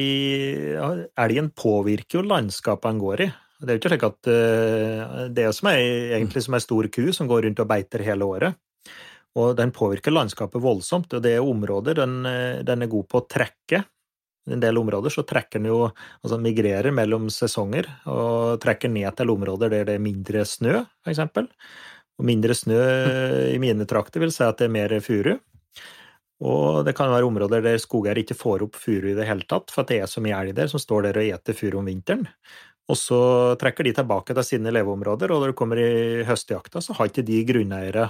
Elgen 1.19 1.51
påvirker 1.53 2.17
jo 2.17 2.23
landskapet 2.25 2.89
han 2.89 3.01
går 3.03 3.21
i. 3.27 3.27
Det 3.61 3.69
er 3.69 3.77
jo 3.77 3.81
ikke 3.81 3.91
slik 3.93 4.05
at 4.07 4.29
uh, 4.31 5.23
det 5.29 5.47
som 5.53 5.69
er 5.69 5.79
egentlig 6.17 6.41
som 6.45 6.57
ei 6.57 6.63
stor 6.63 6.87
ku 6.89 7.03
som 7.13 7.29
går 7.29 7.45
rundt 7.45 7.61
og 7.61 7.69
beiter 7.69 8.03
hele 8.05 8.25
året. 8.25 8.57
Og 9.39 9.53
den 9.55 9.71
påvirker 9.71 10.11
landskapet 10.11 10.61
voldsomt. 10.61 11.13
og 11.13 11.21
Det 11.23 11.35
er 11.37 11.45
områder 11.45 12.01
den, 12.01 12.25
eh, 12.25 12.63
den 12.67 12.81
er 12.83 12.91
god 12.91 13.07
på 13.07 13.21
å 13.21 13.27
trekke. 13.27 13.85
I 14.49 14.53
en 14.53 14.59
del 14.59 14.77
områder 14.77 15.13
så 15.13 15.23
trekker 15.23 15.61
den 15.61 15.69
jo 15.69 15.85
altså 16.23 16.39
migrerer 16.41 16.91
mellom 16.91 17.29
sesonger 17.29 17.85
og 18.09 18.59
trekker 18.59 18.89
ned 18.89 19.15
til 19.15 19.29
områder 19.29 19.69
der 19.69 19.85
det 19.85 19.95
er 19.95 20.03
mindre 20.03 20.43
snø, 20.43 20.81
f.eks. 21.05 21.21
Og 22.19 22.25
mindre 22.25 22.57
snø 22.57 22.81
i 23.53 23.59
mine 23.61 23.85
trakter 23.85 24.19
vil 24.19 24.33
si 24.33 24.43
at 24.43 24.57
det 24.57 24.67
er 24.67 24.73
mer 24.73 24.97
furu. 24.99 25.37
Og 26.41 26.81
det 26.87 26.95
kan 26.97 27.11
være 27.13 27.27
områder 27.29 27.61
der 27.61 27.77
skogeier 27.77 28.17
ikke 28.17 28.35
får 28.35 28.65
opp 28.65 28.75
furu 28.81 29.11
i 29.11 29.15
det 29.17 29.27
hele 29.29 29.45
tatt, 29.45 29.69
for 29.69 29.85
det 29.85 30.01
er 30.01 30.09
så 30.09 30.23
mye 30.25 30.39
elg 30.41 30.57
der 30.57 30.71
som 30.71 30.81
står 30.81 31.05
der 31.05 31.21
og 31.21 31.33
eter 31.37 31.55
furu 31.55 31.77
om 31.79 31.85
vinteren. 31.85 32.25
Og 32.91 32.99
så 32.99 33.21
trekker 33.61 33.87
de 33.87 33.95
tilbake 33.95 34.35
til 34.35 34.45
sine 34.45 34.73
leveområder, 34.75 35.31
og 35.31 35.41
når 35.41 35.53
det 35.53 35.57
kommer 35.59 35.79
i 35.79 36.25
høstjakta, 36.27 36.83
så 36.83 36.95
har 36.97 37.07
ikke 37.07 37.25
de 37.27 37.39
grunneiere 37.47 38.09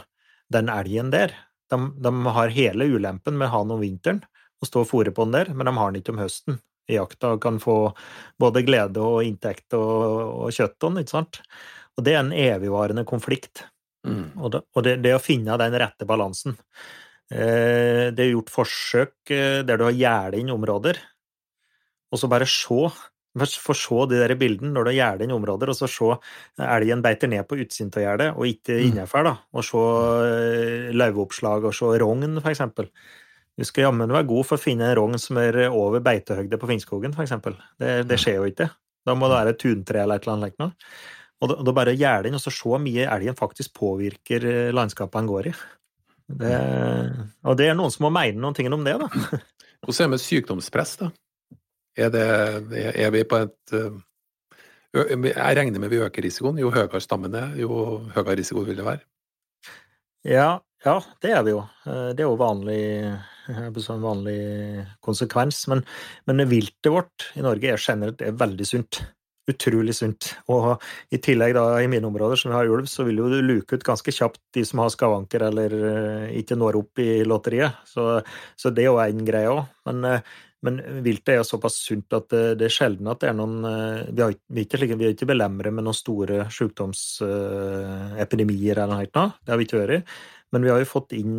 den 0.51 0.71
elgen 0.73 1.11
der. 1.13 1.35
De, 1.71 1.77
de 2.01 2.11
har 2.37 2.55
hele 2.55 2.87
ulempen 2.89 3.37
med 3.37 3.49
å 3.49 3.53
ha 3.53 3.61
den 3.63 3.75
om 3.77 3.83
vinteren 3.83 4.23
og 4.61 4.69
stå 4.69 4.83
og 4.83 4.89
fòre 4.89 5.13
på 5.15 5.25
den 5.27 5.37
der, 5.37 5.53
men 5.57 5.69
de 5.69 5.73
har 5.77 5.91
den 5.91 6.01
ikke 6.01 6.13
om 6.15 6.21
høsten 6.21 6.57
i 6.89 6.97
jakta 6.97 7.35
og 7.35 7.43
kan 7.43 7.59
få 7.61 7.75
både 8.41 8.63
glede 8.65 9.03
og 9.03 9.21
inntekt 9.25 9.77
og, 9.77 10.47
og 10.47 10.55
kjøtt 10.55 10.77
av 10.81 10.89
den, 10.89 11.03
ikke 11.03 11.15
sant. 11.15 11.39
Og 11.97 12.05
det 12.05 12.15
er 12.15 12.23
en 12.23 12.33
evigvarende 12.35 13.05
konflikt. 13.07 13.65
Mm. 14.07 14.33
Og, 14.39 14.49
det, 14.53 14.63
og 14.73 14.85
det, 14.85 14.97
det, 15.05 15.13
å 15.15 15.21
finne 15.21 15.57
den 15.61 15.77
rette 15.77 16.07
balansen. 16.09 16.57
Eh, 17.31 18.09
det 18.11 18.25
er 18.25 18.33
gjort 18.33 18.53
forsøk 18.53 19.33
eh, 19.33 19.61
der 19.65 19.79
du 19.79 19.85
har 19.87 19.97
gjerdet 19.97 20.41
inn 20.41 20.53
områder, 20.53 20.99
og 22.11 22.19
så 22.19 22.27
bare 22.31 22.49
se 22.49 22.89
få 23.39 23.73
se 23.77 24.05
de 24.11 24.19
der 24.19 24.35
bildene 24.35 24.73
når 24.75 24.89
du 24.89 24.91
gjerder 24.91 25.23
inn 25.23 25.31
områder, 25.35 25.71
og 25.71 25.77
så 25.77 25.87
se 25.87 26.09
elgen 26.65 27.01
beiter 27.01 27.29
ned 27.31 27.47
på 27.47 27.59
utsiden 27.63 27.91
av 27.95 28.03
gjerdet, 28.03 28.29
og 28.35 28.45
ikke 28.49 28.75
Mm. 28.75 28.85
innenfor, 28.89 29.23
da. 29.23 29.37
Og 29.53 29.63
se 29.63 30.91
løveoppslag, 30.91 31.65
og 31.65 31.73
se 31.73 31.85
rogn, 32.01 32.41
for 32.41 32.51
eksempel. 32.51 32.89
Du 33.57 33.65
skal 33.67 33.83
jammen 33.89 34.11
være 34.11 34.27
god 34.27 34.45
for 34.47 34.57
å 34.57 34.61
finne 34.61 34.89
en 34.89 34.97
rogn 34.97 35.19
som 35.19 35.37
er 35.37 35.69
over 35.69 35.99
beitehøgde 36.03 36.57
på 36.57 36.69
Finnskogen, 36.69 37.13
for 37.13 37.23
eksempel. 37.23 37.57
Det, 37.79 38.07
det 38.07 38.19
skjer 38.19 38.39
jo 38.39 38.47
ikke. 38.49 38.69
Da 39.05 39.15
må 39.17 39.27
det 39.29 39.37
være 39.39 39.53
et 39.55 39.59
tuntre 39.61 40.03
eller 40.03 40.15
et 40.19 40.27
eller 40.27 40.37
annet. 40.37 40.81
Og 41.41 41.65
da, 41.65 41.73
bare 41.73 41.95
gjerde 41.97 42.29
inn 42.29 42.37
og 42.37 42.41
så 42.43 42.51
se 42.53 42.67
hvor 42.69 42.81
mye 42.81 43.07
elgen 43.09 43.37
faktisk 43.37 43.73
påvirker 43.79 44.43
eh, 44.45 44.73
landskapet 44.75 45.15
han 45.17 45.29
går 45.29 45.47
i. 45.49 45.53
Det, 46.31 46.53
og 47.43 47.57
det 47.59 47.65
er 47.67 47.75
noen 47.75 47.91
som 47.91 48.05
må 48.05 48.11
mene 48.13 48.39
noen 48.39 48.55
ting 48.55 48.69
om 48.71 48.85
det, 48.85 48.93
da. 49.01 49.09
Hvordan 49.81 49.97
er 49.97 50.05
det 50.05 50.11
med 50.13 50.21
sykdomspress, 50.21 50.93
da? 51.01 51.09
Er, 51.97 52.09
det, 52.13 52.25
er 52.95 53.11
vi 53.11 53.23
på 53.27 53.41
et 53.43 53.73
Jeg 54.95 55.57
regner 55.57 55.79
med 55.79 55.91
vi 55.91 55.99
øker 56.03 56.23
risikoen. 56.23 56.59
Jo 56.59 56.71
høyere 56.71 57.01
stammen 57.03 57.35
er, 57.35 57.55
jo 57.59 58.01
høyere 58.15 58.37
risiko 58.39 58.63
vil 58.67 58.79
det 58.79 58.87
være. 58.87 59.03
Ja, 60.27 60.59
ja, 60.85 60.97
det 61.21 61.31
er 61.33 61.45
det 61.45 61.53
jo. 61.53 61.61
Eh, 61.85 62.11
det 62.17 62.23
er 62.23 62.27
jo 62.27 62.37
vanlig, 62.39 62.81
en 63.51 64.03
vanlig 64.03 64.41
konsekvens. 65.05 65.63
Men, 65.69 65.83
men 66.29 66.45
viltet 66.49 66.93
vårt 66.93 67.31
i 67.37 67.43
Norge 67.45 67.73
er 67.73 67.81
generelt 67.81 68.21
er 68.25 68.37
veldig 68.37 68.67
sunt. 68.67 69.01
Utrolig 69.49 69.95
sunt. 69.97 70.31
Og 70.53 70.81
i 71.13 71.19
tillegg, 71.21 71.55
da, 71.57 71.65
i 71.81 71.89
mine 71.89 72.07
områder 72.09 72.37
som 72.37 72.51
vi 72.51 72.57
har 72.57 72.69
ulv, 72.69 72.89
så 72.89 73.05
vil 73.07 73.21
jo 73.21 73.29
du 73.31 73.39
luke 73.41 73.77
ut 73.77 73.85
ganske 73.85 74.13
kjapt 74.13 74.41
de 74.57 74.65
som 74.67 74.83
har 74.83 74.93
skavanker 74.93 75.47
eller 75.49 75.75
eh, 75.77 76.29
ikke 76.41 76.57
når 76.57 76.81
opp 76.83 77.01
i 77.01 77.09
lotteriet. 77.25 77.81
Så, 77.89 78.07
så 78.57 78.73
det 78.73 78.85
er 78.85 78.91
jo 78.91 79.01
en 79.01 79.25
greie 79.27 79.53
òg. 79.53 79.65
Men, 79.89 80.05
eh, 80.05 80.39
men 80.65 80.73
vilt 81.05 81.29
er 81.31 81.37
jo 81.39 81.45
såpass 81.47 81.75
sunt 81.87 82.09
at 82.13 82.25
det, 82.33 82.45
det, 82.59 82.65
er 82.67 82.75
sjelden 82.75 83.07
at 83.09 83.19
det 83.23 83.29
er 83.31 83.37
noen 83.37 83.55
Vi 84.13 84.21
har, 84.21 84.31
vi 84.53 84.59
er 84.61 84.67
ikke, 84.67 84.93
vi 84.93 85.05
er 85.07 85.13
ikke 85.15 85.31
belemret 85.31 85.73
med 85.73 85.83
noen 85.87 85.97
store 85.97 86.37
sykdomsepidemier 86.53 88.75
eller 88.77 88.93
noe 88.93 89.09
sånt. 89.09 89.33
Det 89.41 89.51
har 89.53 89.57
vi 89.57 89.65
ikke 89.65 89.81
vært. 89.81 90.05
Men 90.51 90.61
vi 90.67 90.73
har 90.73 90.79
jo 90.83 90.91
fått 90.91 91.09
inn 91.15 91.35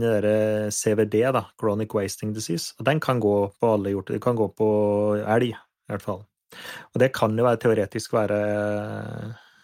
CVD, 0.73 1.17
da, 1.37 1.43
Chronic 1.61 1.91
Wasting 1.95 2.31
Disease, 2.35 2.67
og 2.81 2.85
den 2.89 2.99
kan 3.05 3.21
gå 3.23 3.37
på 3.61 3.67
alle 3.77 3.93
hjorter. 3.93 4.13
Den 4.17 4.25
kan 4.25 4.39
gå 4.39 4.47
på 4.57 4.69
elg, 5.21 5.51
i 5.53 5.91
hvert 5.93 6.07
fall. 6.07 6.23
Og 6.93 7.01
det 7.03 7.11
kan 7.17 7.35
jo 7.37 7.47
være 7.47 7.61
teoretisk 7.63 8.15
være 8.17 8.41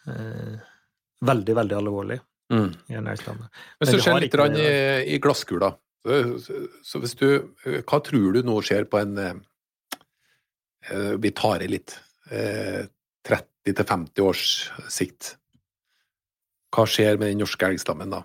eh, 0.09 0.55
veldig, 1.29 1.57
veldig 1.61 1.79
alvorlig. 1.79 2.19
Mm. 2.53 2.71
Men, 2.95 3.11
Men 3.13 3.91
så 3.91 4.01
skjer 4.01 4.23
litt 4.25 4.39
i, 4.57 4.69
i 5.15 5.19
glasskula, 5.21 5.75
så, 6.07 6.61
så, 6.83 7.01
hvis 7.03 7.17
du 7.19 7.27
Hva 7.83 7.99
tror 8.05 8.37
du 8.37 8.43
nå 8.47 8.61
skjer 8.65 8.87
på 8.89 9.01
en 9.01 9.19
eh, 9.19 11.15
Vi 11.19 11.33
tar 11.37 11.65
i 11.65 11.69
litt. 11.69 11.97
Eh, 12.31 12.87
30-50 13.29 14.25
års 14.25 14.45
sikt. 14.89 15.35
Hva 16.73 16.87
skjer 16.89 17.19
med 17.19 17.33
den 17.33 17.43
norske 17.43 17.67
elgstammen 17.67 18.13
da? 18.13 18.23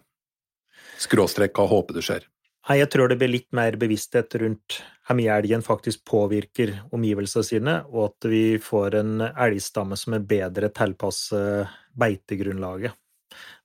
Skråstrek, 1.02 1.56
hva 1.58 1.68
håper 1.68 1.98
du 1.98 2.04
skjer? 2.06 2.28
Nei, 2.70 2.78
Jeg 2.80 2.92
tror 2.94 3.12
det 3.12 3.18
blir 3.20 3.32
litt 3.32 3.50
mer 3.56 3.76
bevissthet 3.80 4.38
rundt 4.40 4.80
hvor 5.04 5.18
mye 5.20 5.36
elgen 5.36 5.64
faktisk 5.66 6.06
påvirker 6.08 6.78
omgivelsene 6.96 7.44
sine, 7.44 7.74
og 7.92 8.14
at 8.14 8.30
vi 8.32 8.44
får 8.64 8.96
en 9.02 9.26
elgstamme 9.28 9.98
som 10.00 10.16
er 10.16 10.24
bedre 10.24 10.70
tilpasset 10.72 11.74
beitegrunnlaget. 12.00 12.96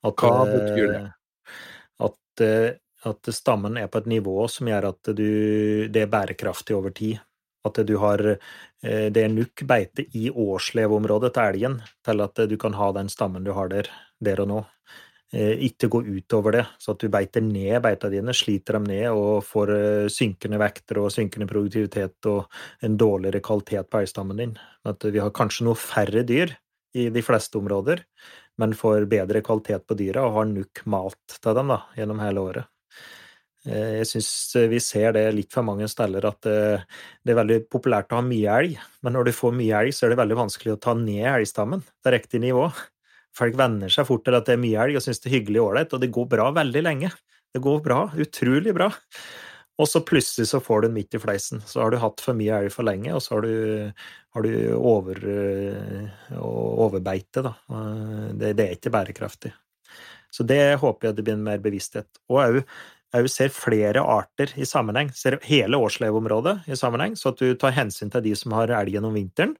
At, 0.02 0.18
Hva 0.18 0.42
betyr 0.48 0.90
det? 0.90 1.04
At, 2.08 2.42
at, 3.06 3.30
stammen 3.34 3.76
er 3.78 3.90
på 3.90 4.02
et 4.02 4.08
nivå 4.10 4.48
som 4.50 4.70
gjør 4.70 4.90
at 4.90 5.12
du, 5.14 5.28
det 5.92 6.02
er 6.02 6.10
bærekraftig 6.10 6.76
over 6.76 6.94
tid. 6.94 7.20
At 7.66 7.78
du 7.84 7.96
har 8.00 8.22
det 8.80 9.20
er 9.20 9.32
nok 9.32 9.64
beite 9.68 10.04
i 10.16 10.28
årsleveområdet 10.30 11.32
til 11.34 11.50
elgen 11.50 11.74
til 12.06 12.22
at 12.24 12.40
du 12.48 12.54
kan 12.60 12.76
ha 12.78 12.92
den 12.96 13.10
stammen 13.12 13.44
du 13.44 13.50
har 13.52 13.68
der, 13.72 13.90
der 14.22 14.40
og 14.44 14.48
nå 14.48 14.60
ikke 15.34 15.90
gå 15.92 16.00
utover 16.06 16.54
det, 16.56 16.62
så 16.80 16.94
at 16.94 17.02
du 17.02 17.10
beiter 17.12 17.42
ned 17.44 17.82
beita 17.84 18.08
dine, 18.08 18.32
sliter 18.32 18.78
dem 18.78 18.86
ned 18.88 19.10
og 19.12 19.42
får 19.44 19.74
synkende 20.12 20.60
vekter 20.62 21.02
og 21.02 21.12
synkende 21.12 21.48
produktivitet 21.50 22.30
og 22.30 22.46
en 22.86 22.96
dårligere 22.96 23.42
kvalitet 23.44 23.90
på 23.90 24.00
elgstammen 24.00 24.40
din. 24.40 24.56
At 24.88 25.04
vi 25.04 25.20
har 25.20 25.34
kanskje 25.36 25.68
noe 25.68 25.76
færre 25.76 26.24
dyr 26.24 26.54
i 26.96 27.10
de 27.12 27.22
fleste 27.22 27.60
områder, 27.60 28.00
men 28.58 28.72
får 28.78 29.04
bedre 29.10 29.44
kvalitet 29.44 29.84
på 29.84 29.98
dyra 29.98 30.24
og 30.24 30.38
har 30.38 30.48
nok 30.54 30.84
mat 30.88 31.36
til 31.36 31.60
dem 31.60 31.74
da, 31.74 31.82
gjennom 31.98 32.24
hele 32.24 32.48
året. 32.48 32.72
Jeg 33.66 34.06
syns 34.06 34.28
vi 34.70 34.78
ser 34.80 35.12
det 35.16 35.24
litt 35.34 35.52
for 35.52 35.66
mange 35.66 35.88
steder 35.90 36.24
at 36.28 36.46
det 36.46 37.32
er 37.32 37.38
veldig 37.40 37.58
populært 37.68 38.14
å 38.14 38.20
ha 38.20 38.24
mye 38.24 38.54
elg, 38.60 38.76
men 39.02 39.16
når 39.16 39.28
du 39.28 39.32
får 39.34 39.56
mye 39.58 39.80
elg, 39.82 39.96
så 39.96 40.06
er 40.06 40.14
det 40.14 40.20
veldig 40.20 40.38
vanskelig 40.38 40.76
å 40.76 40.80
ta 40.86 40.94
ned 40.96 41.26
elgstammen 41.32 41.82
til 41.82 42.14
riktig 42.14 42.40
nivå. 42.44 42.68
Folk 43.36 43.58
venner 43.58 43.92
seg 43.92 44.06
fort 44.08 44.24
til 44.26 44.38
at 44.38 44.46
det 44.48 44.56
er 44.56 44.62
mye 44.62 44.86
elg 44.86 44.98
og 44.98 45.04
syns 45.04 45.20
det 45.22 45.30
er 45.30 45.36
hyggelig 45.36 45.60
og 45.62 45.72
ålreit, 45.72 45.92
og 45.94 46.02
det 46.02 46.14
går 46.14 46.30
bra 46.30 46.48
veldig 46.56 46.84
lenge. 46.86 47.12
Det 47.54 47.62
går 47.64 47.84
bra, 47.84 48.00
utrolig 48.18 48.74
bra. 48.76 48.88
Og 49.78 49.86
så 49.86 50.02
plutselig 50.02 50.48
så 50.50 50.58
får 50.62 50.82
du 50.82 50.88
den 50.88 50.96
midt 50.96 51.14
i 51.14 51.20
fleisen. 51.22 51.62
Så 51.66 51.80
har 51.80 51.92
du 51.94 52.00
hatt 52.02 52.22
for 52.22 52.36
mye 52.38 52.56
elg 52.64 52.74
for 52.74 52.86
lenge, 52.88 53.12
og 53.14 53.22
så 53.22 53.36
har 53.36 53.46
du, 53.46 54.08
har 54.34 54.46
du 54.46 54.52
over, 54.74 55.22
overbeite, 56.40 57.44
da. 57.46 57.54
Det, 58.34 58.56
det, 58.58 58.64
er 58.64 58.74
ikke 58.74 58.92
bærekraftig. 58.94 59.52
Så 60.34 60.44
det 60.44 60.80
håper 60.82 61.08
jeg 61.08 61.18
det 61.18 61.26
blir 61.28 61.38
mer 61.40 61.62
bevissthet. 61.62 62.10
Og 62.28 62.42
òg 62.42 62.58
òg 63.16 63.28
ser 63.32 63.52
flere 63.54 64.02
arter 64.04 64.52
i 64.60 64.66
sammenheng. 64.68 65.12
Ser 65.16 65.38
hele 65.48 65.80
årsleveområdet 65.80 66.68
i 66.68 66.76
sammenheng, 66.76 67.16
så 67.16 67.32
at 67.32 67.40
du 67.40 67.54
tar 67.56 67.76
hensyn 67.76 68.12
til 68.12 68.24
de 68.26 68.34
som 68.36 68.56
har 68.56 68.72
elg 68.80 68.96
gjennom 68.96 69.16
vinteren, 69.16 69.54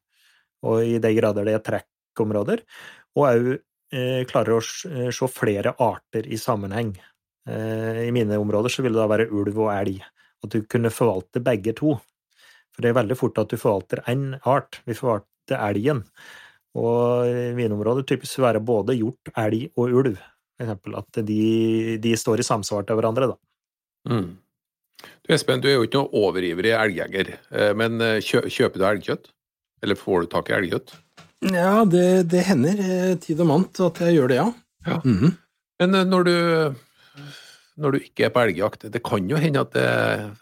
og 0.67 0.83
i 0.85 0.99
de 1.03 1.15
grader 1.17 1.47
det 1.47 1.55
er 1.57 1.65
trekkområder, 1.69 2.65
og 3.17 3.25
òg 3.29 3.49
eh, 3.55 4.25
klarer 4.29 4.59
å 4.59 4.63
se 4.65 5.31
flere 5.33 5.75
arter 5.81 6.29
i 6.29 6.39
sammenheng. 6.41 6.93
Eh, 7.49 8.05
I 8.09 8.13
mine 8.15 8.39
områder 8.41 8.73
så 8.73 8.85
vil 8.85 8.97
det 8.97 9.01
da 9.01 9.09
være 9.11 9.31
ulv 9.33 9.65
og 9.65 9.73
elg, 9.73 10.03
at 10.45 10.55
du 10.55 10.61
kunne 10.71 10.93
forvalte 10.95 11.43
begge 11.45 11.75
to. 11.79 11.97
For 12.75 12.85
det 12.85 12.93
er 12.93 13.01
veldig 13.01 13.17
fort 13.19 13.41
at 13.41 13.51
du 13.51 13.59
forvalter 13.59 14.05
én 14.11 14.37
art. 14.47 14.83
Vi 14.87 14.95
forvalter 14.95 15.59
elgen. 15.59 16.05
Og 16.79 17.27
i 17.27 17.55
mine 17.57 17.75
områder 17.75 18.05
typisk 18.07 18.39
være 18.45 18.61
både 18.63 18.95
hjort, 18.95 19.33
elg 19.35 19.73
og 19.75 19.97
ulv. 20.03 20.21
For 20.59 20.67
eksempel 20.67 20.99
at 20.99 21.21
de, 21.29 21.43
de 22.03 22.13
står 22.19 22.43
i 22.43 22.47
samsvar 22.47 22.87
til 22.87 22.99
hverandre, 22.99 23.31
da. 23.31 23.39
Mm. 24.11 24.31
Du 25.23 25.35
Espen, 25.35 25.61
du 25.63 25.69
er 25.71 25.77
jo 25.77 25.85
ikke 25.87 26.01
noe 26.01 26.23
overivrig 26.27 26.73
elgjeger, 26.75 27.37
men 27.79 28.03
kjøper 28.19 28.81
du 28.81 28.87
elgkjøtt? 28.89 29.29
Eller 29.87 29.99
får 30.01 30.25
du 30.25 30.31
tak 30.33 30.51
i 30.51 30.57
elgkjøtt? 30.57 30.97
Ja, 31.47 31.85
det, 31.87 32.07
det 32.33 32.43
hender 32.49 32.81
tid 33.23 33.39
og 33.45 33.51
mant 33.53 33.79
at 33.87 34.01
jeg 34.03 34.17
gjør 34.17 34.33
det, 34.33 34.41
ja. 34.41 34.49
ja. 34.89 34.99
Mm 35.05 35.19
-hmm. 35.21 35.37
Men 35.79 36.11
når 36.11 36.23
du, 36.27 36.35
når 37.79 37.95
du 37.95 37.99
ikke 38.03 38.27
er 38.27 38.33
på 38.35 38.43
elgjakt, 38.43 38.89
det 38.93 39.01
kan 39.07 39.29
jo 39.31 39.39
hende 39.41 39.63
at, 39.63 39.73
det, 39.75 39.87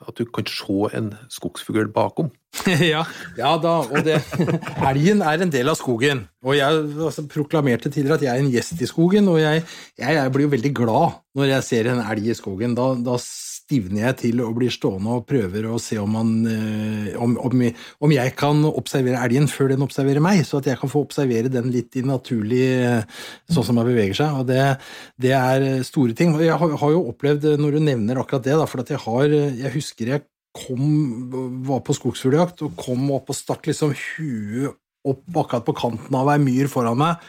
at 0.08 0.18
du 0.18 0.24
kan 0.32 0.48
se 0.48 0.90
en 0.96 1.12
skogsfugl 1.32 1.90
bakom? 1.94 2.30
ja, 2.92 3.02
ja 3.36 3.50
da, 3.60 3.74
og 3.84 4.06
det 4.06 4.22
Elgen 4.90 5.20
er 5.20 5.44
en 5.44 5.52
del 5.52 5.68
av 5.68 5.76
skogen. 5.78 6.24
Og 6.46 6.56
jeg 6.56 6.80
altså, 6.96 7.26
proklamerte 7.30 7.92
tidligere 7.92 8.20
at 8.20 8.26
jeg 8.26 8.32
er 8.32 8.44
en 8.44 8.52
gjest 8.54 8.80
i 8.80 8.88
skogen, 8.88 9.28
og 9.32 9.40
jeg, 9.42 9.64
jeg, 9.98 10.16
jeg 10.16 10.32
blir 10.32 10.48
jo 10.48 10.54
veldig 10.56 10.72
glad 10.76 11.20
når 11.36 11.52
jeg 11.52 11.68
ser 11.68 11.92
en 11.92 12.02
elg 12.06 12.32
i 12.32 12.38
skogen. 12.38 12.76
Da, 12.78 12.92
da 13.04 13.18
stivner 13.66 14.04
jeg 14.04 14.16
til 14.20 14.42
og 14.44 14.54
blir 14.60 14.70
stående 14.70 15.16
og 15.18 15.24
prøver 15.26 15.66
å 15.66 15.80
se 15.82 15.98
om, 15.98 16.12
man, 16.14 16.30
om, 17.18 17.34
om, 17.42 17.64
om, 18.06 18.14
jeg 18.14 18.34
kan 18.38 18.62
observere 18.68 19.24
elgen 19.26 19.50
før 19.50 19.72
den 19.72 19.82
observerer 19.82 20.22
meg, 20.22 20.44
så 20.46 20.60
at 20.60 20.68
jeg 20.70 20.78
kan 20.78 20.92
få 20.92 21.02
observere 21.02 21.50
den 21.50 21.72
litt 21.74 21.98
i 21.98 22.04
naturlig 22.06 22.62
sånn 23.50 23.66
som 23.66 23.80
den 23.80 23.90
beveger 23.90 24.20
seg. 24.20 24.38
og 24.38 24.46
Det, 24.46 24.62
det 25.18 25.34
er 25.34 25.66
store 25.88 26.14
ting. 26.14 26.36
Jeg 26.38 26.54
har, 26.54 26.78
har, 26.78 26.94
jo 26.94 27.08
opplevd, 27.10 27.50
når 27.58 27.76
du 27.76 27.82
nevner 27.88 28.22
akkurat 28.22 28.46
det, 28.46 28.54
da, 28.54 28.70
for 28.70 28.84
at 28.84 28.94
jeg 28.94 29.02
har 29.02 29.36
Jeg 29.36 29.74
husker 29.74 30.14
jeg 30.14 30.26
kom, 30.56 31.60
var 31.66 31.82
på 31.84 31.96
skogsfugljakt 31.96 32.62
og 32.66 32.76
kom 32.80 33.10
opp 33.16 33.32
og 33.32 33.36
stakk 33.36 33.66
liksom 33.68 33.92
huet 33.92 34.76
opp 35.06 35.42
akkurat 35.42 35.66
på 35.66 35.76
kanten 35.76 36.16
av 36.18 36.30
ei 36.32 36.40
myr 36.42 36.70
foran 36.70 36.98
meg. 36.98 37.22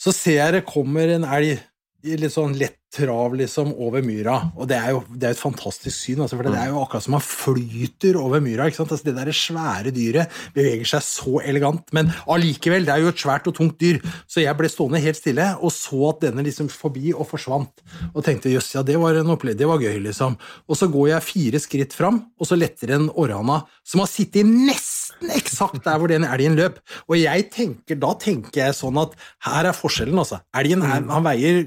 Så 0.00 0.14
ser 0.14 0.38
jeg 0.38 0.54
det 0.56 0.68
kommer 0.68 1.10
en 1.12 1.26
elg 1.28 1.60
litt 2.02 2.34
sånn 2.34 2.56
lett 2.58 2.78
trav 2.92 3.32
liksom 3.38 3.70
over 3.80 4.02
myra, 4.04 4.34
og 4.52 4.66
det 4.68 4.76
er 4.76 4.90
jo 4.92 4.98
det 5.08 5.30
er 5.30 5.34
et 5.34 5.40
fantastisk 5.40 5.94
syn, 5.96 6.20
altså, 6.20 6.36
for 6.36 6.44
det 6.44 6.58
er 6.60 6.68
jo 6.68 6.82
akkurat 6.82 7.06
som 7.06 7.14
man 7.16 7.24
flyter 7.24 8.18
over 8.20 8.42
myra. 8.44 8.66
ikke 8.68 8.82
sant? 8.82 8.92
Altså, 8.92 9.06
det 9.08 9.14
der 9.16 9.32
svære 9.36 9.92
dyret 9.96 10.34
beveger 10.52 10.90
seg 10.90 11.06
så 11.06 11.40
elegant, 11.40 11.86
men 11.96 12.10
allikevel, 12.28 12.84
det 12.84 12.92
er 12.92 13.04
jo 13.04 13.12
et 13.14 13.24
svært 13.24 13.48
og 13.48 13.56
tungt 13.56 13.78
dyr, 13.80 14.02
så 14.28 14.44
jeg 14.44 14.58
ble 14.58 14.68
stående 14.68 15.00
helt 15.00 15.20
stille 15.20 15.48
og 15.62 15.72
så 15.72 16.02
at 16.10 16.26
denne 16.26 16.44
liksom 16.44 16.68
forbi 16.72 17.14
og 17.14 17.24
forsvant, 17.30 17.84
og 18.12 18.20
tenkte 18.26 18.52
jøss, 18.52 18.74
ja, 18.76 18.84
det 18.84 18.98
var 19.00 19.16
en 19.16 19.32
opplevelse, 19.32 19.62
det 19.62 19.70
var 19.72 19.80
gøy, 19.80 19.96
liksom. 20.10 20.36
Og 20.68 20.78
så 20.78 20.90
går 20.92 21.14
jeg 21.14 21.28
fire 21.30 21.62
skritt 21.64 21.96
fram, 21.96 22.20
og 22.36 22.48
så 22.48 22.60
letter 22.60 22.92
en 22.98 23.08
orrhanna 23.08 23.62
som 23.88 24.04
har 24.04 24.12
sittet 24.12 24.44
nesten 24.48 24.91
eksakt 25.32 25.82
der 25.84 25.98
hvor 26.00 26.10
den 26.10 26.26
elgen 26.26 26.56
løp, 26.58 26.78
og 27.08 27.16
jeg 27.18 27.48
tenker, 27.54 27.98
da 28.00 28.12
tenker 28.20 28.66
jeg 28.66 28.78
sånn 28.78 29.00
at 29.02 29.16
her 29.46 29.68
er 29.70 29.76
forskjellen, 29.76 30.18
altså. 30.18 30.40
Elgen 30.58 30.84
her, 30.86 31.04
han 31.08 31.26
veier 31.26 31.64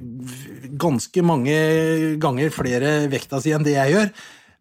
ganske 0.81 1.25
mange 1.25 1.55
ganger 2.21 2.53
flere 2.53 2.95
vekta 3.11 3.39
si 3.43 3.53
enn 3.55 3.65
det 3.65 3.77
jeg 3.77 3.95
gjør, 3.95 4.11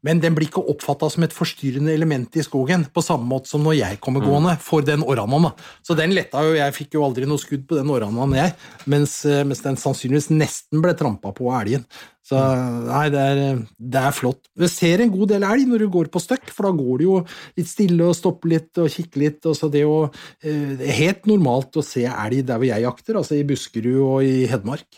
men 0.05 0.21
den 0.21 0.37
blir 0.37 0.51
ikke 0.51 0.63
oppfatta 0.75 1.09
som 1.13 1.25
et 1.27 1.35
forstyrrende 1.35 1.93
element 1.95 2.37
i 2.37 2.45
skogen, 2.45 2.87
på 2.93 3.05
samme 3.05 3.27
måte 3.29 3.51
som 3.51 3.65
når 3.65 3.79
jeg 3.79 4.01
kommer 4.05 4.25
gående 4.25 4.57
for 4.63 4.85
den 4.85 5.05
orranaen. 5.05 5.53
Så 5.85 5.97
den 5.99 6.13
letta 6.17 6.43
jo, 6.45 6.57
jeg 6.59 6.77
fikk 6.77 6.99
jo 6.99 7.05
aldri 7.07 7.29
noe 7.29 7.41
skudd 7.41 7.65
på 7.69 7.79
den 7.79 7.93
orranaen, 7.93 8.37
jeg, 8.37 8.57
mens, 8.91 9.21
eh, 9.29 9.45
mens 9.49 9.65
den 9.65 9.81
sannsynligvis 9.81 10.29
nesten 10.35 10.85
ble 10.85 10.93
trampa 10.99 11.33
på 11.37 11.49
av 11.49 11.63
elgen. 11.63 11.87
Så 12.25 12.41
nei, 12.41 13.07
det 13.13 13.21
er, 13.21 13.41
det 13.77 14.01
er 14.01 14.15
flott. 14.17 14.47
Du 14.57 14.65
ser 14.73 15.03
en 15.05 15.13
god 15.13 15.35
del 15.35 15.45
elg 15.45 15.69
når 15.69 15.85
du 15.85 15.91
går 15.93 16.09
på 16.13 16.23
støkk, 16.25 16.53
for 16.57 16.69
da 16.69 16.73
går 16.77 17.01
du 17.01 17.05
jo 17.05 17.17
litt 17.59 17.69
stille 17.69 18.07
og 18.09 18.17
stopper 18.17 18.55
litt 18.55 18.81
og 18.81 18.89
kikker 18.93 19.21
litt. 19.21 19.41
og 19.45 19.57
så 19.59 19.69
det, 19.73 19.85
er 19.85 20.07
eh, 20.45 20.77
det 20.81 20.89
er 20.89 21.01
helt 21.03 21.29
normalt 21.29 21.81
å 21.81 21.85
se 21.85 22.07
elg 22.09 22.45
der 22.49 22.61
hvor 22.61 22.69
jeg 22.71 22.87
jakter, 22.87 23.21
altså 23.21 23.37
i 23.37 23.45
Buskerud 23.49 24.05
og 24.05 24.29
i 24.29 24.45
Hedmark. 24.53 24.89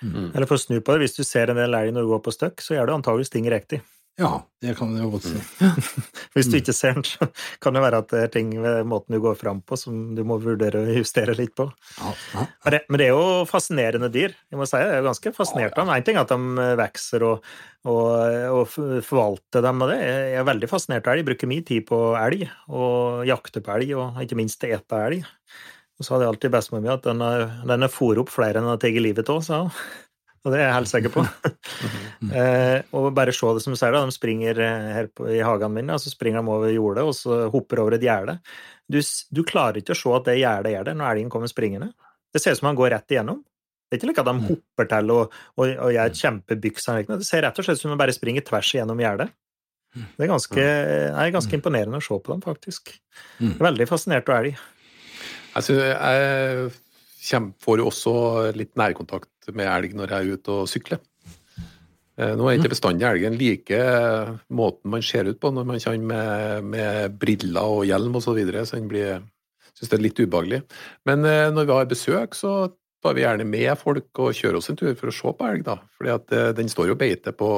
Eller 0.00 0.48
for 0.48 0.56
å 0.56 0.62
snu 0.62 0.78
på 0.80 0.94
det, 0.94 1.04
hvis 1.04 1.18
du 1.18 1.24
ser 1.26 1.50
en 1.52 1.58
del 1.60 1.74
elg 1.76 1.92
når 1.94 2.06
du 2.06 2.12
går 2.14 2.22
på 2.24 2.32
støkk, 2.32 2.62
så 2.64 2.76
gjør 2.76 2.88
du 2.88 2.94
antageligvis 2.94 3.34
ting 3.34 3.50
riktig. 3.52 3.82
Ja, 4.18 4.42
det 4.60 4.74
kan 4.76 4.90
jeg 4.92 5.04
jo 5.04 5.10
godt 5.14 5.26
si. 5.28 5.38
Hvis 6.34 6.48
du 6.50 6.56
ikke 6.58 6.74
ser 6.76 6.96
den, 6.98 7.06
så 7.06 7.28
kan 7.62 7.76
det 7.76 7.82
være 7.84 8.00
at 8.02 8.10
det 8.12 8.22
er 8.26 8.32
ting 8.34 8.50
ved 8.60 8.82
måten 8.88 9.16
du 9.16 9.20
går 9.22 9.38
fram 9.38 9.62
på 9.64 9.78
som 9.80 10.10
du 10.16 10.20
må 10.26 10.36
vurdere 10.42 10.82
å 10.82 10.96
justere 10.98 11.36
litt 11.38 11.54
på. 11.56 11.68
Ja, 11.96 12.12
ja. 12.34 12.44
Men 12.64 12.74
det, 12.74 12.80
men 12.88 13.00
det 13.00 13.06
er 13.06 13.14
jo 13.14 13.46
fascinerende 13.48 14.10
dyr. 14.12 14.34
Jeg 14.52 14.60
må 14.60 14.68
si, 14.68 14.80
jeg 14.82 14.98
er 14.98 15.06
ganske 15.06 15.32
fascinert 15.36 15.78
av 15.78 15.86
dem. 15.86 15.94
En 15.94 16.06
ting 16.06 16.20
er 16.20 16.26
at 16.26 16.34
de 16.34 16.68
vokser 16.82 17.24
og, 17.30 17.48
og, 17.88 18.04
og 18.58 18.76
forvalter 19.06 19.64
dem, 19.64 19.86
og 19.86 19.94
det. 19.94 19.98
Jeg 20.04 20.36
er 20.42 20.50
veldig 20.50 20.72
fascinert 20.74 21.08
av 21.08 21.14
elg. 21.14 21.24
Jeg 21.24 21.30
bruker 21.30 21.52
mye 21.54 21.66
tid 21.72 21.88
på 21.88 22.02
elg, 22.20 22.46
og 22.68 23.24
jakter 23.30 23.64
på 23.64 23.76
elg, 23.78 23.96
og 23.96 24.20
ikke 24.26 24.40
minst 24.42 24.68
ete 24.68 25.02
elg. 25.06 25.24
Og 26.00 26.04
så 26.04 26.14
hadde 26.14 26.24
jeg 26.26 26.34
alltid 26.34 26.54
bestemor 26.54 26.84
mi 26.84 26.92
at 26.92 27.04
den 27.04 27.20
er, 27.24 27.48
den 27.68 27.84
er 27.84 28.20
opp 28.20 28.30
flere 28.32 28.56
enn 28.56 28.64
den 28.64 28.72
har 28.72 28.80
tatt 28.80 29.04
livet 29.04 29.32
av, 29.32 29.42
sa 29.44 29.64
hun. 29.64 29.74
Og 30.40 30.54
det 30.54 30.56
er 30.56 30.68
jeg 30.70 30.76
helt 30.78 30.88
sikker 30.88 31.12
på. 31.12 31.22
eh, 32.40 32.78
og 32.96 33.10
bare 33.16 33.34
se 33.36 33.50
det 33.56 33.64
som 33.64 33.74
du 33.74 33.78
sier, 33.80 33.92
da. 33.92 34.06
De 34.08 34.14
springer 34.14 34.60
eh, 34.64 34.86
her 34.96 35.10
på, 35.12 35.26
i 35.28 35.42
hagen 35.44 35.74
min, 35.74 35.92
og 35.92 36.00
så 36.00 36.12
springer 36.12 36.40
de 36.40 36.54
over 36.54 36.72
jordet, 36.72 37.04
og 37.04 37.12
så 37.16 37.42
hopper 37.52 37.82
over 37.82 37.98
et 37.98 38.06
gjerde. 38.06 38.38
Du, 38.90 38.98
du 39.36 39.42
klarer 39.46 39.82
ikke 39.82 39.92
å 39.96 40.00
se 40.00 40.14
at 40.16 40.30
det 40.30 40.38
gjerdet 40.40 40.72
er 40.78 40.88
der 40.88 40.96
når 40.96 41.12
elgen 41.12 41.32
kommer 41.32 41.50
springende. 41.52 41.92
Det 42.32 42.40
ser 42.40 42.56
ut 42.56 42.62
som 42.62 42.70
han 42.70 42.78
går 42.78 42.94
rett 42.94 43.12
igjennom. 43.12 43.42
Det 43.90 43.96
er 43.96 44.00
ikke 44.00 44.10
like 44.12 44.22
at 44.22 44.30
de 44.30 44.48
hopper 44.48 44.88
til 44.92 45.12
og, 45.12 45.38
og, 45.58 45.64
og 45.66 45.92
gjør 45.92 46.10
et 46.12 46.18
kjempebyks. 46.22 46.84
Det 47.08 47.26
ser 47.26 47.42
rett 47.44 47.56
og 47.58 47.66
slett 47.66 47.80
ut 47.80 47.82
som 47.82 47.92
de 47.92 48.00
bare 48.00 48.14
springer 48.14 48.44
tvers 48.46 48.68
igjennom 48.76 49.02
gjerdet. 49.02 49.32
Det 49.90 50.22
er 50.22 50.30
ganske, 50.30 50.66
er 51.10 51.32
ganske 51.34 51.56
imponerende 51.58 51.98
å 51.98 52.04
se 52.04 52.14
på 52.14 52.30
dem, 52.30 52.42
faktisk. 52.44 52.92
Mm. 53.42 53.56
Veldig 53.58 53.88
fascinert 53.90 54.30
av 54.30 54.44
elg. 54.44 54.60
Jeg, 55.50 55.66
synes 55.66 55.82
jeg 55.82 56.70
får 57.20 57.82
jo 57.82 57.88
også 57.90 58.14
litt 58.56 58.72
nærkontakt 58.80 59.50
med 59.56 59.68
elg 59.68 59.96
når 59.98 60.14
jeg 60.14 60.20
er 60.26 60.38
ute 60.38 60.54
og 60.54 60.70
sykler. 60.70 61.02
Eh, 62.20 62.32
Nå 62.36 62.48
er 62.48 62.58
ikke 62.58 62.72
bestandig 62.72 63.06
elgen 63.08 63.36
like 63.40 63.80
måten 64.52 64.92
man 64.92 65.04
ser 65.04 65.28
ut 65.30 65.40
på 65.40 65.52
når 65.54 65.68
man 65.68 65.82
kommer 65.82 66.14
med, 66.14 66.70
med 66.74 67.20
briller 67.20 67.76
og 67.78 67.86
hjelm 67.88 68.16
osv., 68.16 68.30
så, 68.30 68.36
videre, 68.36 68.64
så 68.66 68.80
den 68.80 68.90
blir 68.90 69.20
syns 69.80 69.92
det 69.92 69.96
er 69.96 70.04
litt 70.04 70.20
ubehagelig. 70.20 70.60
Men 71.08 71.24
eh, 71.28 71.48
når 71.54 71.68
vi 71.68 71.76
har 71.78 71.90
besøk, 71.90 72.36
så 72.36 72.52
tar 73.00 73.16
vi 73.16 73.24
gjerne 73.24 73.46
med 73.48 73.72
folk 73.80 74.20
og 74.20 74.36
kjører 74.36 74.60
oss 74.60 74.70
en 74.72 74.78
tur 74.80 74.92
for 74.98 75.10
å 75.10 75.16
se 75.16 75.32
på 75.36 75.48
elg, 75.48 75.64
da. 75.66 75.78
Fordi 75.96 76.14
at 76.14 76.36
eh, 76.36 76.52
den 76.58 76.70
står 76.72 76.92
jo 76.92 76.98
beiter 77.00 77.36
på, 77.36 77.50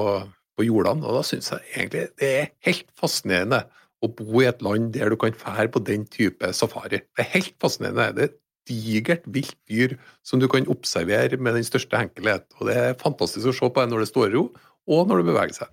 på 0.58 0.66
jordene, 0.68 1.06
og 1.06 1.18
da 1.18 1.24
syns 1.26 1.50
jeg 1.54 1.66
egentlig 1.74 2.04
det 2.20 2.34
er 2.42 2.52
helt 2.68 2.86
fascinerende 2.98 3.64
å 4.02 4.10
bo 4.10 4.42
i 4.42 4.48
et 4.50 4.62
land 4.66 4.90
der 4.94 5.12
du 5.12 5.18
kan 5.18 5.34
fære 5.38 5.68
på 5.74 5.82
den 5.86 6.06
type 6.10 6.50
safari. 6.56 7.02
Det 7.14 7.22
er 7.22 7.34
helt 7.36 7.54
fascinerende. 7.62 8.08
Det 8.16 8.28
er 8.28 8.38
digert, 8.68 9.24
vilt 9.26 9.56
dyr 9.70 9.96
som 10.26 10.42
du 10.42 10.48
kan 10.50 10.68
observere 10.70 11.38
med 11.38 11.58
den 11.58 11.66
største 11.66 11.98
enkelhet. 11.98 12.46
Og 12.60 12.68
det 12.70 12.76
er 12.78 13.00
fantastisk 13.00 13.50
å 13.50 13.54
se 13.56 13.70
på 13.70 13.82
det 13.82 13.92
når 13.92 14.04
det 14.04 14.10
står 14.12 14.28
i 14.28 14.34
ro, 14.36 14.44
og 14.90 15.08
når 15.08 15.22
det 15.22 15.30
beveger 15.30 15.58
seg. 15.62 15.72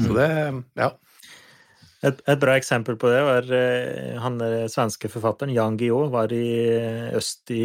Så 0.00 0.14
det, 0.16 0.28
ja. 0.78 0.90
Et, 2.06 2.20
et 2.24 2.40
bra 2.40 2.54
eksempel 2.56 2.96
på 2.96 3.10
det 3.12 3.20
var 3.26 3.48
eh, 3.52 4.16
han 4.22 4.38
eh, 4.40 4.68
svenske 4.72 5.10
forfatteren 5.12 5.52
Jan 5.52 5.76
Guillou 5.76 6.08
var 6.12 6.32
i 6.32 6.46
eh, 6.72 7.10
øst 7.18 7.50
i 7.52 7.64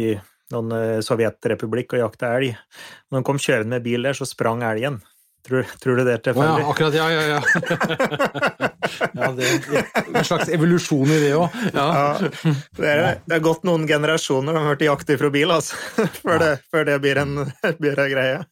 noen 0.52 1.00
sovjetrepublikk 1.02 1.96
og 1.96 2.02
jakta 2.04 2.34
elg. 2.36 2.52
Når 3.08 3.18
han 3.18 3.26
kom 3.26 3.40
kjørende 3.40 3.78
med 3.78 3.86
bil 3.86 4.04
der, 4.06 4.14
så 4.14 4.28
sprang 4.28 4.60
elgen. 4.62 5.00
Tror, 5.46 5.66
tror 5.78 6.00
du 6.00 6.02
det 6.06 6.16
er 6.16 6.34
Å 6.34 6.42
ja, 6.42 6.54
akkurat, 6.66 6.94
ja, 6.96 7.06
ja, 7.06 7.36
ja. 7.36 7.40
ja 9.20 9.28
det 9.36 9.50
en 10.16 10.26
slags 10.26 10.50
evolusjon 10.50 11.12
i 11.14 11.20
det 11.22 11.30
òg. 11.38 11.54
Ja. 11.70 11.84
Ja, 11.86 12.30
det, 12.80 12.88
har 12.90 13.20
det 13.30 13.38
gått 13.44 13.62
noen 13.68 13.86
generasjoner 13.86 14.56
de 14.56 14.62
har 14.64 14.74
vært 14.74 14.82
i 14.82 14.88
jakt 14.88 15.12
ifra 15.14 15.30
bil, 15.30 15.54
altså, 15.54 15.78
før, 16.24 16.42
det, 16.42 16.50
før 16.74 16.88
det 16.90 16.98
blir 17.04 17.22
en, 17.22 17.38
blir 17.82 18.02
en 18.02 18.10
greie. 18.10 18.42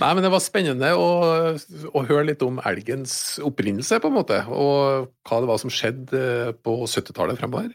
Nei, 0.00 0.12
men 0.14 0.22
det 0.24 0.30
var 0.32 0.44
spennende 0.44 0.94
å, 0.96 1.08
å 1.90 2.04
høre 2.06 2.28
litt 2.30 2.46
om 2.46 2.62
elgens 2.70 3.40
opprinnelse, 3.44 3.98
på 4.00 4.08
en 4.12 4.18
måte, 4.20 4.38
og 4.46 5.10
hva 5.26 5.42
det 5.42 5.50
var 5.50 5.60
som 5.60 5.72
skjedde 5.74 6.54
på 6.62 6.78
70-tallet 6.86 7.42
fremover. 7.42 7.74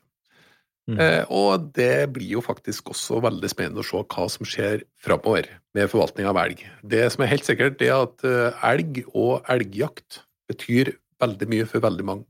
Mm. 0.85 0.99
Eh, 1.01 1.23
og 1.33 1.71
det 1.73 2.11
blir 2.13 2.35
jo 2.35 2.43
faktisk 2.45 2.91
også 2.93 3.17
veldig 3.25 3.49
spennende 3.49 3.81
å 3.81 3.87
se 3.87 4.03
hva 4.03 4.27
som 4.29 4.45
skjer 4.45 4.83
framover 5.01 5.49
med 5.73 5.89
forvaltning 5.89 6.29
av 6.29 6.37
elg. 6.43 6.61
Det 6.85 7.07
som 7.13 7.25
er 7.25 7.31
helt 7.33 7.47
sikkert, 7.47 7.81
er 7.81 7.95
at 8.03 8.25
eh, 8.27 8.67
elg 8.69 9.01
og 9.07 9.47
elgjakt 9.49 10.21
betyr 10.51 10.93
veldig 11.23 11.49
mye 11.49 11.67
for 11.69 11.81
veldig 11.85 12.05
mange. 12.05 12.27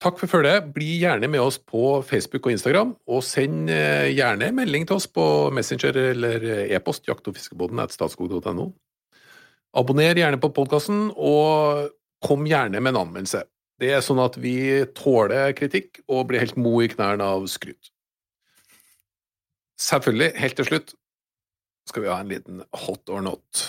Takk 0.00 0.16
for 0.16 0.30
følget. 0.32 0.70
Bli 0.72 0.94
gjerne 1.02 1.28
med 1.28 1.42
oss 1.42 1.58
på 1.58 2.00
Facebook 2.06 2.46
og 2.46 2.54
Instagram, 2.54 2.94
og 3.10 3.24
send 3.26 3.68
eh, 3.74 4.08
gjerne 4.14 4.52
melding 4.56 4.86
til 4.88 5.00
oss 5.00 5.10
på 5.10 5.24
Messenger 5.52 5.98
eller 6.14 6.46
e-post 6.70 7.10
jakt- 7.10 7.26
og 7.28 7.36
fiskebåten 7.36 7.82
statskog.no. 7.90 8.70
Abonner 9.76 10.18
gjerne 10.18 10.38
på 10.40 10.52
podkasten, 10.54 11.10
og 11.14 11.90
kom 12.24 12.46
gjerne 12.46 12.80
med 12.80 12.94
en 12.94 13.02
anmeldelse. 13.04 13.42
Det 13.80 13.90
er 13.96 14.02
sånn 14.04 14.20
at 14.20 14.36
vi 14.40 14.54
tåler 14.96 15.54
kritikk 15.56 16.02
og 16.10 16.26
blir 16.30 16.42
helt 16.42 16.58
mo 16.60 16.74
i 16.84 16.88
knærne 16.92 17.24
av 17.24 17.46
skryt. 17.48 17.90
Selvfølgelig, 19.80 20.34
helt 20.36 20.58
til 20.60 20.68
slutt, 20.68 20.90
skal 21.88 22.04
vi 22.04 22.10
ha 22.12 22.18
en 22.20 22.28
liten 22.30 22.58
hot 22.82 23.08
or 23.10 23.22
not. 23.24 23.62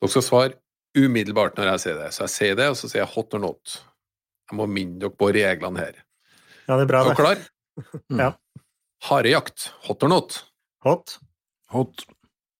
Dere 0.00 0.10
skal 0.14 0.24
svare 0.24 0.56
umiddelbart 0.96 1.58
når 1.58 1.68
jeg 1.74 1.82
sier 1.84 1.98
det. 2.00 2.08
Så 2.16 2.24
jeg 2.24 2.32
sier 2.34 2.56
det, 2.58 2.70
og 2.72 2.78
så 2.80 2.88
sier 2.88 3.02
jeg 3.02 3.12
hot 3.12 3.36
or 3.36 3.42
not. 3.44 3.74
Jeg 4.50 4.58
må 4.60 4.66
minne 4.70 5.00
dere 5.02 5.12
på 5.12 5.28
reglene 5.36 5.84
her. 5.84 6.00
Ja, 6.64 6.78
det 6.78 6.86
er 6.86 6.90
bra, 6.90 7.02
Er 7.04 7.10
dere 7.10 7.12
det. 7.12 7.20
klar? 7.20 7.44
Ja. 8.22 8.30
Harejakt, 9.10 9.68
hot 9.84 10.04
or 10.06 10.12
not. 10.14 10.38
Hot. 10.86 11.18
Hot. 11.74 12.06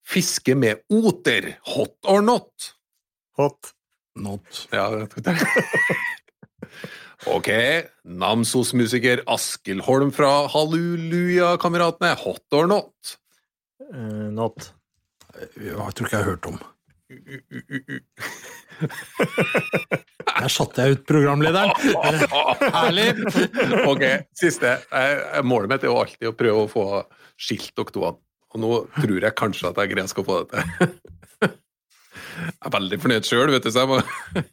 Fiske 0.05 0.53
med 0.59 0.82
oter, 0.92 1.55
hot 1.72 1.97
or 2.12 2.20
not. 2.20 2.74
Hot. 3.40 3.72
Not. 4.14 4.66
Ja, 4.70 4.90
det 4.92 5.09
Ok, 7.30 7.48
Namsos-musiker 8.04 9.22
Askild 9.30 9.84
Holm 9.86 10.10
fra 10.12 10.46
Halleluja-kameratene, 10.52 12.12
hot 12.20 12.58
or 12.58 12.68
not? 12.68 13.16
Uh, 13.80 14.28
not. 14.34 14.72
Jeg 15.34 15.74
tror 15.74 16.06
ikke 16.06 16.16
jeg 16.16 16.24
har 16.24 16.30
hørt 16.34 16.46
om. 16.50 16.58
Der 20.34 20.50
satte 20.50 20.82
jeg 20.82 20.98
ut 20.98 21.04
programlederen. 21.08 21.72
Herlig! 22.76 23.08
Ok, 23.86 24.04
siste. 24.36 24.76
Målet 25.46 25.70
mitt 25.70 25.84
er 25.84 25.90
jo 25.92 26.00
alltid 26.02 26.30
å 26.30 26.36
prøve 26.36 26.64
å 26.64 26.70
få 26.70 26.86
skilt 27.40 27.72
dere 27.78 27.94
to. 27.94 28.00
Og 28.54 28.62
nå 28.62 28.70
tror 29.00 29.18
jeg 29.18 29.38
kanskje 29.38 29.70
at 29.70 29.78
jeg 29.82 29.90
greier 29.94 30.10
skal 30.10 30.26
få 30.26 30.34
det 30.42 30.48
til. 30.54 30.94
Jeg 32.35 32.66
er 32.68 32.74
veldig 32.74 32.99
fornøyd 33.05 33.28
sjøl, 33.28 33.53
vet 33.55 33.66
du. 33.66 33.70
Så 33.74 33.85
jeg 33.85 33.91
må 33.93 34.01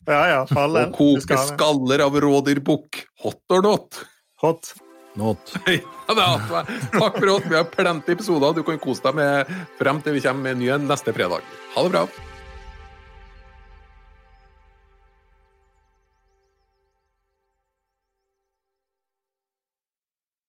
Ja, 0.10 0.22
ja, 0.36 0.40
fall 0.50 0.78
å 0.80 0.86
koke 1.00 1.26
skal 1.26 1.44
skaller 1.56 2.06
av 2.06 2.18
rådyrbukk. 2.24 3.04
Hot 3.26 3.56
or 3.58 3.66
not? 3.66 4.02
Hot. 4.46 4.74
Not. 5.20 5.54
Ja, 6.12 6.16
det 6.18 6.24
alt. 6.28 6.72
Takk 6.92 7.18
for 7.22 7.30
oss. 7.38 7.46
Vi 7.48 7.56
har 7.56 7.68
plenty 7.72 8.12
episoder. 8.18 8.52
Du 8.58 8.66
kan 8.68 8.80
kose 8.84 9.04
deg 9.06 9.16
med 9.16 9.52
frem 9.80 10.02
til 10.04 10.18
vi 10.18 10.24
kommer 10.26 10.50
med 10.50 10.58
en 10.58 10.64
ny 10.84 10.90
neste 10.92 11.14
fredag. 11.16 11.46
Ha 11.76 11.84
det 11.86 11.94
bra. 11.94 12.02